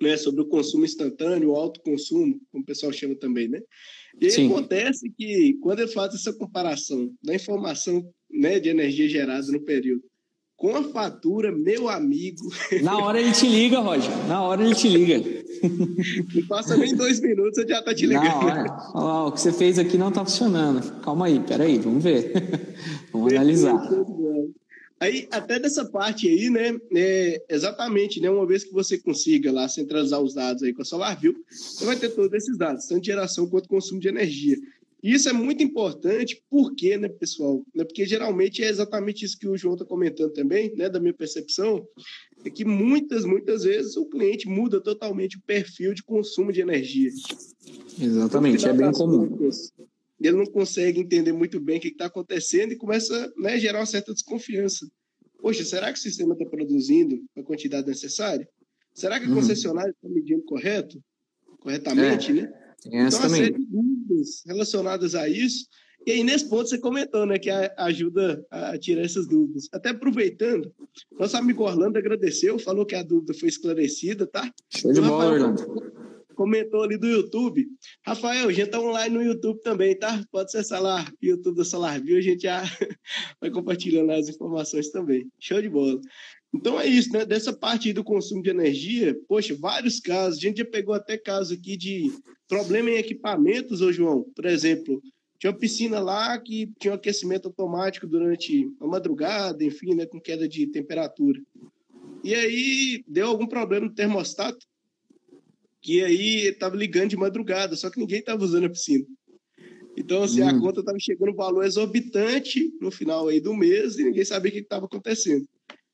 né, 0.00 0.16
sobre 0.16 0.40
o 0.40 0.46
consumo 0.46 0.84
instantâneo, 0.84 1.50
o 1.50 1.56
alto 1.56 1.80
consumo, 1.82 2.40
como 2.52 2.62
o 2.62 2.66
pessoal 2.66 2.92
chama 2.92 3.14
também, 3.16 3.48
né? 3.48 3.60
E 4.18 4.28
acontece 4.28 5.12
que 5.18 5.58
quando 5.60 5.80
ele 5.80 5.90
faz 5.90 6.14
essa 6.14 6.32
comparação 6.32 7.12
da 7.22 7.34
informação, 7.34 8.08
né, 8.30 8.58
de 8.58 8.70
energia 8.70 9.08
gerada 9.08 9.50
no 9.52 9.62
período 9.62 10.02
com 10.60 10.76
a 10.76 10.84
fatura, 10.84 11.50
meu 11.50 11.88
amigo. 11.88 12.52
Na 12.82 12.98
hora 12.98 13.18
ele 13.18 13.32
te 13.32 13.48
liga, 13.48 13.78
Roger. 13.78 14.14
Na 14.28 14.42
hora 14.42 14.62
ele 14.62 14.74
te 14.74 14.90
liga. 14.90 15.16
Não 16.34 16.46
passa 16.46 16.76
nem 16.76 16.94
dois 16.94 17.18
minutos, 17.18 17.56
ele 17.58 17.70
já 17.70 17.82
tá 17.82 17.94
te 17.94 18.04
ligando. 18.06 18.24
Na 18.26 18.36
hora. 18.36 18.90
Ó, 18.94 19.28
o 19.28 19.32
que 19.32 19.40
você 19.40 19.52
fez 19.52 19.78
aqui 19.78 19.96
não 19.96 20.12
tá 20.12 20.22
funcionando. 20.22 21.00
Calma 21.00 21.26
aí, 21.26 21.40
peraí, 21.40 21.78
vamos 21.78 22.04
ver. 22.04 22.32
vamos 23.10 23.32
analisar. 23.32 23.74
Aí, 25.00 25.26
até 25.30 25.58
dessa 25.58 25.82
parte 25.86 26.28
aí, 26.28 26.50
né, 26.50 26.78
é, 26.94 27.42
exatamente, 27.48 28.20
né, 28.20 28.28
uma 28.28 28.46
vez 28.46 28.62
que 28.62 28.72
você 28.72 28.98
consiga 28.98 29.50
lá 29.50 29.66
centralizar 29.66 30.20
os 30.20 30.34
dados 30.34 30.62
aí 30.62 30.74
com 30.74 30.82
a 30.82 30.84
SolarView, 30.84 31.34
você 31.50 31.86
vai 31.86 31.96
ter 31.96 32.10
todos 32.10 32.34
esses 32.34 32.58
dados, 32.58 32.84
tanto 32.84 33.00
de 33.00 33.06
geração 33.06 33.48
quanto 33.48 33.66
consumo 33.66 33.98
de 33.98 34.08
energia. 34.08 34.58
E 35.02 35.14
isso 35.14 35.28
é 35.28 35.32
muito 35.32 35.62
importante, 35.62 36.42
porque, 36.50 36.96
né, 36.96 37.08
pessoal? 37.08 37.64
Né, 37.74 37.84
porque 37.84 38.04
geralmente 38.04 38.62
é 38.62 38.68
exatamente 38.68 39.24
isso 39.24 39.38
que 39.38 39.48
o 39.48 39.56
João 39.56 39.74
está 39.74 39.84
comentando 39.84 40.32
também, 40.32 40.74
né, 40.76 40.88
da 40.88 41.00
minha 41.00 41.14
percepção, 41.14 41.86
é 42.44 42.50
que 42.50 42.64
muitas, 42.64 43.24
muitas 43.24 43.64
vezes 43.64 43.96
o 43.96 44.06
cliente 44.06 44.48
muda 44.48 44.80
totalmente 44.80 45.38
o 45.38 45.42
perfil 45.42 45.94
de 45.94 46.02
consumo 46.02 46.52
de 46.52 46.60
energia. 46.60 47.10
Exatamente, 47.98 48.66
é 48.66 48.72
bem 48.72 48.92
comum. 48.92 49.50
Ele 50.20 50.36
não 50.36 50.46
consegue 50.46 51.00
entender 51.00 51.32
muito 51.32 51.58
bem 51.58 51.78
o 51.78 51.80
que 51.80 51.88
está 51.88 52.06
acontecendo 52.06 52.72
e 52.72 52.76
começa 52.76 53.32
né, 53.38 53.54
a 53.54 53.58
gerar 53.58 53.80
uma 53.80 53.86
certa 53.86 54.12
desconfiança. 54.12 54.86
Poxa, 55.40 55.64
será 55.64 55.90
que 55.90 55.98
o 55.98 56.02
sistema 56.02 56.34
está 56.34 56.44
produzindo 56.44 57.22
a 57.34 57.42
quantidade 57.42 57.86
necessária? 57.86 58.46
Será 58.92 59.18
que 59.18 59.24
a 59.24 59.28
uhum. 59.28 59.36
concessionária 59.36 59.90
está 59.90 60.08
medindo 60.08 60.42
correto? 60.42 61.02
Corretamente, 61.60 62.32
é. 62.32 62.34
né? 62.34 62.52
Tem 62.82 62.98
essa 62.98 63.18
então, 63.18 63.30
também. 63.30 63.50
Uma 63.70 63.82
dúvidas 64.10 64.42
relacionadas 64.46 65.14
a 65.14 65.28
isso. 65.28 65.66
E 66.06 66.12
aí, 66.12 66.24
nesse 66.24 66.48
ponto, 66.48 66.68
você 66.68 66.78
comentou, 66.78 67.26
né, 67.26 67.38
que 67.38 67.50
ajuda 67.50 68.44
a 68.50 68.78
tirar 68.78 69.02
essas 69.02 69.28
dúvidas. 69.28 69.68
Até 69.70 69.90
aproveitando, 69.90 70.72
nosso 71.18 71.36
amigo 71.36 71.62
Orlando 71.62 71.98
agradeceu, 71.98 72.58
falou 72.58 72.86
que 72.86 72.94
a 72.94 73.02
dúvida 73.02 73.34
foi 73.34 73.48
esclarecida, 73.50 74.26
tá? 74.26 74.50
Show 74.70 74.92
de 74.92 75.00
bola, 75.00 75.32
Orlando. 75.32 75.62
Comentou 76.34 76.82
ali 76.82 76.96
do 76.96 77.06
YouTube. 77.06 77.68
Rafael, 78.02 78.48
a 78.48 78.52
gente 78.52 78.70
tá 78.70 78.80
online 78.80 79.14
no 79.14 79.22
YouTube 79.22 79.60
também, 79.60 79.94
tá? 79.94 80.24
Pode 80.32 80.46
acessar 80.46 80.80
lá, 80.80 81.06
YouTube 81.22 81.58
da 81.58 81.64
SolarView, 81.66 82.16
a 82.16 82.22
gente 82.22 82.44
já 82.44 82.62
vai 83.38 83.50
compartilhando 83.50 84.10
as 84.10 84.26
informações 84.30 84.88
também. 84.90 85.30
Show 85.38 85.60
de 85.60 85.68
bola. 85.68 86.00
Então 86.54 86.80
é 86.80 86.86
isso, 86.86 87.12
né? 87.12 87.26
Dessa 87.26 87.52
parte 87.52 87.92
do 87.92 88.02
consumo 88.02 88.42
de 88.42 88.48
energia, 88.48 89.14
poxa, 89.28 89.54
vários 89.54 90.00
casos. 90.00 90.38
A 90.38 90.40
gente 90.40 90.58
já 90.58 90.64
pegou 90.64 90.94
até 90.94 91.18
casos 91.18 91.56
aqui 91.56 91.76
de 91.76 92.10
problema 92.50 92.90
em 92.90 92.96
equipamentos, 92.96 93.80
ô 93.80 93.92
João. 93.92 94.24
Por 94.34 94.44
exemplo, 94.44 95.00
tinha 95.38 95.50
uma 95.50 95.58
piscina 95.58 96.00
lá 96.00 96.36
que 96.38 96.70
tinha 96.78 96.92
um 96.92 96.96
aquecimento 96.96 97.46
automático 97.46 98.06
durante 98.06 98.68
a 98.80 98.86
madrugada, 98.86 99.64
enfim, 99.64 99.94
né? 99.94 100.04
Com 100.04 100.20
queda 100.20 100.48
de 100.48 100.66
temperatura. 100.66 101.40
E 102.22 102.34
aí 102.34 103.04
deu 103.06 103.28
algum 103.28 103.46
problema 103.46 103.86
no 103.86 103.94
termostato, 103.94 104.66
que 105.80 106.04
aí 106.04 106.48
estava 106.48 106.76
ligando 106.76 107.10
de 107.10 107.16
madrugada, 107.16 107.74
só 107.76 107.88
que 107.88 107.98
ninguém 107.98 108.18
estava 108.18 108.44
usando 108.44 108.66
a 108.66 108.70
piscina. 108.70 109.06
Então, 109.96 110.22
assim, 110.22 110.42
hum. 110.42 110.48
a 110.48 110.60
conta 110.60 110.80
estava 110.80 110.98
chegando 110.98 111.32
um 111.32 111.36
valor 111.36 111.64
exorbitante 111.64 112.70
no 112.80 112.90
final 112.90 113.28
aí 113.28 113.40
do 113.40 113.54
mês 113.54 113.98
e 113.98 114.04
ninguém 114.04 114.24
sabia 114.24 114.50
o 114.50 114.52
que 114.52 114.60
estava 114.60 114.86
acontecendo 114.86 115.46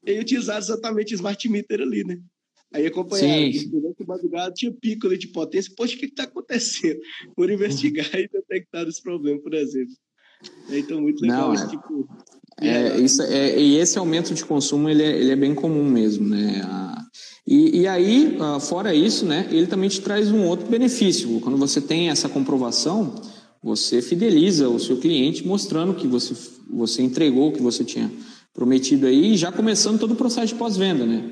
e 0.07 0.19
utilizaram 0.21 0.61
exatamente 0.61 1.13
o 1.13 1.17
smart 1.17 1.49
meter 1.49 1.83
ali, 1.83 2.05
né? 2.05 2.19
Aí 2.77 2.87
acompanharam, 2.87 3.51
durante 3.71 4.03
o 4.03 4.07
madrugada 4.07 4.53
tinha 4.53 4.71
pico 4.71 5.07
ali 5.07 5.17
de 5.17 5.29
potência. 5.29 5.73
Poxa, 5.75 5.97
o 5.97 5.99
que 5.99 6.07
está 6.07 6.25
acontecendo? 6.25 7.01
Por 7.35 7.51
investigar 7.51 8.15
e 8.15 8.29
detectar 8.29 8.87
esse 8.87 9.03
problema, 9.03 9.41
por 9.41 9.55
exemplo. 9.55 9.95
Então, 10.69 11.01
muito 11.01 11.23
legal 11.23 11.49
Não, 11.49 11.55
esse 11.55 11.65
é, 11.65 11.69
tipo. 11.69 12.09
É, 12.61 13.01
isso 13.01 13.23
é, 13.23 13.59
e 13.59 13.77
esse 13.79 13.99
aumento 13.99 14.35
de 14.35 14.45
consumo 14.45 14.89
ele 14.91 15.03
é, 15.03 15.19
ele 15.19 15.31
é 15.31 15.37
bem 15.37 15.55
comum 15.55 15.89
mesmo, 15.89 16.29
né? 16.29 16.63
E, 17.47 17.81
e 17.81 17.89
aí, 17.89 18.37
ah, 18.41 18.61
fora 18.61 18.95
isso, 18.95 19.25
né, 19.25 19.49
ele 19.51 19.67
também 19.67 19.89
te 19.89 20.01
traz 20.01 20.31
um 20.33 20.45
outro 20.45 20.67
benefício. 20.67 21.41
Quando 21.41 21.57
você 21.57 21.81
tem 21.81 22.11
essa 22.11 22.29
comprovação, 22.29 23.15
você 23.63 24.03
fideliza 24.03 24.69
o 24.69 24.81
seu 24.81 24.97
cliente 24.99 25.47
mostrando 25.47 25.95
que 25.95 26.07
você, 26.07 26.35
você 26.69 27.03
entregou 27.03 27.49
o 27.49 27.53
que 27.53 27.63
você 27.63 27.85
tinha 27.85 28.11
prometido 28.53 29.07
aí, 29.07 29.37
já 29.37 29.53
começando 29.53 29.99
todo 29.99 30.13
o 30.13 30.17
processo 30.17 30.49
de 30.49 30.55
pós-venda, 30.57 31.07
né? 31.07 31.31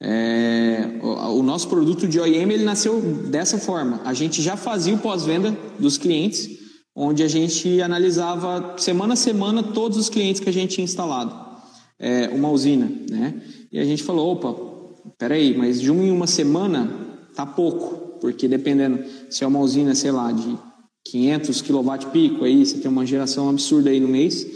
É, 0.00 1.00
o, 1.02 1.38
o, 1.38 1.42
nosso 1.42 1.68
produto 1.68 2.06
de 2.06 2.20
OEM 2.20 2.52
ele 2.52 2.64
nasceu 2.64 3.00
dessa 3.00 3.58
forma. 3.58 4.00
A 4.04 4.14
gente 4.14 4.40
já 4.40 4.56
fazia 4.56 4.94
o 4.94 4.98
pós-venda 4.98 5.56
dos 5.78 5.98
clientes, 5.98 6.48
onde 6.94 7.22
a 7.22 7.28
gente 7.28 7.80
analisava 7.82 8.76
semana 8.78 9.14
a 9.14 9.16
semana 9.16 9.62
todos 9.62 9.98
os 9.98 10.08
clientes 10.08 10.40
que 10.40 10.48
a 10.48 10.52
gente 10.52 10.76
tinha 10.76 10.84
instalado, 10.84 11.34
é, 11.98 12.28
uma 12.28 12.50
usina, 12.50 12.90
né? 13.10 13.40
E 13.72 13.78
a 13.78 13.84
gente 13.84 14.02
falou, 14.02 14.32
opa, 14.32 14.54
peraí, 15.18 15.56
mas 15.56 15.80
de 15.80 15.90
uma 15.90 16.04
em 16.04 16.10
uma 16.10 16.26
semana 16.26 16.90
tá 17.34 17.44
pouco, 17.44 18.18
porque 18.20 18.46
dependendo 18.46 19.04
se 19.28 19.44
é 19.44 19.46
uma 19.46 19.60
usina, 19.60 19.94
sei 19.94 20.12
lá, 20.12 20.30
de 20.30 20.58
500 21.04 21.62
kW 21.62 22.06
pico, 22.12 22.44
aí 22.44 22.64
você 22.64 22.78
tem 22.78 22.90
uma 22.90 23.04
geração 23.04 23.48
absurda 23.48 23.90
aí 23.90 24.00
no 24.00 24.08
mês, 24.08 24.46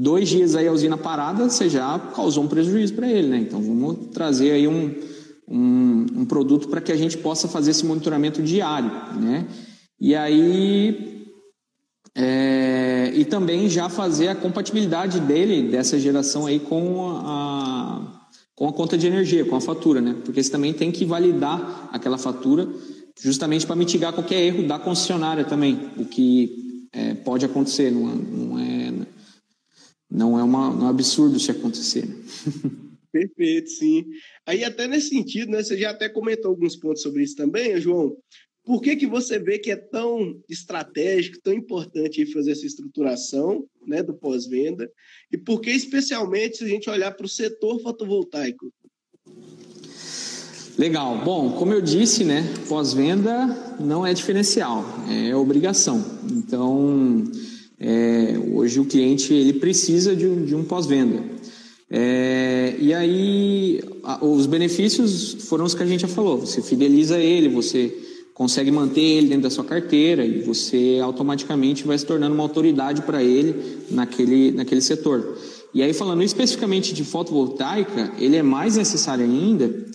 dois 0.00 0.28
dias 0.28 0.56
aí 0.56 0.66
a 0.66 0.72
usina 0.72 0.96
parada, 0.96 1.48
você 1.48 1.68
já 1.68 1.98
causou 2.14 2.44
um 2.44 2.48
prejuízo 2.48 2.94
para 2.94 3.08
ele, 3.08 3.28
né? 3.28 3.38
Então 3.38 3.60
vamos 3.60 4.08
trazer 4.12 4.52
aí 4.52 4.66
um, 4.66 4.94
um, 5.46 6.06
um 6.16 6.24
produto 6.24 6.68
para 6.68 6.80
que 6.80 6.90
a 6.90 6.96
gente 6.96 7.18
possa 7.18 7.46
fazer 7.46 7.72
esse 7.72 7.84
monitoramento 7.84 8.42
diário, 8.42 8.90
né? 9.20 9.46
E 10.00 10.14
aí 10.14 11.28
é, 12.16 13.12
e 13.14 13.24
também 13.24 13.68
já 13.68 13.88
fazer 13.88 14.28
a 14.28 14.34
compatibilidade 14.34 15.20
dele 15.20 15.70
dessa 15.70 15.98
geração 15.98 16.46
aí 16.46 16.58
com 16.58 17.10
a 17.10 18.16
com 18.54 18.68
a 18.68 18.72
conta 18.74 18.98
de 18.98 19.06
energia, 19.06 19.42
com 19.46 19.56
a 19.56 19.60
fatura, 19.60 20.02
né? 20.02 20.16
Porque 20.22 20.42
você 20.42 20.50
também 20.50 20.74
tem 20.74 20.92
que 20.92 21.06
validar 21.06 21.88
aquela 21.92 22.18
fatura 22.18 22.68
justamente 23.18 23.66
para 23.66 23.74
mitigar 23.76 24.12
qualquer 24.12 24.42
erro 24.42 24.66
da 24.66 24.78
concessionária 24.78 25.44
também, 25.44 25.78
o 25.96 26.04
que 26.04 26.86
é, 26.92 27.14
pode 27.14 27.44
acontecer, 27.44 27.90
não, 27.90 28.06
não 28.06 28.58
é 28.58 28.79
não 30.10 30.38
é 30.38 30.42
uma, 30.42 30.70
um 30.70 30.88
absurdo 30.88 31.38
se 31.38 31.50
acontecer. 31.50 32.04
Perfeito, 33.12 33.70
sim. 33.70 34.06
Aí 34.46 34.64
até 34.64 34.86
nesse 34.86 35.08
sentido, 35.08 35.50
né, 35.50 35.62
você 35.62 35.76
já 35.76 35.90
até 35.90 36.08
comentou 36.08 36.50
alguns 36.50 36.76
pontos 36.76 37.02
sobre 37.02 37.22
isso 37.22 37.36
também, 37.36 37.80
João. 37.80 38.16
Por 38.64 38.80
que, 38.80 38.94
que 38.94 39.06
você 39.06 39.38
vê 39.38 39.58
que 39.58 39.70
é 39.70 39.76
tão 39.76 40.38
estratégico, 40.48 41.40
tão 41.42 41.52
importante 41.52 42.26
fazer 42.32 42.52
essa 42.52 42.66
estruturação 42.66 43.66
né, 43.86 44.02
do 44.02 44.14
pós-venda? 44.14 44.90
E 45.32 45.38
por 45.38 45.60
que, 45.60 45.70
especialmente, 45.70 46.58
se 46.58 46.64
a 46.64 46.68
gente 46.68 46.88
olhar 46.88 47.10
para 47.12 47.26
o 47.26 47.28
setor 47.28 47.80
fotovoltaico? 47.80 48.72
Legal. 50.78 51.24
Bom, 51.24 51.52
como 51.52 51.72
eu 51.72 51.80
disse, 51.80 52.22
né, 52.22 52.42
pós-venda 52.68 53.46
não 53.80 54.06
é 54.06 54.14
diferencial, 54.14 54.84
é 55.10 55.34
obrigação. 55.34 56.04
Então, 56.30 57.24
é, 57.80 58.38
hoje 58.52 58.78
o 58.78 58.84
cliente 58.84 59.32
ele 59.32 59.54
precisa 59.54 60.14
de 60.14 60.26
um, 60.26 60.44
de 60.44 60.54
um 60.54 60.62
pós-venda. 60.62 61.24
É, 61.90 62.76
e 62.78 62.92
aí 62.92 63.80
a, 64.04 64.24
os 64.24 64.46
benefícios 64.46 65.44
foram 65.48 65.64
os 65.64 65.74
que 65.74 65.82
a 65.82 65.86
gente 65.86 66.00
já 66.00 66.08
falou. 66.08 66.38
Você 66.38 66.60
fideliza 66.60 67.18
ele, 67.18 67.48
você 67.48 67.92
consegue 68.34 68.70
manter 68.70 69.00
ele 69.00 69.28
dentro 69.28 69.44
da 69.44 69.50
sua 69.50 69.64
carteira 69.64 70.24
e 70.24 70.42
você 70.42 70.98
automaticamente 71.02 71.84
vai 71.84 71.98
se 71.98 72.04
tornando 72.04 72.34
uma 72.34 72.44
autoridade 72.44 73.02
para 73.02 73.22
ele 73.22 73.78
naquele, 73.90 74.52
naquele 74.52 74.82
setor. 74.82 75.38
E 75.72 75.82
aí 75.82 75.92
falando 75.94 76.22
especificamente 76.22 76.92
de 76.92 77.02
fotovoltaica, 77.02 78.12
ele 78.18 78.36
é 78.36 78.42
mais 78.42 78.76
necessário 78.76 79.24
ainda 79.24 79.86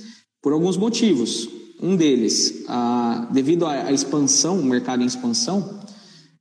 por 0.41 0.53
alguns 0.53 0.75
motivos. 0.75 1.47
Um 1.81 1.95
deles, 1.95 2.63
a, 2.67 3.29
devido 3.31 3.65
à 3.65 3.91
expansão, 3.91 4.59
o 4.59 4.65
mercado 4.65 5.03
em 5.03 5.05
expansão, 5.05 5.81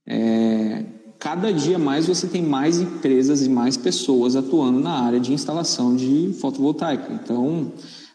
é, 0.07 0.85
cada 1.25 1.51
dia 1.51 1.79
mais 1.79 2.07
você 2.07 2.27
tem 2.27 2.43
mais 2.43 2.79
empresas 2.79 3.41
e 3.47 3.49
mais 3.49 3.79
pessoas 3.79 4.37
atuando 4.37 4.79
na 4.79 4.91
área 4.91 5.19
de 5.19 5.33
instalação 5.33 5.97
de 5.97 6.35
fotovoltaica. 6.39 7.11
Então, 7.15 7.73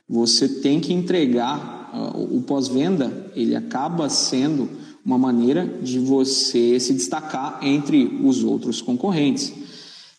você 0.07 0.47
tem 0.47 0.80
que 0.80 0.93
entregar 0.93 1.89
uh, 1.91 2.38
o 2.38 2.43
pós-venda, 2.43 3.32
ele 3.36 3.55
acaba 3.55 4.07
sendo 4.10 4.70
uma 5.03 5.18
maneira 5.18 5.66
de 5.82 5.97
você 5.97 6.80
se 6.80 6.93
destacar 6.93 7.57
entre 7.64 8.20
os 8.24 8.43
outros 8.43 8.80
concorrentes. 8.80 9.53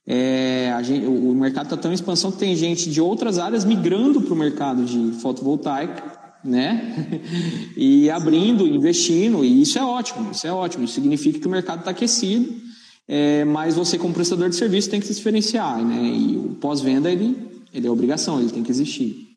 É, 0.05 0.77
gente, 0.83 1.07
o 1.07 1.33
mercado 1.33 1.67
está 1.67 1.77
tão 1.77 1.93
em 1.93 1.95
expansão 1.95 2.33
que 2.33 2.39
tem 2.39 2.57
gente 2.57 2.91
de 2.91 3.01
outras 3.01 3.39
áreas 3.39 3.65
migrando 3.65 4.21
para 4.21 4.35
o 4.35 4.37
mercado 4.37 4.85
de 4.85 5.13
fotovoltaica, 5.21 6.03
né? 6.43 7.23
e 7.77 8.11
abrindo, 8.11 8.67
investindo, 8.67 9.45
e 9.45 9.63
isso 9.63 9.79
é 9.79 9.85
ótimo, 9.85 10.33
isso 10.33 10.45
é 10.45 10.53
ótimo. 10.53 10.85
Isso 10.85 10.95
significa 10.95 11.39
que 11.39 11.47
o 11.47 11.51
mercado 11.51 11.81
está 11.81 11.93
aquecido 11.93 12.69
é, 13.13 13.45
mas 13.45 13.75
você, 13.75 13.99
como 13.99 14.15
prestador 14.15 14.49
de 14.49 14.55
serviço, 14.55 14.89
tem 14.89 15.01
que 15.01 15.07
se 15.09 15.15
diferenciar, 15.15 15.85
né? 15.85 16.01
E 16.01 16.37
o 16.37 16.55
pós-venda, 16.61 17.11
ele, 17.11 17.37
ele 17.75 17.89
é 17.89 17.91
obrigação, 17.91 18.39
ele 18.39 18.51
tem 18.51 18.63
que 18.63 18.71
existir. 18.71 19.31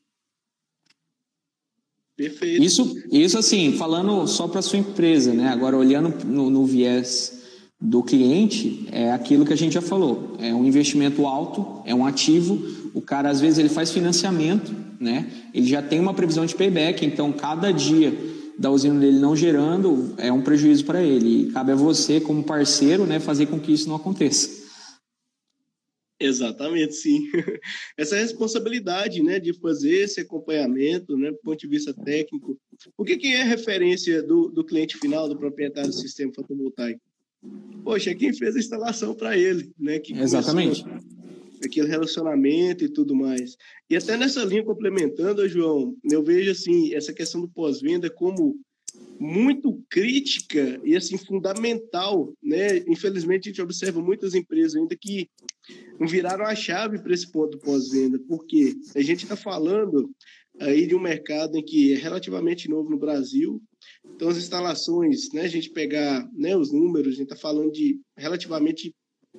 Perfeito. 2.15 2.61
Isso, 2.61 2.95
isso 3.11 3.36
assim, 3.36 3.74
falando 3.76 4.28
só 4.28 4.47
para 4.47 4.61
sua 4.61 4.78
empresa, 4.78 5.34
né? 5.34 5.49
Agora, 5.49 5.76
olhando 5.76 6.24
no, 6.24 6.51
no 6.51 6.67
viés 6.67 7.41
do 7.82 8.03
cliente, 8.03 8.88
é 8.91 9.11
aquilo 9.11 9.43
que 9.43 9.53
a 9.53 9.57
gente 9.57 9.74
já 9.74 9.82
falou. 9.82 10.38
É 10.38 10.53
um 10.53 10.63
investimento 10.63 11.26
alto, 11.26 11.82
é 11.84 11.95
um 11.95 12.05
ativo. 12.05 12.61
O 12.93 13.01
cara, 13.01 13.32
às 13.32 13.41
vezes, 13.41 13.57
ele 13.57 13.69
faz 13.69 13.89
financiamento, 13.89 14.71
né? 14.99 15.32
Ele 15.51 15.65
já 15.65 15.82
tem 15.82 15.99
uma 15.99 16.13
previsão 16.13 16.45
de 16.45 16.53
payback, 16.53 17.03
então, 17.03 17.32
cada 17.32 17.74
dia 17.74 18.15
da 18.58 18.70
usina 18.70 18.99
dele 18.99 19.20
não 19.20 19.36
gerando 19.36 20.14
é 20.18 20.32
um 20.32 20.41
prejuízo 20.41 20.86
para 20.86 21.01
ele. 21.01 21.43
E 21.43 21.51
cabe 21.51 21.72
a 21.72 21.76
você, 21.76 22.20
como 22.20 22.43
parceiro, 22.43 23.06
né, 23.06 23.20
fazer 23.20 23.47
com 23.47 23.60
que 23.60 23.74
isso 23.74 23.88
não 23.88 23.95
aconteça. 23.95 24.64
Exatamente, 26.20 26.93
sim. 26.93 27.28
Essa 27.97 28.16
responsabilidade, 28.16 29.22
né, 29.22 29.39
de 29.39 29.54
fazer 29.54 30.04
esse 30.04 30.22
acompanhamento, 30.22 31.18
né, 31.18 31.32
do 31.32 31.38
ponto 31.38 31.60
de 31.60 31.68
vista 31.68 31.93
técnico. 31.93 32.58
O 32.97 33.04
que, 33.04 33.18
que 33.18 33.34
é 33.34 33.43
referência 33.43 34.24
do, 34.24 34.49
do 34.49 34.64
cliente 34.64 34.97
final, 34.97 35.28
do 35.28 35.38
proprietário 35.38 35.89
do 35.89 35.95
sistema 35.95 36.32
fotovoltaico? 36.34 37.01
Poxa, 37.84 38.12
é 38.12 38.16
quem 38.16 38.34
fez 38.34 38.56
a 38.56 38.60
instalação 38.60 39.14
para 39.14 39.38
ele, 39.38 39.74
né? 39.78 40.01
Exatamente 40.16 40.86
aquele 41.68 41.88
relacionamento 41.88 42.84
e 42.84 42.89
tudo 42.89 43.16
mais. 43.16 43.55
E 43.89 43.95
até 43.95 44.18
nessa 44.18 44.43
linha 44.43 44.64
complementando, 44.64 45.47
João, 45.47 45.95
eu 46.09 46.24
vejo 46.24 46.51
assim 46.51 46.93
essa 46.93 47.14
questão 47.14 47.41
do 47.41 47.49
pós-venda 47.49 48.09
como 48.09 48.59
muito 49.20 49.82
crítica 49.89 50.80
e 50.84 50.95
assim 50.95 51.18
fundamental, 51.18 52.34
né? 52.41 52.78
Infelizmente 52.88 53.47
a 53.47 53.51
gente 53.51 53.61
observa 53.61 54.01
muitas 54.01 54.36
empresas 54.36 54.76
ainda 54.76 54.95
que 54.95 55.30
não 55.99 56.07
viraram 56.07 56.45
a 56.45 56.55
chave 56.55 56.99
para 56.99 57.14
esse 57.14 57.32
ponto 57.32 57.57
pós-venda, 57.57 58.20
porque 58.28 58.76
a 58.95 59.01
gente 59.01 59.24
está 59.24 59.36
falando 59.36 60.11
aí 60.59 60.86
de 60.86 60.93
um 60.93 60.99
mercado 60.99 61.57
em 61.57 61.64
que 61.64 61.93
é 61.93 61.97
relativamente 61.97 62.70
novo 62.70 62.89
no 62.89 62.97
Brasil. 62.97 63.61
Então 64.16 64.30
as 64.30 64.38
instalações, 64.38 65.32
né? 65.34 65.41
A 65.41 65.47
gente 65.47 65.70
pegar, 65.70 66.30
né? 66.34 66.55
Os 66.55 66.72
números, 66.72 67.14
a 67.14 67.18
gente 67.18 67.32
está 67.32 67.36
falando 67.36 67.72
de 67.72 67.99
relativamente 68.18 68.93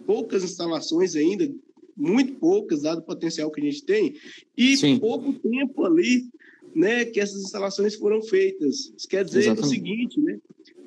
poucas 0.07 0.43
instalações 0.43 1.15
ainda 1.15 1.49
muito 1.97 2.35
poucas, 2.35 2.83
dado 2.83 2.99
o 2.99 3.03
potencial 3.03 3.51
que 3.51 3.61
a 3.61 3.65
gente 3.65 3.85
tem, 3.85 4.15
e 4.57 4.77
Sim. 4.77 4.99
pouco 4.99 5.33
tempo 5.33 5.85
ali 5.85 6.29
né, 6.75 7.05
que 7.05 7.21
essas 7.21 7.43
instalações 7.43 7.95
foram 7.95 8.21
feitas. 8.23 8.93
Isso 8.97 9.09
quer 9.09 9.25
dizer 9.25 9.41
Exatamente. 9.41 9.67
o 9.67 9.69
seguinte, 9.69 10.21
né, 10.21 10.39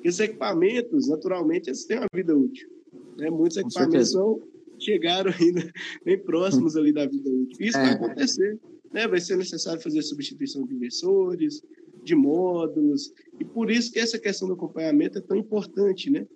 que 0.02 0.08
esses 0.08 0.20
equipamentos, 0.20 1.08
naturalmente, 1.08 1.68
eles 1.68 1.84
têm 1.84 1.98
uma 1.98 2.08
vida 2.12 2.36
útil. 2.36 2.68
Né? 3.16 3.30
Muitos 3.30 3.56
equipamentos 3.56 4.14
não 4.14 4.40
chegaram 4.78 5.32
ainda 5.38 5.72
bem 6.04 6.18
próximos 6.18 6.76
ali 6.76 6.92
da 6.92 7.06
vida 7.06 7.28
útil. 7.28 7.66
Isso 7.66 7.78
é. 7.78 7.82
vai 7.82 7.92
acontecer. 7.94 8.58
Né? 8.92 9.08
Vai 9.08 9.20
ser 9.20 9.36
necessário 9.36 9.80
fazer 9.80 10.02
substituição 10.02 10.64
de 10.64 10.74
inversores, 10.74 11.62
de 12.02 12.14
módulos, 12.14 13.12
e 13.38 13.44
por 13.44 13.70
isso 13.70 13.92
que 13.92 13.98
essa 13.98 14.18
questão 14.18 14.48
do 14.48 14.54
acompanhamento 14.54 15.18
é 15.18 15.20
tão 15.20 15.36
importante, 15.36 16.08
né? 16.10 16.26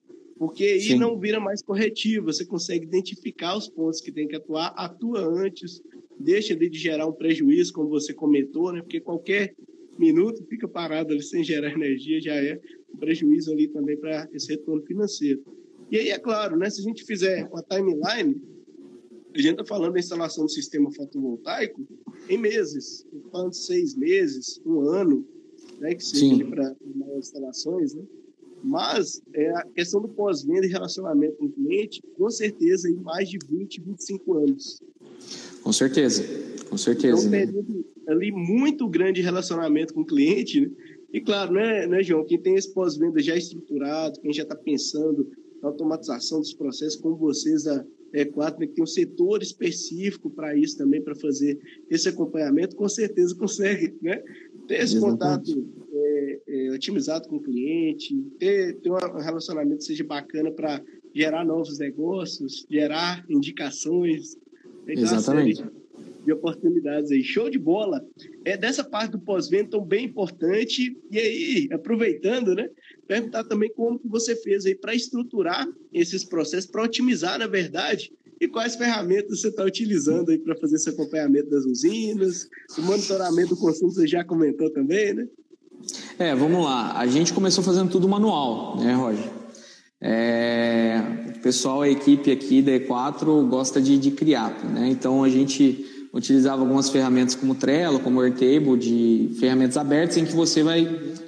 Porque 0.43 0.65
aí 0.65 0.81
Sim. 0.81 0.97
não 0.97 1.17
vira 1.17 1.39
mais 1.39 1.63
corretivo, 1.63 2.27
você 2.27 2.45
consegue 2.45 2.85
identificar 2.85 3.57
os 3.57 3.69
pontos 3.69 4.01
que 4.01 4.11
tem 4.11 4.27
que 4.27 4.35
atuar, 4.35 4.75
atua 4.77 5.21
antes, 5.21 5.81
deixa 6.19 6.57
de 6.57 6.69
gerar 6.77 7.07
um 7.07 7.13
prejuízo, 7.13 7.73
como 7.73 7.89
você 7.89 8.13
comentou, 8.13 8.73
né? 8.73 8.81
Porque 8.81 8.99
qualquer 8.99 9.55
minuto 9.97 10.45
fica 10.47 10.67
parado 10.67 11.13
ali 11.13 11.23
sem 11.23 11.45
gerar 11.45 11.71
energia 11.71 12.21
já 12.21 12.35
é 12.35 12.61
um 12.93 12.99
prejuízo 12.99 13.53
ali 13.53 13.69
também 13.69 13.97
para 13.97 14.29
esse 14.33 14.49
retorno 14.49 14.83
financeiro. 14.83 15.45
E 15.89 15.97
aí, 15.97 16.09
é 16.09 16.19
claro, 16.19 16.57
né, 16.57 16.69
se 16.69 16.81
a 16.81 16.83
gente 16.83 17.05
fizer 17.05 17.49
uma 17.49 17.63
timeline, 17.63 18.43
a 19.33 19.39
gente 19.39 19.53
está 19.53 19.65
falando 19.65 19.93
da 19.93 20.01
instalação 20.01 20.47
do 20.47 20.51
sistema 20.51 20.91
fotovoltaico 20.91 21.87
em 22.29 22.37
meses, 22.37 23.07
falando 23.31 23.53
seis 23.53 23.95
meses, 23.95 24.61
um 24.67 24.81
ano, 24.81 25.25
né, 25.79 25.95
que 25.95 26.05
seja 26.05 26.45
para 26.47 26.75
instalações, 27.17 27.95
né? 27.95 28.03
Mas 28.63 29.21
é, 29.35 29.51
a 29.51 29.63
questão 29.75 30.01
do 30.01 30.09
pós-venda 30.09 30.67
e 30.67 30.71
relacionamento 30.71 31.37
com 31.37 31.47
o 31.47 31.53
cliente, 31.53 32.01
com 32.17 32.31
certeza, 32.31 32.89
em 32.89 32.95
mais 32.95 33.29
de 33.29 33.39
20, 33.49 33.81
25 33.81 34.39
anos. 34.39 34.83
Com 35.63 35.73
certeza, 35.73 36.23
com 36.69 36.77
certeza. 36.77 37.25
É 37.25 37.27
um 37.27 37.31
né? 37.31 37.47
período 37.47 37.85
ali 38.09 38.33
muito 38.33 38.89
grande 38.89 39.21
de 39.21 39.23
relacionamento 39.23 39.95
com 39.95 40.01
o 40.01 40.07
cliente, 40.07 40.61
né? 40.61 40.71
E 41.13 41.21
claro, 41.21 41.53
né, 41.53 41.87
né, 41.87 42.03
João, 42.03 42.25
quem 42.25 42.39
tem 42.41 42.55
esse 42.55 42.73
pós-venda 42.73 43.21
já 43.21 43.37
estruturado, 43.37 44.19
quem 44.21 44.33
já 44.33 44.45
está 44.45 44.57
pensando 44.57 45.31
na 45.63 45.69
automatização 45.69 46.41
dos 46.41 46.55
processos, 46.55 46.99
como 46.99 47.17
vocês 47.17 47.65
da 47.65 47.85
E4, 48.15 48.59
né, 48.59 48.67
que 48.67 48.73
tem 48.73 48.83
um 48.83 48.87
setor 48.87 49.43
específico 49.43 50.31
para 50.31 50.57
isso 50.57 50.79
também, 50.79 51.03
para 51.03 51.15
fazer 51.15 51.61
esse 51.91 52.09
acompanhamento, 52.09 52.75
com 52.75 52.89
certeza 52.89 53.35
consegue 53.37 53.95
né, 54.01 54.23
ter 54.67 54.81
esse 54.83 54.97
Exatamente. 54.97 55.53
contato 55.53 55.82
é, 56.53 56.71
otimizado 56.71 57.27
com 57.29 57.37
o 57.37 57.43
cliente, 57.43 58.15
ter, 58.39 58.75
ter 58.81 58.91
um 58.91 58.97
relacionamento 58.97 59.79
que 59.79 59.85
seja 59.85 60.05
bacana 60.05 60.51
para 60.51 60.83
gerar 61.15 61.47
novos 61.47 61.79
negócios, 61.79 62.67
gerar 62.71 63.25
indicações. 63.27 64.37
Então, 64.87 65.03
Exatamente. 65.03 65.65
De 66.27 66.33
oportunidades 66.33 67.11
aí. 67.11 67.25
Show 67.25 67.49
de 67.49 67.59
bola. 67.59 68.05
É 68.45 68.57
dessa 68.57 68.85
parte 68.85 69.13
do 69.13 69.19
pós-venda 69.19 69.81
bem 69.81 70.05
importante. 70.05 70.97
E 71.11 71.19
aí, 71.19 71.69
aproveitando, 71.73 72.55
né? 72.55 72.69
Perguntar 73.09 73.45
também 73.45 73.73
como 73.75 73.99
que 73.99 74.07
você 74.07 74.37
fez 74.37 74.67
aí 74.67 74.75
para 74.75 74.95
estruturar 74.95 75.67
esses 75.93 76.23
processos, 76.23 76.71
para 76.71 76.85
otimizar, 76.85 77.39
na 77.39 77.47
verdade, 77.47 78.13
e 78.41 78.47
quais 78.47 78.77
ferramentas 78.77 79.41
você 79.41 79.49
está 79.49 79.65
utilizando 79.65 80.31
aí 80.31 80.39
para 80.39 80.57
fazer 80.57 80.77
esse 80.77 80.91
acompanhamento 80.91 81.49
das 81.49 81.65
usinas, 81.65 82.49
o 82.77 82.83
monitoramento 82.83 83.51
do 83.51 83.57
consumo, 83.57 83.93
você 83.93 84.07
já 84.07 84.25
comentou 84.25 84.69
também, 84.71 85.15
né? 85.15 85.29
É, 86.19 86.35
vamos 86.35 86.65
lá. 86.65 86.93
A 86.97 87.07
gente 87.07 87.33
começou 87.33 87.63
fazendo 87.63 87.91
tudo 87.91 88.09
manual, 88.09 88.79
né, 88.79 88.95
Roger? 88.95 89.31
É, 90.01 91.01
o 91.37 91.39
pessoal, 91.41 91.83
a 91.83 91.89
equipe 91.89 92.31
aqui 92.31 92.61
da 92.61 92.73
E4 92.73 93.49
gosta 93.49 93.81
de, 93.81 93.97
de 93.97 94.11
criar, 94.11 94.53
né? 94.65 94.89
Então 94.91 95.23
a 95.23 95.29
gente 95.29 95.87
utilizava 96.13 96.61
algumas 96.61 96.91
ferramentas 96.91 97.35
como 97.35 97.55
Trello, 97.55 98.01
como 98.01 98.21
Airtable, 98.21 98.77
de 98.77 99.31
ferramentas 99.39 99.77
abertas 99.77 100.17
em 100.17 100.27
que 100.27 100.35
você 100.35 100.63
vai 100.63 100.85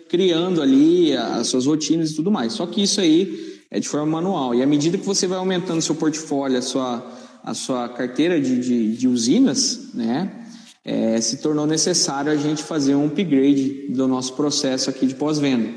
criando 0.08 0.60
ali 0.60 1.16
as 1.16 1.46
suas 1.46 1.66
rotinas 1.66 2.10
e 2.10 2.16
tudo 2.16 2.30
mais. 2.30 2.52
Só 2.52 2.66
que 2.66 2.82
isso 2.82 3.00
aí 3.00 3.60
é 3.70 3.80
de 3.80 3.88
forma 3.88 4.06
manual. 4.06 4.54
E 4.54 4.62
à 4.62 4.66
medida 4.66 4.98
que 4.98 5.06
você 5.06 5.26
vai 5.26 5.38
aumentando 5.38 5.80
seu 5.80 5.94
portfólio, 5.94 6.58
a 6.58 6.62
sua, 6.62 7.04
a 7.42 7.54
sua 7.54 7.88
carteira 7.88 8.40
de, 8.40 8.60
de, 8.60 8.96
de 8.96 9.08
usinas, 9.08 9.94
né, 9.94 10.43
é, 10.84 11.20
se 11.20 11.38
tornou 11.38 11.66
necessário 11.66 12.30
a 12.30 12.36
gente 12.36 12.62
fazer 12.62 12.94
um 12.94 13.06
upgrade 13.06 13.86
do 13.88 14.06
nosso 14.06 14.34
processo 14.34 14.90
aqui 14.90 15.06
de 15.06 15.14
pós-venda. 15.14 15.70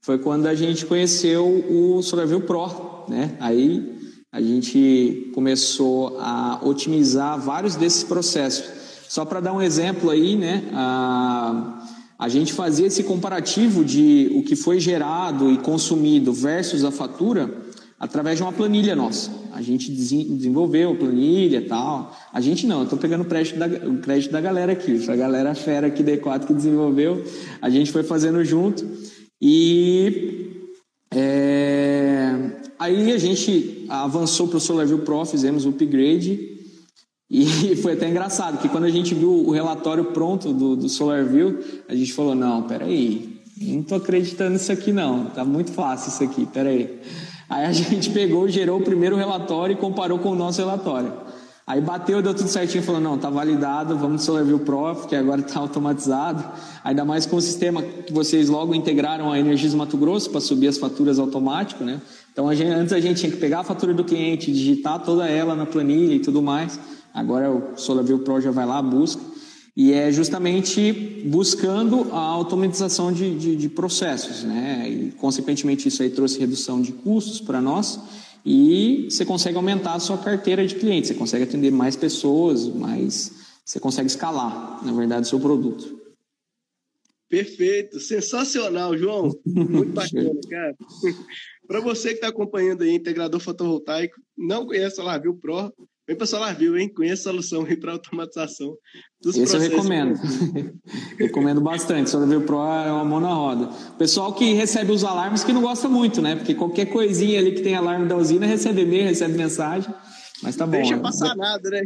Foi 0.00 0.18
quando 0.18 0.46
a 0.46 0.54
gente 0.54 0.86
conheceu 0.86 1.64
o 1.68 2.02
SolarView 2.02 2.42
Pro, 2.42 3.04
né? 3.08 3.36
Aí 3.40 4.00
a 4.30 4.40
gente 4.40 5.30
começou 5.34 6.18
a 6.20 6.60
otimizar 6.62 7.38
vários 7.40 7.76
desses 7.76 8.04
processos. 8.04 8.64
Só 9.08 9.24
para 9.24 9.40
dar 9.40 9.52
um 9.52 9.60
exemplo 9.60 10.10
aí, 10.10 10.36
né? 10.36 10.64
A, 10.72 11.86
a 12.18 12.28
gente 12.28 12.52
fazia 12.52 12.86
esse 12.86 13.02
comparativo 13.02 13.84
de 13.84 14.30
o 14.34 14.42
que 14.42 14.56
foi 14.56 14.80
gerado 14.80 15.50
e 15.50 15.58
consumido 15.58 16.32
versus 16.32 16.84
a 16.84 16.90
fatura 16.90 17.61
através 18.02 18.36
de 18.36 18.42
uma 18.42 18.52
planilha 18.52 18.96
nossa. 18.96 19.30
A 19.52 19.62
gente 19.62 19.88
desenvolveu 19.92 20.96
planilha 20.96 21.58
e 21.58 21.68
tal. 21.68 22.12
A 22.32 22.40
gente 22.40 22.66
não, 22.66 22.78
eu 22.78 22.84
estou 22.84 22.98
pegando 22.98 23.20
o 23.20 23.24
crédito, 23.24 23.56
da, 23.60 23.66
o 23.66 23.98
crédito 23.98 24.32
da 24.32 24.40
galera 24.40 24.72
aqui. 24.72 24.98
Foi 24.98 25.14
a 25.14 25.16
galera 25.16 25.54
fera 25.54 25.86
aqui 25.86 26.02
da 26.02 26.10
E4 26.10 26.46
que 26.46 26.52
desenvolveu. 26.52 27.22
A 27.60 27.70
gente 27.70 27.92
foi 27.92 28.02
fazendo 28.02 28.44
junto. 28.44 28.84
E 29.40 30.50
é, 31.14 32.34
aí 32.76 33.12
a 33.12 33.18
gente 33.18 33.86
avançou 33.88 34.48
para 34.48 34.56
o 34.56 34.60
SolarView 34.60 34.98
Pro, 34.98 35.24
fizemos 35.24 35.64
o 35.64 35.68
upgrade. 35.68 36.58
E 37.30 37.76
foi 37.82 37.92
até 37.92 38.08
engraçado, 38.08 38.58
que 38.58 38.68
quando 38.68 38.84
a 38.84 38.90
gente 38.90 39.14
viu 39.14 39.30
o 39.30 39.52
relatório 39.52 40.06
pronto 40.06 40.52
do, 40.52 40.74
do 40.74 40.88
SolarView, 40.88 41.60
a 41.88 41.94
gente 41.94 42.12
falou, 42.12 42.34
não, 42.34 42.64
peraí, 42.64 43.40
não 43.60 43.80
estou 43.80 43.98
acreditando 43.98 44.54
nisso 44.54 44.72
aqui 44.72 44.92
não, 44.92 45.26
tá 45.26 45.44
muito 45.44 45.70
fácil 45.70 46.08
isso 46.08 46.24
aqui, 46.24 46.46
peraí. 46.46 46.98
Aí 47.00 47.31
a 47.60 47.72
gente 47.72 48.10
pegou, 48.10 48.48
gerou 48.48 48.80
o 48.80 48.82
primeiro 48.82 49.16
relatório 49.16 49.74
e 49.74 49.76
comparou 49.76 50.18
com 50.18 50.30
o 50.30 50.34
nosso 50.34 50.60
relatório. 50.60 51.12
Aí 51.64 51.80
bateu, 51.80 52.20
deu 52.20 52.34
tudo 52.34 52.48
certinho, 52.48 52.82
falou, 52.82 53.00
não, 53.00 53.16
tá 53.16 53.30
validado, 53.30 53.96
vamos 53.96 54.24
SolarView 54.24 54.58
Pro, 54.60 55.06
que 55.08 55.14
agora 55.14 55.40
está 55.40 55.60
automatizado. 55.60 56.44
Ainda 56.82 57.04
mais 57.04 57.24
com 57.24 57.36
o 57.36 57.40
sistema 57.40 57.80
que 57.82 58.12
vocês 58.12 58.48
logo 58.48 58.74
integraram 58.74 59.30
a 59.30 59.38
Energisa 59.38 59.76
Mato 59.76 59.96
Grosso 59.96 60.28
para 60.30 60.40
subir 60.40 60.66
as 60.66 60.76
faturas 60.76 61.18
automático, 61.20 61.84
né? 61.84 62.00
Então, 62.32 62.48
a 62.48 62.54
gente, 62.54 62.70
antes 62.70 62.92
a 62.92 63.00
gente 63.00 63.20
tinha 63.20 63.30
que 63.30 63.38
pegar 63.38 63.60
a 63.60 63.64
fatura 63.64 63.94
do 63.94 64.02
cliente, 64.02 64.50
digitar 64.50 64.98
toda 65.00 65.28
ela 65.28 65.54
na 65.54 65.66
planilha 65.66 66.14
e 66.14 66.18
tudo 66.18 66.42
mais. 66.42 66.80
Agora 67.14 67.50
o 67.50 67.76
SolarView 67.76 68.20
Pro 68.20 68.40
já 68.40 68.50
vai 68.50 68.66
lá, 68.66 68.82
busca. 68.82 69.22
E 69.74 69.92
é 69.92 70.12
justamente 70.12 70.92
buscando 71.24 72.12
a 72.12 72.18
automatização 72.20 73.10
de, 73.10 73.34
de, 73.38 73.56
de 73.56 73.68
processos, 73.68 74.44
né? 74.44 74.88
E, 74.88 75.10
consequentemente, 75.12 75.88
isso 75.88 76.02
aí 76.02 76.10
trouxe 76.10 76.38
redução 76.38 76.80
de 76.82 76.92
custos 76.92 77.40
para 77.40 77.60
nós 77.60 77.98
e 78.44 79.06
você 79.08 79.24
consegue 79.24 79.56
aumentar 79.56 79.94
a 79.94 80.00
sua 80.00 80.18
carteira 80.18 80.66
de 80.66 80.74
clientes, 80.74 81.08
você 81.08 81.14
consegue 81.14 81.44
atender 81.44 81.70
mais 81.70 81.96
pessoas, 81.96 82.66
mais 82.68 83.32
você 83.64 83.78
consegue 83.78 84.08
escalar, 84.08 84.84
na 84.84 84.92
verdade, 84.92 85.26
o 85.26 85.28
seu 85.28 85.40
produto. 85.40 86.00
Perfeito, 87.28 87.98
sensacional, 87.98 88.96
João. 88.96 89.32
Muito 89.46 89.92
bacana, 89.94 90.38
cara. 90.50 90.76
Para 91.66 91.80
você 91.80 92.08
que 92.08 92.16
está 92.16 92.28
acompanhando 92.28 92.82
aí, 92.82 92.90
integrador 92.90 93.40
fotovoltaico, 93.40 94.20
não 94.36 94.66
conhece 94.66 95.00
a 95.00 95.04
Larvio 95.04 95.34
Pro, 95.34 95.72
vem 96.06 96.16
para 96.16 96.24
a 96.24 96.26
Solarview, 96.26 96.76
hein? 96.76 96.92
Conheça 96.92 97.30
a 97.30 97.32
solução 97.32 97.64
aí 97.64 97.76
para 97.76 97.92
automatização 97.92 98.74
dos 99.22 99.36
Esse 99.36 99.50
processos. 99.50 99.72
eu 99.72 99.76
recomendo. 99.76 100.20
recomendo 101.18 101.60
bastante. 101.60 102.10
Solarview 102.10 102.42
Pro 102.42 102.56
é 102.56 102.92
uma 102.92 103.04
mão 103.04 103.20
na 103.20 103.32
roda. 103.32 103.68
Pessoal 103.98 104.32
que 104.32 104.52
recebe 104.52 104.92
os 104.92 105.04
alarmes 105.04 105.44
que 105.44 105.52
não 105.52 105.62
gosta 105.62 105.88
muito, 105.88 106.20
né? 106.20 106.36
Porque 106.36 106.54
qualquer 106.54 106.86
coisinha 106.86 107.38
ali 107.38 107.52
que 107.52 107.62
tem 107.62 107.74
alarme 107.74 108.06
da 108.06 108.16
usina 108.16 108.46
recebe 108.46 108.82
e-mail, 108.82 109.04
recebe 109.04 109.36
mensagem. 109.36 109.92
Mas 110.42 110.56
tá 110.56 110.66
bom. 110.66 110.72
Deixa 110.72 110.98
passar 110.98 111.36
nada, 111.36 111.70
né? 111.70 111.82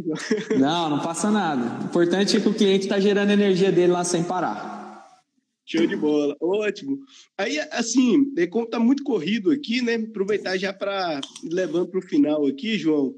Não, 0.57 0.89
não 0.89 0.99
passa 0.99 1.29
nada. 1.29 1.79
O 1.81 1.85
importante 1.85 2.35
é 2.35 2.39
que 2.39 2.49
o 2.49 2.53
cliente 2.53 2.85
está 2.85 2.99
gerando 2.99 3.29
energia 3.29 3.71
dele 3.71 3.91
lá 3.91 4.03
sem 4.03 4.23
parar. 4.23 4.76
Show 5.69 5.85
de 5.85 5.97
bola, 5.97 6.33
ótimo. 6.39 6.97
Aí, 7.37 7.59
assim, 7.71 8.31
é, 8.37 8.47
como 8.47 8.63
está 8.63 8.79
muito 8.79 9.03
corrido 9.03 9.51
aqui, 9.51 9.81
né? 9.81 9.95
Aproveitar 9.95 10.57
já 10.57 10.71
para 10.71 11.19
levando 11.43 11.89
para 11.89 11.99
o 11.99 12.07
final 12.07 12.47
aqui, 12.47 12.77
João. 12.77 13.13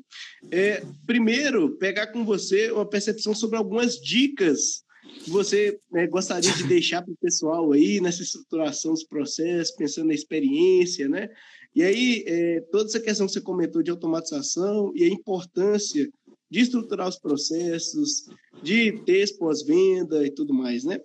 É, 0.49 0.83
primeiro, 1.05 1.77
pegar 1.77 2.07
com 2.07 2.25
você 2.25 2.71
uma 2.71 2.89
percepção 2.89 3.35
sobre 3.35 3.55
algumas 3.55 4.01
dicas 4.01 4.83
que 5.23 5.29
você 5.29 5.79
né, 5.91 6.07
gostaria 6.07 6.51
de 6.51 6.63
deixar 6.65 7.03
para 7.03 7.11
o 7.13 7.17
pessoal 7.17 7.71
aí 7.71 8.01
nessa 8.01 8.23
estruturação 8.23 8.93
dos 8.93 9.03
processos, 9.03 9.75
pensando 9.75 10.07
na 10.07 10.15
experiência, 10.15 11.07
né? 11.07 11.29
E 11.75 11.83
aí, 11.83 12.23
é, 12.25 12.61
toda 12.71 12.89
essa 12.89 12.99
questão 12.99 13.27
que 13.27 13.33
você 13.33 13.41
comentou 13.41 13.83
de 13.83 13.91
automatização 13.91 14.91
e 14.95 15.03
a 15.03 15.07
importância 15.07 16.09
de 16.49 16.59
estruturar 16.59 17.07
os 17.07 17.19
processos, 17.19 18.27
de 18.63 18.93
ter 19.05 19.37
pós-venda 19.37 20.25
e 20.25 20.31
tudo 20.31 20.51
mais, 20.51 20.83
né? 20.83 20.99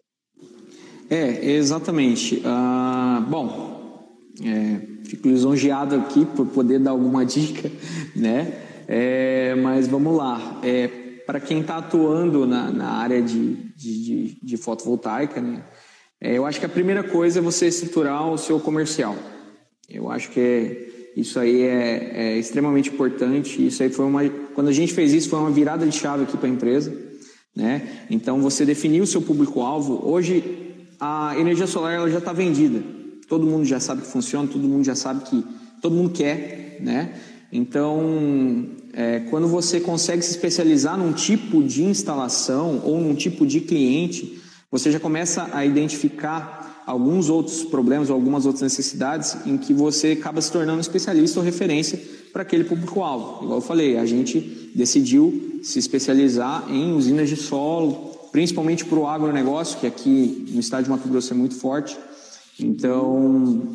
É, 1.10 1.52
exatamente. 1.52 2.42
Ah, 2.44 3.24
bom, 3.28 4.08
é, 4.42 4.80
fico 5.04 5.28
lisonjeado 5.28 5.94
aqui 5.94 6.24
por 6.24 6.46
poder 6.46 6.78
dar 6.78 6.92
alguma 6.92 7.24
dica, 7.26 7.70
né? 8.16 8.60
É, 8.88 9.54
mas 9.56 9.86
vamos 9.86 10.16
lá. 10.16 10.60
É, 10.62 10.88
Para 11.26 11.40
quem 11.40 11.60
está 11.60 11.78
atuando 11.78 12.46
na, 12.46 12.70
na 12.70 12.90
área 12.92 13.22
de, 13.22 13.54
de, 13.76 14.04
de, 14.04 14.38
de 14.42 14.56
fotovoltaica, 14.56 15.40
né? 15.40 15.62
É, 16.20 16.38
eu 16.38 16.46
acho 16.46 16.58
que 16.58 16.66
a 16.66 16.70
primeira 16.70 17.02
coisa 17.02 17.38
é 17.38 17.42
você 17.42 17.66
estruturar 17.66 18.30
o 18.30 18.38
seu 18.38 18.58
comercial. 18.58 19.14
Eu 19.90 20.10
acho 20.10 20.30
que 20.30 20.40
é, 20.40 20.94
isso 21.16 21.38
aí 21.38 21.62
é, 21.62 22.12
é, 22.14 22.38
extremamente 22.38 22.88
importante. 22.88 23.66
Isso 23.66 23.82
aí 23.82 23.90
foi 23.90 24.06
uma, 24.06 24.26
quando 24.54 24.68
a 24.68 24.72
gente 24.72 24.94
fez 24.94 25.12
isso 25.12 25.28
foi 25.28 25.38
uma 25.38 25.50
virada 25.50 25.86
de 25.86 25.94
chave 25.94 26.24
aqui 26.24 26.36
para 26.36 26.48
a 26.48 26.52
empresa, 26.52 26.96
né? 27.54 28.06
Então 28.10 28.40
você 28.40 28.64
definiu 28.64 29.04
o 29.04 29.06
seu 29.06 29.20
público-alvo. 29.20 30.00
Hoje 30.02 30.63
a 31.04 31.38
energia 31.38 31.66
solar 31.66 31.92
ela 31.92 32.10
já 32.10 32.18
está 32.18 32.32
vendida. 32.32 32.82
Todo 33.28 33.46
mundo 33.46 33.64
já 33.64 33.78
sabe 33.78 34.02
que 34.02 34.08
funciona, 34.08 34.48
todo 34.48 34.66
mundo 34.66 34.84
já 34.84 34.94
sabe 34.94 35.24
que 35.24 35.44
todo 35.82 35.94
mundo 35.94 36.10
quer, 36.10 36.78
né? 36.80 37.14
Então, 37.52 38.66
é, 38.92 39.20
quando 39.30 39.46
você 39.46 39.80
consegue 39.80 40.22
se 40.22 40.30
especializar 40.30 40.96
num 40.96 41.12
tipo 41.12 41.62
de 41.62 41.84
instalação 41.84 42.80
ou 42.84 43.00
num 43.00 43.14
tipo 43.14 43.46
de 43.46 43.60
cliente, 43.60 44.40
você 44.70 44.90
já 44.90 44.98
começa 44.98 45.48
a 45.52 45.64
identificar 45.64 46.82
alguns 46.86 47.28
outros 47.28 47.62
problemas 47.64 48.08
ou 48.08 48.16
algumas 48.16 48.46
outras 48.46 48.62
necessidades 48.62 49.36
em 49.46 49.56
que 49.58 49.72
você 49.74 50.12
acaba 50.12 50.40
se 50.40 50.50
tornando 50.50 50.80
especialista 50.80 51.38
ou 51.38 51.44
referência 51.44 52.00
para 52.32 52.42
aquele 52.42 52.64
público-alvo. 52.64 53.44
Igual 53.44 53.58
eu 53.58 53.62
falei, 53.62 53.98
a 53.98 54.06
gente 54.06 54.70
decidiu 54.74 55.60
se 55.62 55.78
especializar 55.78 56.64
em 56.68 56.92
usinas 56.94 57.28
de 57.28 57.36
solo, 57.36 58.13
principalmente 58.34 58.84
para 58.84 58.98
o 58.98 59.06
agronegócio, 59.06 59.78
que 59.78 59.86
aqui 59.86 60.48
no 60.50 60.58
estado 60.58 60.82
de 60.82 60.90
Mato 60.90 61.08
Grosso 61.08 61.32
é 61.32 61.36
muito 61.36 61.54
forte. 61.54 61.96
Então, 62.58 63.72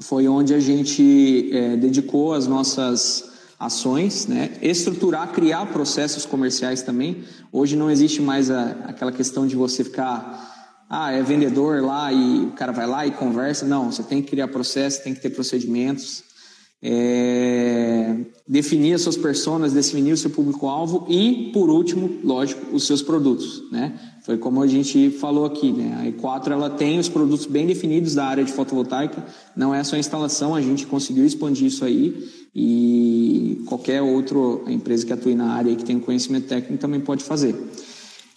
foi 0.00 0.26
onde 0.26 0.52
a 0.52 0.58
gente 0.58 1.48
é, 1.52 1.76
dedicou 1.76 2.34
as 2.34 2.48
nossas 2.48 3.30
ações, 3.60 4.26
né? 4.26 4.58
estruturar, 4.60 5.30
criar 5.30 5.66
processos 5.66 6.26
comerciais 6.26 6.82
também. 6.82 7.22
Hoje 7.52 7.76
não 7.76 7.88
existe 7.88 8.20
mais 8.20 8.50
a, 8.50 8.70
aquela 8.88 9.12
questão 9.12 9.46
de 9.46 9.54
você 9.54 9.84
ficar, 9.84 10.82
ah, 10.90 11.12
é 11.12 11.22
vendedor 11.22 11.80
lá 11.80 12.12
e 12.12 12.46
o 12.46 12.50
cara 12.54 12.72
vai 12.72 12.88
lá 12.88 13.06
e 13.06 13.12
conversa. 13.12 13.64
Não, 13.64 13.92
você 13.92 14.02
tem 14.02 14.20
que 14.20 14.30
criar 14.30 14.48
processos, 14.48 14.98
tem 14.98 15.14
que 15.14 15.20
ter 15.20 15.30
procedimentos, 15.30 16.24
é, 16.82 18.16
definir 18.46 18.94
as 18.94 19.02
suas 19.02 19.16
personas, 19.16 19.72
definir 19.72 20.12
o 20.12 20.16
seu 20.16 20.30
público-alvo 20.30 21.06
e, 21.08 21.50
por 21.52 21.70
último, 21.70 22.10
lógico, 22.24 22.74
os 22.74 22.86
seus 22.86 23.00
produtos, 23.00 23.62
né? 23.70 23.98
Foi 24.24 24.36
como 24.36 24.62
a 24.62 24.66
gente 24.66 25.10
falou 25.10 25.44
aqui, 25.44 25.72
né? 25.72 25.96
A 26.00 26.10
E4 26.10 26.50
ela 26.50 26.70
tem 26.70 26.98
os 26.98 27.08
produtos 27.08 27.46
bem 27.46 27.66
definidos 27.66 28.14
da 28.14 28.24
área 28.24 28.44
de 28.44 28.52
fotovoltaica, 28.52 29.24
não 29.56 29.72
é 29.72 29.82
só 29.84 29.96
instalação, 29.96 30.54
a 30.54 30.60
gente 30.60 30.86
conseguiu 30.86 31.24
expandir 31.24 31.66
isso 31.66 31.84
aí 31.84 32.28
e 32.54 33.62
qualquer 33.66 34.02
outra 34.02 34.36
empresa 34.70 35.06
que 35.06 35.12
atue 35.12 35.34
na 35.34 35.52
área 35.52 35.70
e 35.70 35.76
que 35.76 35.84
tem 35.84 35.98
conhecimento 36.00 36.48
técnico 36.48 36.80
também 36.80 37.00
pode 37.00 37.22
fazer. 37.22 37.54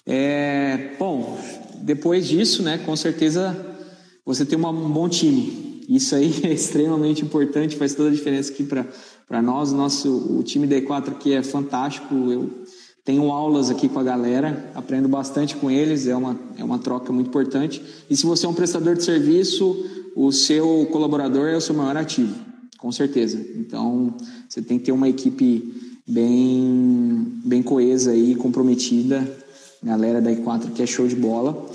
É, 0.05 0.91
bom, 0.99 1.37
depois 1.81 2.27
disso, 2.27 2.61
né, 2.61 2.77
com 2.77 2.95
certeza 2.95 3.55
você 4.23 4.45
tem 4.45 4.57
um 4.57 4.89
bom 4.89 5.09
time, 5.09 5.64
isso 5.87 6.15
aí 6.15 6.33
é 6.43 6.53
extremamente 6.53 7.23
importante, 7.23 7.75
faz 7.75 7.93
toda 7.93 8.09
a 8.09 8.11
diferença 8.11 8.51
aqui 8.51 8.63
para 8.63 9.41
nós. 9.41 9.71
Nosso, 9.71 10.37
o 10.37 10.43
time 10.43 10.67
D4 10.67 11.09
aqui 11.09 11.33
é 11.33 11.43
fantástico. 11.43 12.13
Eu 12.31 12.49
tenho 13.03 13.31
aulas 13.31 13.69
aqui 13.69 13.87
com 13.87 13.99
a 13.99 14.03
galera, 14.03 14.71
aprendo 14.73 15.07
bastante 15.07 15.55
com 15.55 15.69
eles, 15.69 16.07
é 16.07 16.15
uma, 16.15 16.39
é 16.57 16.63
uma 16.63 16.79
troca 16.79 17.13
muito 17.13 17.27
importante. 17.27 17.81
E 18.09 18.15
se 18.17 18.25
você 18.25 18.45
é 18.45 18.49
um 18.49 18.53
prestador 18.53 18.95
de 18.95 19.03
serviço, 19.03 19.85
o 20.15 20.31
seu 20.31 20.87
colaborador 20.91 21.47
é 21.47 21.55
o 21.55 21.61
seu 21.61 21.75
maior 21.75 21.97
ativo, 21.97 22.33
com 22.77 22.91
certeza. 22.91 23.39
Então, 23.55 24.15
você 24.49 24.61
tem 24.61 24.79
que 24.79 24.85
ter 24.85 24.91
uma 24.91 25.07
equipe 25.07 26.01
bem, 26.07 27.39
bem 27.43 27.61
coesa 27.61 28.15
e 28.15 28.35
comprometida 28.35 29.45
galera 29.85 30.19
da 30.19 30.31
I4 30.31 30.71
que 30.73 30.81
é 30.81 30.85
show 30.85 31.07
de 31.07 31.15
bola. 31.15 31.69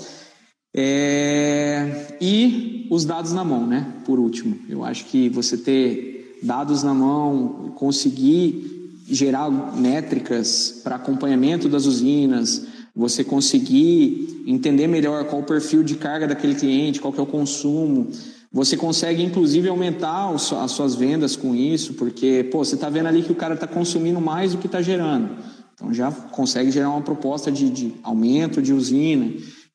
É... 0.73 2.17
E 2.21 2.87
os 2.89 3.05
dados 3.05 3.33
na 3.33 3.43
mão, 3.43 3.65
né? 3.65 3.93
Por 4.05 4.19
último, 4.19 4.57
eu 4.69 4.83
acho 4.83 5.05
que 5.05 5.29
você 5.29 5.57
ter 5.57 6.39
dados 6.43 6.83
na 6.83 6.93
mão, 6.93 7.73
conseguir 7.75 9.03
gerar 9.07 9.49
métricas 9.75 10.81
para 10.83 10.95
acompanhamento 10.95 11.67
das 11.67 11.85
usinas, 11.85 12.65
você 12.95 13.23
conseguir 13.23 14.43
entender 14.47 14.87
melhor 14.87 15.25
qual 15.25 15.41
o 15.41 15.45
perfil 15.45 15.83
de 15.83 15.95
carga 15.95 16.27
daquele 16.27 16.55
cliente, 16.55 16.99
qual 16.99 17.13
que 17.13 17.19
é 17.19 17.23
o 17.23 17.27
consumo, 17.27 18.09
você 18.51 18.75
consegue, 18.75 19.23
inclusive, 19.23 19.69
aumentar 19.69 20.29
as 20.33 20.71
suas 20.71 20.93
vendas 20.93 21.37
com 21.37 21.55
isso, 21.55 21.93
porque, 21.93 22.47
pô, 22.51 22.63
você 22.65 22.75
está 22.75 22.89
vendo 22.89 23.07
ali 23.07 23.23
que 23.23 23.31
o 23.31 23.35
cara 23.35 23.53
está 23.53 23.65
consumindo 23.65 24.19
mais 24.19 24.51
do 24.51 24.57
que 24.57 24.65
está 24.65 24.81
gerando. 24.81 25.29
Então, 25.73 25.93
já 25.93 26.11
consegue 26.11 26.69
gerar 26.69 26.89
uma 26.89 27.01
proposta 27.01 27.49
de, 27.49 27.69
de 27.69 27.93
aumento 28.03 28.61
de 28.61 28.73
usina. 28.73 29.31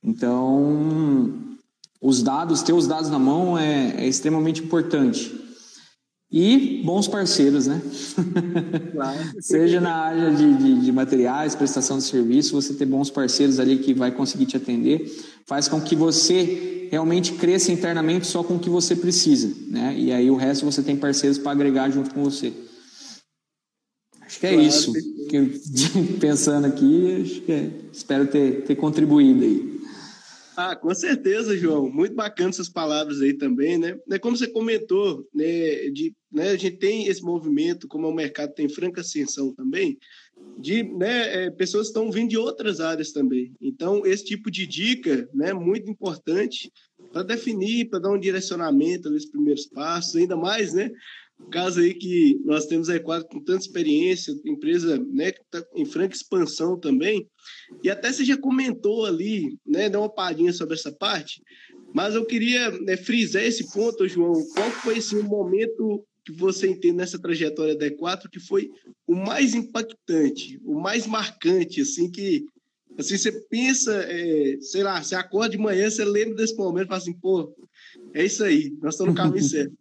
Então, 0.07 1.35
os 2.01 2.23
dados, 2.23 2.63
ter 2.63 2.73
os 2.73 2.87
dados 2.87 3.11
na 3.11 3.19
mão 3.19 3.59
é, 3.59 4.05
é 4.05 4.07
extremamente 4.07 4.63
importante. 4.63 5.35
E 6.31 6.83
bons 6.85 7.09
parceiros, 7.09 7.67
né? 7.67 7.81
Claro. 8.93 9.19
Seja 9.41 9.81
na 9.81 9.95
área 9.95 10.31
de, 10.33 10.55
de, 10.55 10.81
de, 10.81 10.93
materiais, 10.93 11.57
prestação 11.57 11.99
de 11.99 12.05
serviço, 12.05 12.55
você 12.55 12.75
ter 12.75 12.87
bons 12.87 13.11
parceiros 13.11 13.59
ali 13.59 13.79
que 13.79 13.95
vai 13.95 14.13
conseguir 14.13 14.47
te 14.47 14.57
atender, 14.57 15.11
faz 15.47 15.69
com 15.69 15.81
que 15.81 15.97
você 15.97 16.89
realmente 16.91 17.33
cresça 17.33 17.73
internamente 17.73 18.27
só 18.27 18.45
com 18.45 18.57
o 18.57 18.59
que 18.61 18.71
você 18.71 18.95
precisa, 18.95 19.53
né? 19.69 19.95
E 19.97 20.13
aí 20.13 20.31
o 20.31 20.37
resto 20.37 20.65
você 20.65 20.83
tem 20.83 20.97
parceiros 20.97 21.39
para 21.39 21.53
agregar 21.53 21.91
junto 21.91 22.13
com 22.13 22.23
você. 22.23 22.53
Acho 24.21 24.41
que 24.41 24.47
é 24.47 24.53
claro, 24.53 24.67
isso. 24.67 24.93
Que, 25.29 25.61
pensando 26.21 26.67
aqui, 26.67 27.23
acho 27.23 27.41
que 27.43 27.53
é, 27.53 27.71
espero 27.93 28.27
ter, 28.27 28.63
ter 28.65 28.75
contribuído 28.77 29.45
aí. 29.45 29.76
Ah, 30.57 30.75
com 30.75 30.95
certeza, 30.95 31.55
João. 31.55 31.91
Muito 31.91 32.15
bacana 32.15 32.49
essas 32.49 32.69
palavras 32.69 33.21
aí 33.21 33.35
também, 33.35 33.77
né? 33.77 33.99
É 34.11 34.19
como 34.19 34.35
você 34.35 34.47
comentou, 34.47 35.29
né, 35.35 35.91
de, 35.91 36.15
né, 36.33 36.49
a 36.49 36.57
gente 36.57 36.79
tem 36.79 37.07
esse 37.07 37.23
movimento, 37.23 37.87
como 37.87 38.09
o 38.09 38.15
mercado 38.15 38.55
tem 38.55 38.67
franca 38.67 39.03
ascensão 39.03 39.55
também, 39.55 39.99
de 40.59 40.83
né, 40.83 41.45
é, 41.45 41.51
pessoas 41.51 41.89
estão 41.89 42.11
vindo 42.11 42.31
de 42.31 42.39
outras 42.39 42.81
áreas 42.81 43.13
também. 43.13 43.53
Então, 43.61 44.07
esse 44.07 44.25
tipo 44.25 44.51
de 44.51 44.67
dica 44.67 45.29
né, 45.35 45.53
muito 45.53 45.91
importante 45.91 46.73
para 47.13 47.23
definir, 47.23 47.91
para 47.91 47.99
dar 47.99 48.13
um 48.13 48.19
direcionamento 48.19 49.11
nos 49.11 49.27
primeiros 49.27 49.67
passos, 49.67 50.17
ainda 50.17 50.37
mais, 50.37 50.73
né? 50.73 50.91
Caso 51.51 51.80
aí 51.80 51.95
que 51.95 52.41
nós 52.45 52.66
temos 52.66 52.89
a 52.89 52.99
E4 52.99 53.24
com 53.24 53.41
tanta 53.41 53.61
experiência, 53.61 54.34
empresa 54.45 54.99
né, 55.12 55.32
que 55.32 55.41
está 55.41 55.64
em 55.74 55.84
franca 55.84 56.14
expansão 56.14 56.78
também, 56.78 57.28
e 57.82 57.91
até 57.91 58.12
você 58.12 58.24
já 58.24 58.37
comentou 58.37 59.05
ali, 59.05 59.59
né, 59.66 59.89
deu 59.89 60.01
uma 60.01 60.12
palhinha 60.12 60.53
sobre 60.53 60.74
essa 60.74 60.93
parte, 60.93 61.43
mas 61.95 62.14
eu 62.14 62.24
queria 62.24 62.70
né, 62.80 62.97
frisar 62.97 63.43
esse 63.43 63.72
ponto, 63.72 64.09
João, 64.09 64.32
qual 64.55 64.70
foi 64.70 64.99
o 64.99 65.24
momento 65.24 66.05
que 66.24 66.32
você 66.32 66.66
entende 66.66 66.97
nessa 66.97 67.18
trajetória 67.20 67.76
da 67.76 67.87
E4 67.87 68.28
que 68.30 68.41
foi 68.41 68.68
o 69.07 69.14
mais 69.14 69.55
impactante, 69.55 70.61
o 70.64 70.74
mais 70.74 71.07
marcante, 71.07 71.82
assim, 71.82 72.11
que 72.11 72.45
assim, 72.99 73.16
você 73.16 73.30
pensa, 73.49 73.95
é, 73.95 74.57
sei 74.61 74.82
lá, 74.82 75.03
você 75.03 75.14
acorda 75.14 75.51
de 75.51 75.59
manhã, 75.59 75.89
você 75.89 76.05
lembra 76.05 76.34
desse 76.34 76.57
momento 76.57 76.87
e 76.87 76.89
fala 76.89 77.01
assim, 77.01 77.12
pô, 77.12 77.55
é 78.12 78.24
isso 78.24 78.43
aí, 78.43 78.74
nós 78.82 78.95
estamos 78.95 79.14
no 79.14 79.16
caminho 79.16 79.43
certo. 79.45 79.76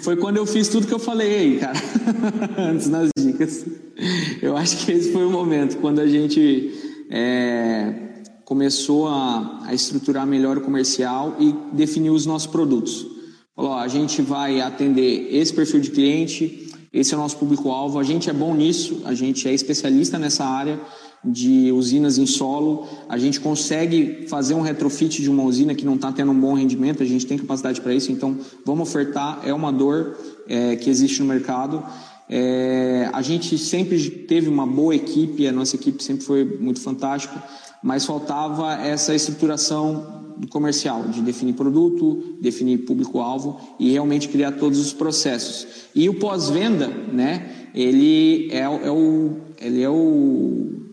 Foi 0.00 0.16
quando 0.16 0.38
eu 0.38 0.46
fiz 0.46 0.68
tudo 0.68 0.86
que 0.86 0.94
eu 0.94 0.98
falei 0.98 1.58
cara, 1.58 1.78
antes 2.58 2.88
nas 2.88 3.10
dicas. 3.16 3.66
Eu 4.40 4.56
acho 4.56 4.84
que 4.84 4.92
esse 4.92 5.12
foi 5.12 5.24
o 5.24 5.30
momento, 5.30 5.78
quando 5.78 6.00
a 6.00 6.06
gente 6.06 6.72
é, 7.10 7.94
começou 8.44 9.08
a, 9.08 9.60
a, 9.66 9.74
estruturar 9.74 10.26
melhor 10.26 10.58
o 10.58 10.60
comercial 10.60 11.36
e 11.38 11.54
definir 11.74 12.10
os 12.10 12.26
nossos 12.26 12.46
produtos. 12.46 13.06
Falou, 13.54 13.72
ó, 13.72 13.78
a 13.78 13.88
gente 13.88 14.22
vai 14.22 14.60
atender 14.60 15.28
esse 15.34 15.52
perfil 15.52 15.80
de 15.80 15.90
cliente, 15.90 16.70
esse 16.92 17.14
é 17.14 17.16
o 17.16 17.20
nosso 17.20 17.36
público-alvo, 17.36 17.98
a 17.98 18.02
gente 18.02 18.30
é 18.30 18.32
bom 18.32 18.54
nisso, 18.54 19.02
a 19.04 19.14
gente 19.14 19.48
é 19.48 19.52
especialista 19.52 20.18
nessa 20.18 20.44
área, 20.44 20.80
de 21.24 21.72
usinas 21.72 22.18
em 22.18 22.26
solo, 22.26 22.86
a 23.08 23.18
gente 23.18 23.40
consegue 23.40 24.26
fazer 24.28 24.54
um 24.54 24.60
retrofit 24.60 25.20
de 25.20 25.28
uma 25.28 25.42
usina 25.42 25.74
que 25.74 25.84
não 25.84 25.96
está 25.96 26.12
tendo 26.12 26.30
um 26.30 26.40
bom 26.40 26.54
rendimento, 26.54 27.02
a 27.02 27.06
gente 27.06 27.26
tem 27.26 27.36
capacidade 27.36 27.80
para 27.80 27.92
isso, 27.94 28.12
então 28.12 28.38
vamos 28.64 28.88
ofertar, 28.88 29.40
é 29.44 29.52
uma 29.52 29.72
dor 29.72 30.16
é, 30.48 30.76
que 30.76 30.88
existe 30.88 31.20
no 31.20 31.26
mercado. 31.26 31.82
É, 32.28 33.08
a 33.12 33.22
gente 33.22 33.56
sempre 33.58 34.08
teve 34.10 34.48
uma 34.48 34.66
boa 34.66 34.94
equipe, 34.94 35.46
a 35.46 35.52
nossa 35.52 35.76
equipe 35.76 36.02
sempre 36.02 36.24
foi 36.24 36.44
muito 36.44 36.80
fantástica, 36.80 37.42
mas 37.82 38.04
faltava 38.04 38.74
essa 38.74 39.14
estruturação 39.14 40.24
comercial, 40.50 41.04
de 41.04 41.22
definir 41.22 41.54
produto, 41.54 42.36
definir 42.40 42.78
público-alvo 42.78 43.58
e 43.78 43.90
realmente 43.90 44.28
criar 44.28 44.52
todos 44.52 44.78
os 44.78 44.92
processos. 44.92 45.66
E 45.94 46.08
o 46.08 46.14
pós-venda, 46.14 46.88
né, 46.88 47.68
ele 47.74 48.48
é, 48.50 48.60
é, 48.60 48.90
o, 48.90 49.36
ele 49.60 49.82
é 49.82 49.88
o 49.88 50.85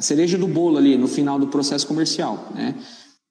a 0.00 0.02
cereja 0.02 0.38
do 0.38 0.48
bolo 0.48 0.78
ali 0.78 0.96
no 0.96 1.06
final 1.06 1.38
do 1.38 1.48
processo 1.48 1.86
comercial, 1.86 2.48
né? 2.54 2.74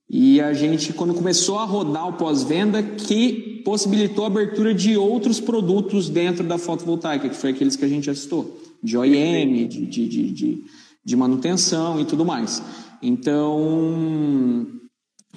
E 0.07 0.39
a 0.39 0.53
gente, 0.53 0.93
quando 0.93 1.15
começou 1.15 1.57
a 1.57 1.65
rodar 1.65 2.07
o 2.07 2.13
pós-venda, 2.13 2.83
que 2.83 3.63
possibilitou 3.65 4.23
a 4.23 4.27
abertura 4.27 4.71
de 4.71 4.95
outros 4.95 5.39
produtos 5.39 6.09
dentro 6.09 6.43
da 6.43 6.59
fotovoltaica, 6.59 7.27
que 7.27 7.35
foi 7.35 7.49
aqueles 7.49 7.75
que 7.75 7.85
a 7.85 7.87
gente 7.87 8.13
citou, 8.15 8.61
de 8.83 8.95
OEM, 8.95 9.67
de, 9.67 9.87
de, 9.87 10.07
de, 10.07 10.31
de, 10.31 10.63
de 11.03 11.15
manutenção 11.15 11.99
e 11.99 12.05
tudo 12.05 12.23
mais. 12.23 12.61
Então, 13.01 14.67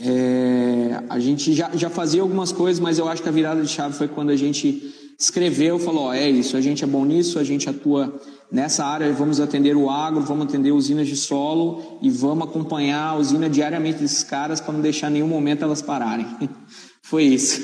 é, 0.03 1.03
a 1.09 1.19
gente 1.19 1.55
já, 1.55 1.71
já 1.75 1.89
fazia 1.89 2.21
algumas 2.21 2.53
coisas, 2.53 2.79
mas 2.79 2.99
eu 2.99 3.09
acho 3.09 3.23
que 3.23 3.29
a 3.29 3.33
virada 3.33 3.63
de 3.63 3.69
chave 3.69 3.95
foi 3.95 4.09
quando 4.09 4.29
a 4.29 4.37
gente 4.37 5.02
escreveu, 5.23 5.79
falou, 5.79 6.13
é 6.13 6.29
isso, 6.29 6.57
a 6.57 6.61
gente 6.61 6.85
é 6.85 6.87
bom 6.87 7.05
nisso, 7.05 7.39
a 7.39 7.45
gente 7.45 7.69
atua 7.69 8.21
Nessa 8.53 8.85
área, 8.85 9.11
vamos 9.15 9.41
atender 9.41 9.75
o 9.75 9.89
agro, 9.89 10.21
vamos 10.21 10.47
atender 10.47 10.73
usinas 10.73 11.09
de 11.09 11.17
solo 11.17 11.99
e 12.03 12.11
vamos 12.11 12.47
acompanhar 12.47 13.03
a 13.03 13.17
usina 13.17 13.49
diariamente 13.49 14.01
desses 14.01 14.23
caras 14.23 14.61
para 14.61 14.75
não 14.75 14.83
deixar 14.83 15.09
nenhum 15.09 15.27
momento 15.27 15.65
elas 15.65 15.81
pararem. 15.81 16.27
Foi 17.03 17.25
isso. 17.25 17.63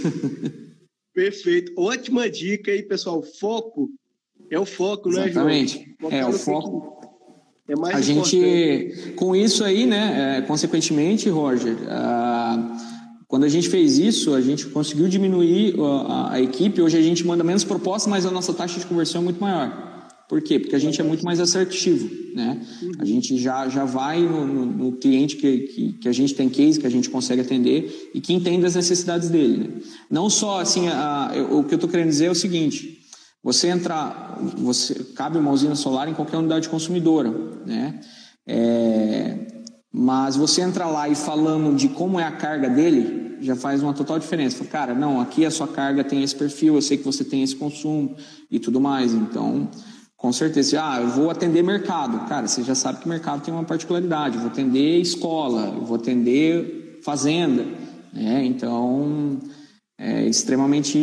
Perfeito. 1.12 1.72
Ótima 1.76 2.30
dica 2.30 2.70
aí, 2.70 2.82
pessoal. 2.82 3.22
Foco 3.22 3.90
é 4.50 4.58
o 4.58 4.64
foco, 4.64 5.10
né, 5.10 5.28
Exatamente. 5.28 5.94
João? 6.00 6.10
É, 6.10 6.26
o 6.26 6.32
foco. 6.32 6.96
É 7.68 7.76
mais 7.76 8.08
a 8.08 8.12
importante. 8.12 8.40
gente, 8.40 9.12
com 9.12 9.36
isso 9.36 9.62
aí, 9.64 9.84
né, 9.84 10.38
é, 10.38 10.40
consequentemente, 10.40 11.28
Roger, 11.28 11.76
quando 13.28 13.44
a 13.44 13.48
gente 13.48 13.68
fez 13.68 13.98
isso, 13.98 14.34
a 14.34 14.40
gente 14.40 14.66
conseguiu 14.66 15.06
diminuir 15.06 15.74
a, 15.78 16.32
a 16.32 16.40
equipe. 16.40 16.80
Hoje 16.80 16.96
a 16.96 17.02
gente 17.02 17.26
manda 17.26 17.44
menos 17.44 17.62
propostas, 17.62 18.10
mas 18.10 18.24
a 18.24 18.30
nossa 18.30 18.54
taxa 18.54 18.80
de 18.80 18.86
conversão 18.86 19.20
é 19.20 19.24
muito 19.24 19.38
maior. 19.38 20.08
Por 20.26 20.42
quê? 20.42 20.58
Porque 20.58 20.74
a 20.74 20.78
gente 20.78 20.98
é 20.98 21.04
muito 21.04 21.24
mais 21.24 21.38
assertivo, 21.38 22.10
né? 22.34 22.60
A 22.98 23.04
gente 23.04 23.36
já, 23.38 23.68
já 23.68 23.84
vai 23.84 24.20
no, 24.22 24.46
no, 24.46 24.66
no 24.66 24.92
cliente 24.92 25.36
que, 25.36 25.58
que, 25.60 25.92
que, 25.94 26.08
a 26.08 26.12
gente 26.12 26.34
tem 26.34 26.48
case, 26.48 26.80
que 26.80 26.86
a 26.86 26.90
gente 26.90 27.08
consegue 27.08 27.42
atender 27.42 28.10
e 28.14 28.20
que 28.20 28.32
entende 28.32 28.64
as 28.64 28.74
necessidades 28.74 29.28
dele, 29.28 29.58
né? 29.58 29.68
Não 30.10 30.28
só, 30.28 30.60
assim, 30.60 30.88
a, 30.88 31.32
a, 31.32 31.42
o 31.54 31.64
que 31.64 31.74
eu 31.74 31.76
estou 31.76 31.88
querendo 31.88 32.08
dizer 32.08 32.26
é 32.26 32.30
o 32.30 32.34
seguinte, 32.34 32.98
você 33.42 33.68
entra, 33.68 34.38
você, 34.56 34.94
cabe 35.14 35.38
uma 35.38 35.50
usina 35.50 35.74
solar 35.74 36.08
em 36.08 36.14
qualquer 36.14 36.38
unidade 36.38 36.68
consumidora, 36.68 37.30
né? 37.66 38.00
É, 38.46 39.57
mas 39.92 40.36
você 40.36 40.60
entra 40.60 40.86
lá 40.86 41.08
e 41.08 41.14
falando 41.14 41.74
de 41.74 41.88
como 41.88 42.20
é 42.20 42.24
a 42.24 42.32
carga 42.32 42.68
dele, 42.68 43.36
já 43.40 43.56
faz 43.56 43.82
uma 43.82 43.94
total 43.94 44.18
diferença. 44.18 44.58
Fala, 44.58 44.70
cara, 44.70 44.94
não, 44.94 45.20
aqui 45.20 45.44
a 45.44 45.50
sua 45.50 45.68
carga 45.68 46.04
tem 46.04 46.22
esse 46.22 46.34
perfil, 46.34 46.74
eu 46.74 46.82
sei 46.82 46.96
que 46.96 47.04
você 47.04 47.24
tem 47.24 47.42
esse 47.42 47.56
consumo 47.56 48.14
e 48.50 48.58
tudo 48.58 48.80
mais. 48.80 49.12
Então, 49.12 49.68
com 50.16 50.32
certeza. 50.32 50.82
Ah, 50.82 51.00
eu 51.00 51.08
vou 51.08 51.30
atender 51.30 51.62
mercado. 51.62 52.28
Cara, 52.28 52.46
você 52.46 52.62
já 52.62 52.74
sabe 52.74 52.98
que 52.98 53.08
mercado 53.08 53.42
tem 53.42 53.54
uma 53.54 53.64
particularidade. 53.64 54.34
Eu 54.34 54.42
vou 54.42 54.50
atender 54.50 55.00
escola, 55.00 55.72
eu 55.76 55.84
vou 55.84 55.96
atender 55.96 57.00
fazenda. 57.02 57.64
Né? 58.12 58.44
Então, 58.44 59.38
é 59.96 60.26
extremamente 60.26 60.98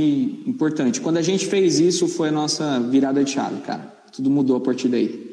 importante. 0.45 1.01
Quando 1.01 1.17
a 1.17 1.21
gente 1.21 1.45
fez 1.45 1.79
isso, 1.79 2.07
foi 2.07 2.29
a 2.29 2.31
nossa 2.31 2.79
virada 2.79 3.23
de 3.23 3.31
chave, 3.31 3.61
cara. 3.61 3.93
Tudo 4.11 4.29
mudou 4.29 4.57
a 4.57 4.61
partir 4.61 4.89
daí. 4.89 5.24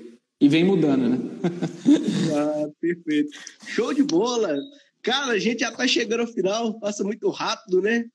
E 0.42 0.48
vem 0.48 0.64
mudando, 0.64 1.08
né? 1.08 1.18
ah, 2.34 2.68
perfeito. 2.80 3.30
Show 3.64 3.94
de 3.94 4.02
bola. 4.02 4.58
Cara, 5.00 5.34
a 5.34 5.38
gente 5.38 5.60
já 5.60 5.70
tá 5.70 5.86
chegando 5.86 6.22
ao 6.22 6.26
final. 6.26 6.80
Passa 6.80 7.04
muito 7.04 7.30
rápido, 7.30 7.80
né? 7.80 8.06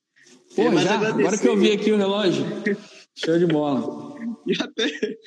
Pô, 0.53 0.63
é, 0.63 0.83
já? 0.83 1.07
Agora 1.07 1.37
que 1.37 1.47
eu 1.47 1.55
vi 1.55 1.71
aqui 1.71 1.89
o 1.89 1.95
relógio. 1.95 2.43
Show 3.15 3.39
de 3.39 3.45
bola. 3.45 4.13
Até... 4.59 5.17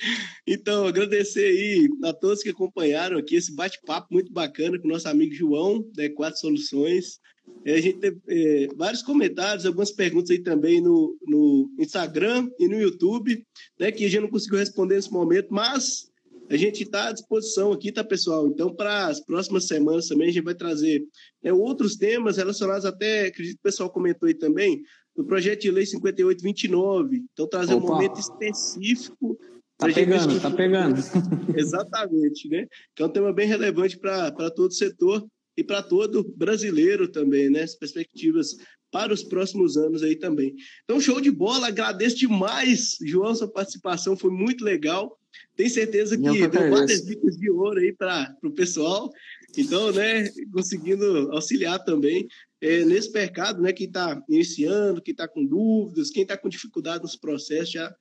Então, 0.46 0.86
agradecer 0.86 1.46
aí 1.46 1.88
a 2.04 2.12
todos 2.12 2.42
que 2.42 2.50
acompanharam 2.50 3.16
aqui 3.16 3.34
esse 3.34 3.54
bate-papo 3.54 4.08
muito 4.10 4.30
bacana 4.30 4.78
com 4.78 4.86
o 4.86 4.90
nosso 4.90 5.08
amigo 5.08 5.34
João, 5.34 5.82
da 5.94 6.02
E4 6.02 6.34
Soluções. 6.34 7.18
É, 7.64 7.76
a 7.76 7.80
gente 7.80 7.98
teve 7.98 8.20
é, 8.28 8.68
vários 8.76 9.02
comentários, 9.02 9.64
algumas 9.64 9.90
perguntas 9.90 10.30
aí 10.30 10.42
também 10.42 10.82
no, 10.82 11.16
no 11.26 11.70
Instagram 11.78 12.46
e 12.58 12.68
no 12.68 12.78
YouTube, 12.78 13.42
né, 13.78 13.90
que 13.90 14.04
a 14.04 14.08
gente 14.08 14.20
não 14.20 14.28
conseguiu 14.30 14.58
responder 14.58 14.96
nesse 14.96 15.10
momento, 15.10 15.48
mas 15.50 16.09
a 16.50 16.56
gente 16.56 16.82
está 16.82 17.08
à 17.08 17.12
disposição 17.12 17.70
aqui, 17.70 17.92
tá, 17.92 18.02
pessoal? 18.02 18.48
Então, 18.48 18.74
para 18.74 19.06
as 19.06 19.20
próximas 19.20 19.68
semanas 19.68 20.08
também, 20.08 20.28
a 20.28 20.32
gente 20.32 20.42
vai 20.42 20.54
trazer 20.54 21.06
né, 21.40 21.52
outros 21.52 21.96
temas 21.96 22.38
relacionados 22.38 22.84
até, 22.84 23.26
acredito 23.26 23.54
que 23.54 23.60
o 23.60 23.70
pessoal 23.70 23.88
comentou 23.88 24.26
aí 24.26 24.34
também, 24.34 24.82
do 25.16 25.24
projeto 25.24 25.62
de 25.62 25.70
lei 25.70 25.86
5829. 25.86 27.22
Então, 27.32 27.46
trazer 27.46 27.74
Opa. 27.74 27.84
um 27.84 27.88
momento 27.88 28.18
específico. 28.18 29.38
Tá 29.78 29.86
pegando, 29.92 30.40
tá 30.40 30.50
pegando. 30.50 30.96
Exatamente, 31.56 32.48
né? 32.48 32.66
Que 32.96 33.04
é 33.04 33.06
um 33.06 33.10
tema 33.10 33.32
bem 33.32 33.46
relevante 33.46 33.96
para 33.96 34.50
todo 34.50 34.70
o 34.70 34.74
setor 34.74 35.24
e 35.56 35.62
para 35.62 35.84
todo 35.84 36.34
brasileiro 36.36 37.06
também, 37.06 37.48
né? 37.48 37.62
As 37.62 37.76
perspectivas 37.76 38.56
para 38.90 39.14
os 39.14 39.22
próximos 39.22 39.76
anos 39.76 40.02
aí 40.02 40.16
também. 40.16 40.56
Então, 40.82 41.00
show 41.00 41.20
de 41.20 41.30
bola, 41.30 41.68
agradeço 41.68 42.16
demais, 42.16 42.96
João, 43.06 43.32
sua 43.36 43.48
participação 43.48 44.16
foi 44.16 44.30
muito 44.32 44.64
legal. 44.64 45.16
Tenho 45.56 45.70
certeza 45.70 46.16
que 46.16 46.48
deu 46.48 46.70
várias 46.70 47.04
dicas 47.04 47.36
de 47.36 47.50
ouro 47.50 47.78
aí 47.78 47.92
para 47.92 48.36
o 48.42 48.50
pessoal. 48.50 49.10
Então, 49.56 49.92
né, 49.92 50.28
conseguindo 50.52 51.30
auxiliar 51.32 51.82
também 51.84 52.28
é, 52.60 52.84
nesse 52.84 53.10
mercado, 53.10 53.60
né, 53.60 53.72
quem 53.72 53.86
está 53.86 54.20
iniciando, 54.28 55.02
quem 55.02 55.12
está 55.12 55.26
com 55.26 55.44
dúvidas, 55.44 56.10
quem 56.10 56.22
está 56.22 56.36
com 56.36 56.48
dificuldade 56.48 57.02
nos 57.02 57.16
processos, 57.16 57.72
já 57.72 57.94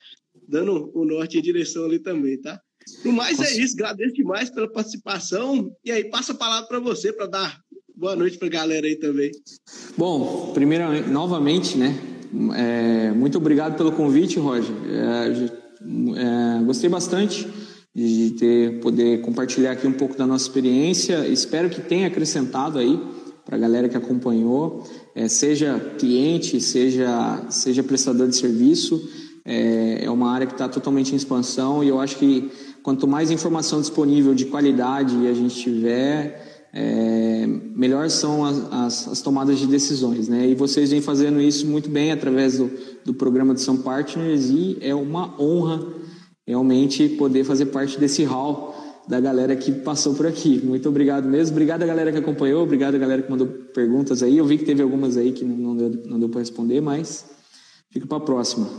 dando 0.48 0.92
o 0.94 1.06
norte 1.06 1.38
e 1.38 1.42
direção 1.42 1.86
ali 1.86 2.00
também, 2.00 2.40
tá? 2.40 2.60
No 3.04 3.12
mais 3.12 3.38
é 3.40 3.44
Nossa. 3.44 3.54
é 3.54 3.62
isso, 3.62 3.76
agradeço 3.76 4.14
demais 4.14 4.50
pela 4.50 4.72
participação. 4.72 5.72
E 5.84 5.92
aí, 5.92 6.10
passa 6.10 6.34
a 6.34 6.36
palavra 6.36 6.68
para 6.68 6.80
você 6.80 7.14
para 7.14 7.28
dar 7.28 7.60
boa 7.96 8.16
noite 8.16 8.38
para 8.38 8.48
a 8.48 8.52
galera 8.52 8.88
aí 8.88 8.96
também. 8.96 9.32
Bom, 9.98 10.52
primeiramente, 10.54 11.10
novamente, 11.10 11.78
né? 11.78 11.96
É, 12.56 13.12
muito 13.12 13.38
obrigado 13.38 13.76
pelo 13.76 13.92
convite, 13.92 14.40
Roger. 14.40 14.74
É, 14.88 15.69
é, 16.16 16.64
gostei 16.64 16.90
bastante 16.90 17.48
de 17.96 18.32
ter 18.32 18.80
poder 18.80 19.22
compartilhar 19.22 19.72
aqui 19.72 19.88
um 19.88 19.94
pouco 19.94 20.18
da 20.18 20.26
nossa 20.26 20.46
experiência. 20.46 21.28
Espero 21.28 21.70
que 21.70 21.82
tenha 21.82 22.08
acrescentado 22.08 22.78
aí 22.78 23.00
para 23.46 23.56
a 23.56 23.60
galera 23.60 23.90
que 23.90 23.98
acompanhou, 23.98 24.84
é, 25.16 25.28
seja 25.28 25.80
cliente, 25.98 26.62
seja 26.62 27.46
seja 27.50 27.82
prestador 27.84 28.28
de 28.28 28.36
serviço. 28.36 29.02
É, 29.44 30.06
é 30.06 30.12
uma 30.12 30.32
área 30.32 30.46
que 30.46 30.54
está 30.54 30.70
totalmente 30.70 31.14
em 31.14 31.16
expansão 31.16 31.84
e 31.84 31.88
eu 31.88 32.00
acho 32.00 32.18
que 32.18 32.52
quanto 32.84 33.08
mais 33.08 33.32
informação 33.32 33.82
disponível 33.82 34.36
de 34.36 34.46
qualidade 34.46 35.28
a 35.28 35.34
gente 35.34 35.56
tiver, 35.56 36.49
é, 36.72 37.48
melhor 37.48 38.10
são 38.10 38.46
as, 38.46 38.58
as, 38.72 39.08
as, 39.08 39.22
tomadas 39.22 39.58
de 39.60 39.66
decisões. 39.66 40.28
Né? 40.28 40.50
E 40.50 40.56
vocês 40.56 40.92
vêm 40.92 41.02
fazendo 41.02 41.42
isso 41.42 41.66
muito 41.66 41.90
bem 41.90 42.12
através 42.12 42.58
do, 42.58 42.72
do 43.04 43.14
programa 43.14 43.54
de 43.54 43.62
São 43.62 43.78
Partners 43.78 44.50
e 44.50 44.78
é 44.82 44.94
uma 44.94 45.40
honra 45.42 45.86
realmente 46.46 47.10
poder 47.10 47.44
fazer 47.44 47.68
parte 47.68 48.00
desse 48.00 48.24
hall 48.24 48.76
da 49.08 49.20
galera 49.20 49.56
que 49.56 49.72
passou 49.72 50.14
por 50.14 50.28
aqui. 50.28 50.60
Muito 50.64 50.88
obrigado 50.88 51.28
mesmo. 51.28 51.56
Obrigado 51.56 51.82
a 51.82 51.88
galera 51.88 52.12
que 52.12 52.20
acompanhou, 52.20 52.64
obrigado 52.64 52.94
a 52.94 53.00
galera 53.00 53.24
que 53.24 53.32
mandou 53.32 53.48
perguntas 53.48 54.22
aí. 54.22 54.38
Eu 54.38 54.46
vi 54.46 54.60
que 54.60 54.66
teve 54.66 54.84
algumas 54.84 55.18
aí 55.18 55.32
que 55.32 55.44
não 55.44 55.76
deu, 55.76 55.90
não 56.06 56.20
deu 56.20 56.30
para 56.30 56.40
responder, 56.40 56.80
mas 56.80 57.26
fica 57.92 58.06
para 58.06 58.18
a 58.18 58.22
próxima. 58.22 58.70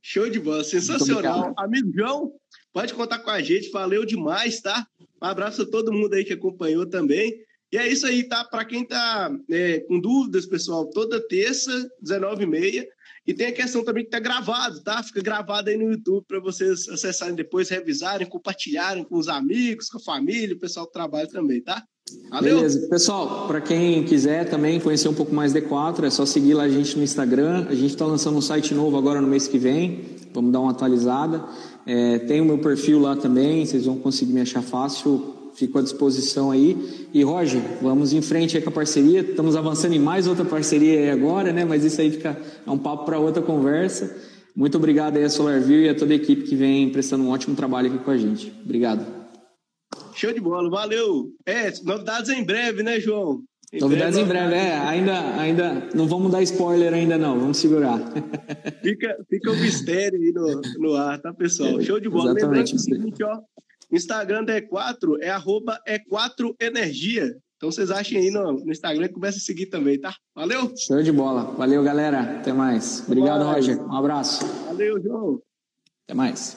Show 0.00 0.30
de 0.30 0.38
bola, 0.38 0.62
sensacional. 0.62 1.52
Amigo 1.56 1.90
João, 1.92 2.32
pode 2.72 2.94
contar 2.94 3.18
com 3.18 3.30
a 3.30 3.40
gente, 3.40 3.70
valeu 3.70 4.04
demais, 4.04 4.60
tá? 4.60 4.86
Um 5.24 5.26
abraço 5.26 5.62
a 5.62 5.66
todo 5.66 5.90
mundo 5.90 6.12
aí 6.12 6.22
que 6.22 6.34
acompanhou 6.34 6.84
também. 6.84 7.34
E 7.72 7.78
é 7.78 7.88
isso 7.88 8.06
aí, 8.06 8.28
tá? 8.28 8.44
Para 8.44 8.62
quem 8.62 8.86
tá 8.86 9.34
é, 9.50 9.80
com 9.80 9.98
dúvidas, 9.98 10.44
pessoal, 10.44 10.86
toda 10.90 11.26
terça, 11.26 11.72
19h30. 12.02 12.86
E 13.26 13.32
tem 13.32 13.46
a 13.46 13.52
questão 13.52 13.82
também 13.82 14.04
que 14.04 14.10
tá 14.10 14.20
gravado, 14.20 14.82
tá? 14.82 15.02
Fica 15.02 15.22
gravado 15.22 15.70
aí 15.70 15.78
no 15.78 15.92
YouTube 15.92 16.26
para 16.28 16.40
vocês 16.40 16.86
acessarem 16.90 17.34
depois, 17.34 17.70
revisarem, 17.70 18.28
compartilharem 18.28 19.02
com 19.02 19.16
os 19.16 19.26
amigos, 19.26 19.88
com 19.88 19.96
a 19.96 20.02
família, 20.02 20.54
o 20.54 20.60
pessoal 20.60 20.86
que 20.86 20.92
trabalha 20.92 21.26
também, 21.26 21.62
tá? 21.62 21.82
Valeu. 22.30 22.56
Beleza. 22.56 22.88
Pessoal, 22.88 23.46
para 23.46 23.60
quem 23.60 24.02
quiser 24.04 24.48
também 24.48 24.80
conhecer 24.80 25.08
um 25.08 25.14
pouco 25.14 25.34
mais 25.34 25.54
D4, 25.54 26.04
é 26.04 26.10
só 26.10 26.26
seguir 26.26 26.54
lá 26.54 26.64
a 26.64 26.68
gente 26.68 26.96
no 26.96 27.04
Instagram. 27.04 27.66
A 27.68 27.74
gente 27.74 27.90
está 27.92 28.04
lançando 28.04 28.36
um 28.36 28.40
site 28.40 28.74
novo 28.74 28.96
agora 28.98 29.20
no 29.20 29.28
mês 29.28 29.46
que 29.46 29.58
vem. 29.58 30.00
Vamos 30.32 30.52
dar 30.52 30.60
uma 30.60 30.72
atualizada. 30.72 31.44
É, 31.86 32.18
tem 32.18 32.40
o 32.40 32.44
meu 32.44 32.58
perfil 32.58 32.98
lá 32.98 33.14
também, 33.14 33.64
vocês 33.64 33.84
vão 33.84 33.96
conseguir 33.96 34.32
me 34.32 34.40
achar 34.40 34.62
fácil, 34.62 35.34
fico 35.54 35.78
à 35.78 35.82
disposição 35.82 36.50
aí. 36.50 37.06
E 37.12 37.22
Roger, 37.22 37.60
vamos 37.80 38.12
em 38.12 38.20
frente 38.20 38.56
aí 38.56 38.62
com 38.62 38.70
a 38.70 38.72
parceria, 38.72 39.20
estamos 39.20 39.54
avançando 39.54 39.94
em 39.94 39.98
mais 39.98 40.26
outra 40.26 40.44
parceria 40.44 40.98
aí 40.98 41.10
agora, 41.10 41.52
né? 41.52 41.64
Mas 41.64 41.84
isso 41.84 42.00
aí 42.00 42.10
fica 42.10 42.36
é 42.66 42.70
um 42.70 42.78
papo 42.78 43.04
para 43.04 43.18
outra 43.18 43.42
conversa. 43.42 44.16
Muito 44.56 44.76
obrigado 44.76 45.16
aí 45.16 45.24
a 45.24 45.30
SolarView 45.30 45.82
e 45.82 45.88
a 45.88 45.94
toda 45.94 46.12
a 46.12 46.16
equipe 46.16 46.42
que 46.42 46.56
vem 46.56 46.90
prestando 46.90 47.24
um 47.24 47.30
ótimo 47.30 47.54
trabalho 47.54 47.92
aqui 47.92 48.02
com 48.02 48.10
a 48.10 48.16
gente. 48.16 48.52
Obrigado. 48.64 49.13
Show 50.24 50.32
de 50.32 50.40
bola, 50.40 50.70
valeu. 50.70 51.30
É, 51.44 51.70
novidades 51.82 52.30
em 52.30 52.42
breve, 52.42 52.82
né, 52.82 52.98
João? 52.98 53.42
Em 53.70 53.78
Novidades 53.78 54.16
breve, 54.16 54.24
em 54.24 54.32
breve, 54.32 54.54
é. 54.54 54.78
Ainda, 54.78 55.36
ainda 55.38 55.88
não 55.94 56.08
vamos 56.08 56.32
dar 56.32 56.42
spoiler 56.42 56.94
ainda 56.94 57.18
não, 57.18 57.38
vamos 57.38 57.58
segurar. 57.58 58.00
Fica, 58.82 59.14
fica 59.28 59.50
o 59.50 59.56
mistério 59.56 60.18
aí 60.18 60.32
no, 60.32 60.62
no 60.78 60.94
ar, 60.94 61.20
tá, 61.20 61.34
pessoal? 61.34 61.78
Show 61.82 62.00
de 62.00 62.08
bola. 62.08 62.30
Exatamente. 62.30 62.72
Lembrando 62.72 62.74
o 62.74 62.78
seguinte, 62.78 63.22
ó, 63.22 63.38
Instagram 63.92 64.44
da 64.44 64.58
E4 64.58 65.18
é 65.20 65.28
arroba 65.28 65.78
E4Energia. 65.86 67.36
Então 67.58 67.70
vocês 67.70 67.90
achem 67.90 68.18
aí 68.18 68.30
no, 68.30 68.52
no 68.64 68.72
Instagram 68.72 69.04
e 69.04 69.12
comecem 69.12 69.38
a 69.38 69.44
seguir 69.44 69.66
também, 69.66 70.00
tá? 70.00 70.14
Valeu? 70.34 70.72
Show 70.74 71.02
de 71.02 71.12
bola. 71.12 71.52
Valeu, 71.52 71.82
galera. 71.82 72.38
Até 72.38 72.54
mais. 72.54 73.04
Obrigado, 73.06 73.44
Roger. 73.44 73.78
Um 73.78 73.94
abraço. 73.94 74.46
Valeu, 74.66 75.02
João. 75.02 75.42
Até 76.06 76.14
mais. 76.14 76.56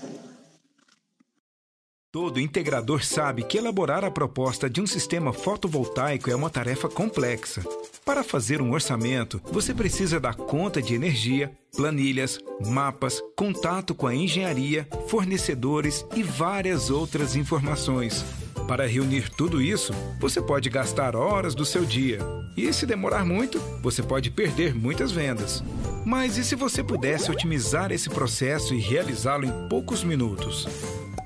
Todo 2.10 2.40
integrador 2.40 3.04
sabe 3.04 3.44
que 3.44 3.58
elaborar 3.58 4.06
a 4.06 4.10
proposta 4.10 4.70
de 4.70 4.80
um 4.80 4.88
sistema 4.88 5.34
fotovoltaico 5.34 6.32
é 6.32 6.36
uma 6.36 6.50
tarefa 6.50 6.88
complexa. 6.88 7.62
Para 8.06 8.24
fazer 8.24 8.62
um 8.62 8.72
orçamento, 8.72 9.42
você 9.52 9.74
precisa 9.74 10.18
dar 10.18 10.34
conta 10.34 10.82
de 10.82 10.96
energia, 10.96 11.52
planilhas, 11.76 12.40
mapas, 12.66 13.22
contato 13.36 13.94
com 13.94 14.08
a 14.08 14.16
engenharia, 14.16 14.88
fornecedores 15.10 16.06
e 16.16 16.24
várias 16.24 16.90
outras 16.90 17.36
informações. 17.36 18.24
Para 18.70 18.88
reunir 18.88 19.30
tudo 19.30 19.62
isso, 19.62 19.94
você 20.18 20.42
pode 20.42 20.70
gastar 20.70 21.14
horas 21.14 21.54
do 21.54 21.66
seu 21.66 21.84
dia. 21.84 22.20
E 22.56 22.72
se 22.72 22.86
demorar 22.86 23.26
muito, 23.26 23.60
você 23.84 24.02
pode 24.02 24.32
perder 24.32 24.74
muitas 24.74 25.12
vendas. 25.12 25.62
Mas 26.06 26.38
e 26.38 26.46
se 26.46 26.56
você 26.56 26.82
pudesse 26.82 27.30
otimizar 27.30 27.92
esse 27.92 28.10
processo 28.10 28.74
e 28.74 28.80
realizá-lo 28.80 29.46
em 29.46 29.68
poucos 29.68 30.06
minutos? 30.06 30.66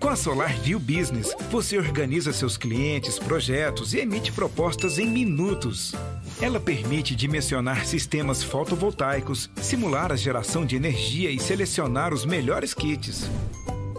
Com 0.02 0.10
a 0.10 0.16
Solar 0.16 0.58
View 0.62 0.80
Business, 0.80 1.36
você 1.52 1.78
organiza 1.78 2.34
seus 2.34 2.58
clientes, 2.58 3.20
projetos 3.20 3.94
e 3.94 4.00
emite 4.00 4.32
propostas 4.32 4.98
em 4.98 5.06
minutos. 5.06 5.94
Ela 6.42 6.60
permite 6.60 7.16
dimensionar 7.16 7.86
sistemas 7.86 8.42
fotovoltaicos, 8.42 9.48
simular 9.58 10.12
a 10.12 10.16
geração 10.16 10.66
de 10.66 10.76
energia 10.76 11.30
e 11.30 11.40
selecionar 11.40 12.16
os 12.16 12.26
melhores 12.26 12.74
kits. 12.74 13.30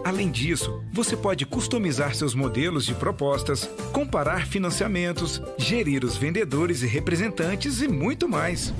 Além 0.03 0.29
disso, 0.29 0.83
você 0.91 1.15
pode 1.15 1.45
customizar 1.45 2.13
seus 2.13 2.35
modelos 2.35 2.85
de 2.85 2.93
propostas, 2.93 3.69
comparar 3.93 4.45
financiamentos, 4.45 5.41
gerir 5.57 6.03
os 6.03 6.17
vendedores 6.17 6.83
e 6.83 6.85
representantes 6.85 7.81
e 7.81 7.87
muito 7.87 8.27
mais. 8.27 8.73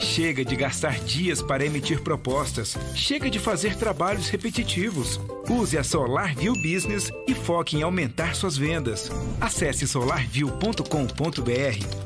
Chega 0.00 0.44
de 0.44 0.56
gastar 0.56 0.98
dias 1.00 1.42
para 1.42 1.64
emitir 1.64 2.00
propostas. 2.00 2.76
Chega 2.94 3.30
de 3.30 3.38
fazer 3.38 3.76
trabalhos 3.76 4.28
repetitivos. 4.28 5.20
Use 5.48 5.76
a 5.76 5.84
SolarView 5.84 6.54
Business 6.54 7.10
e 7.26 7.34
foque 7.34 7.76
em 7.76 7.82
aumentar 7.82 8.34
suas 8.34 8.56
vendas. 8.56 9.10
Acesse 9.40 9.86
solarview.com.br 9.86 10.84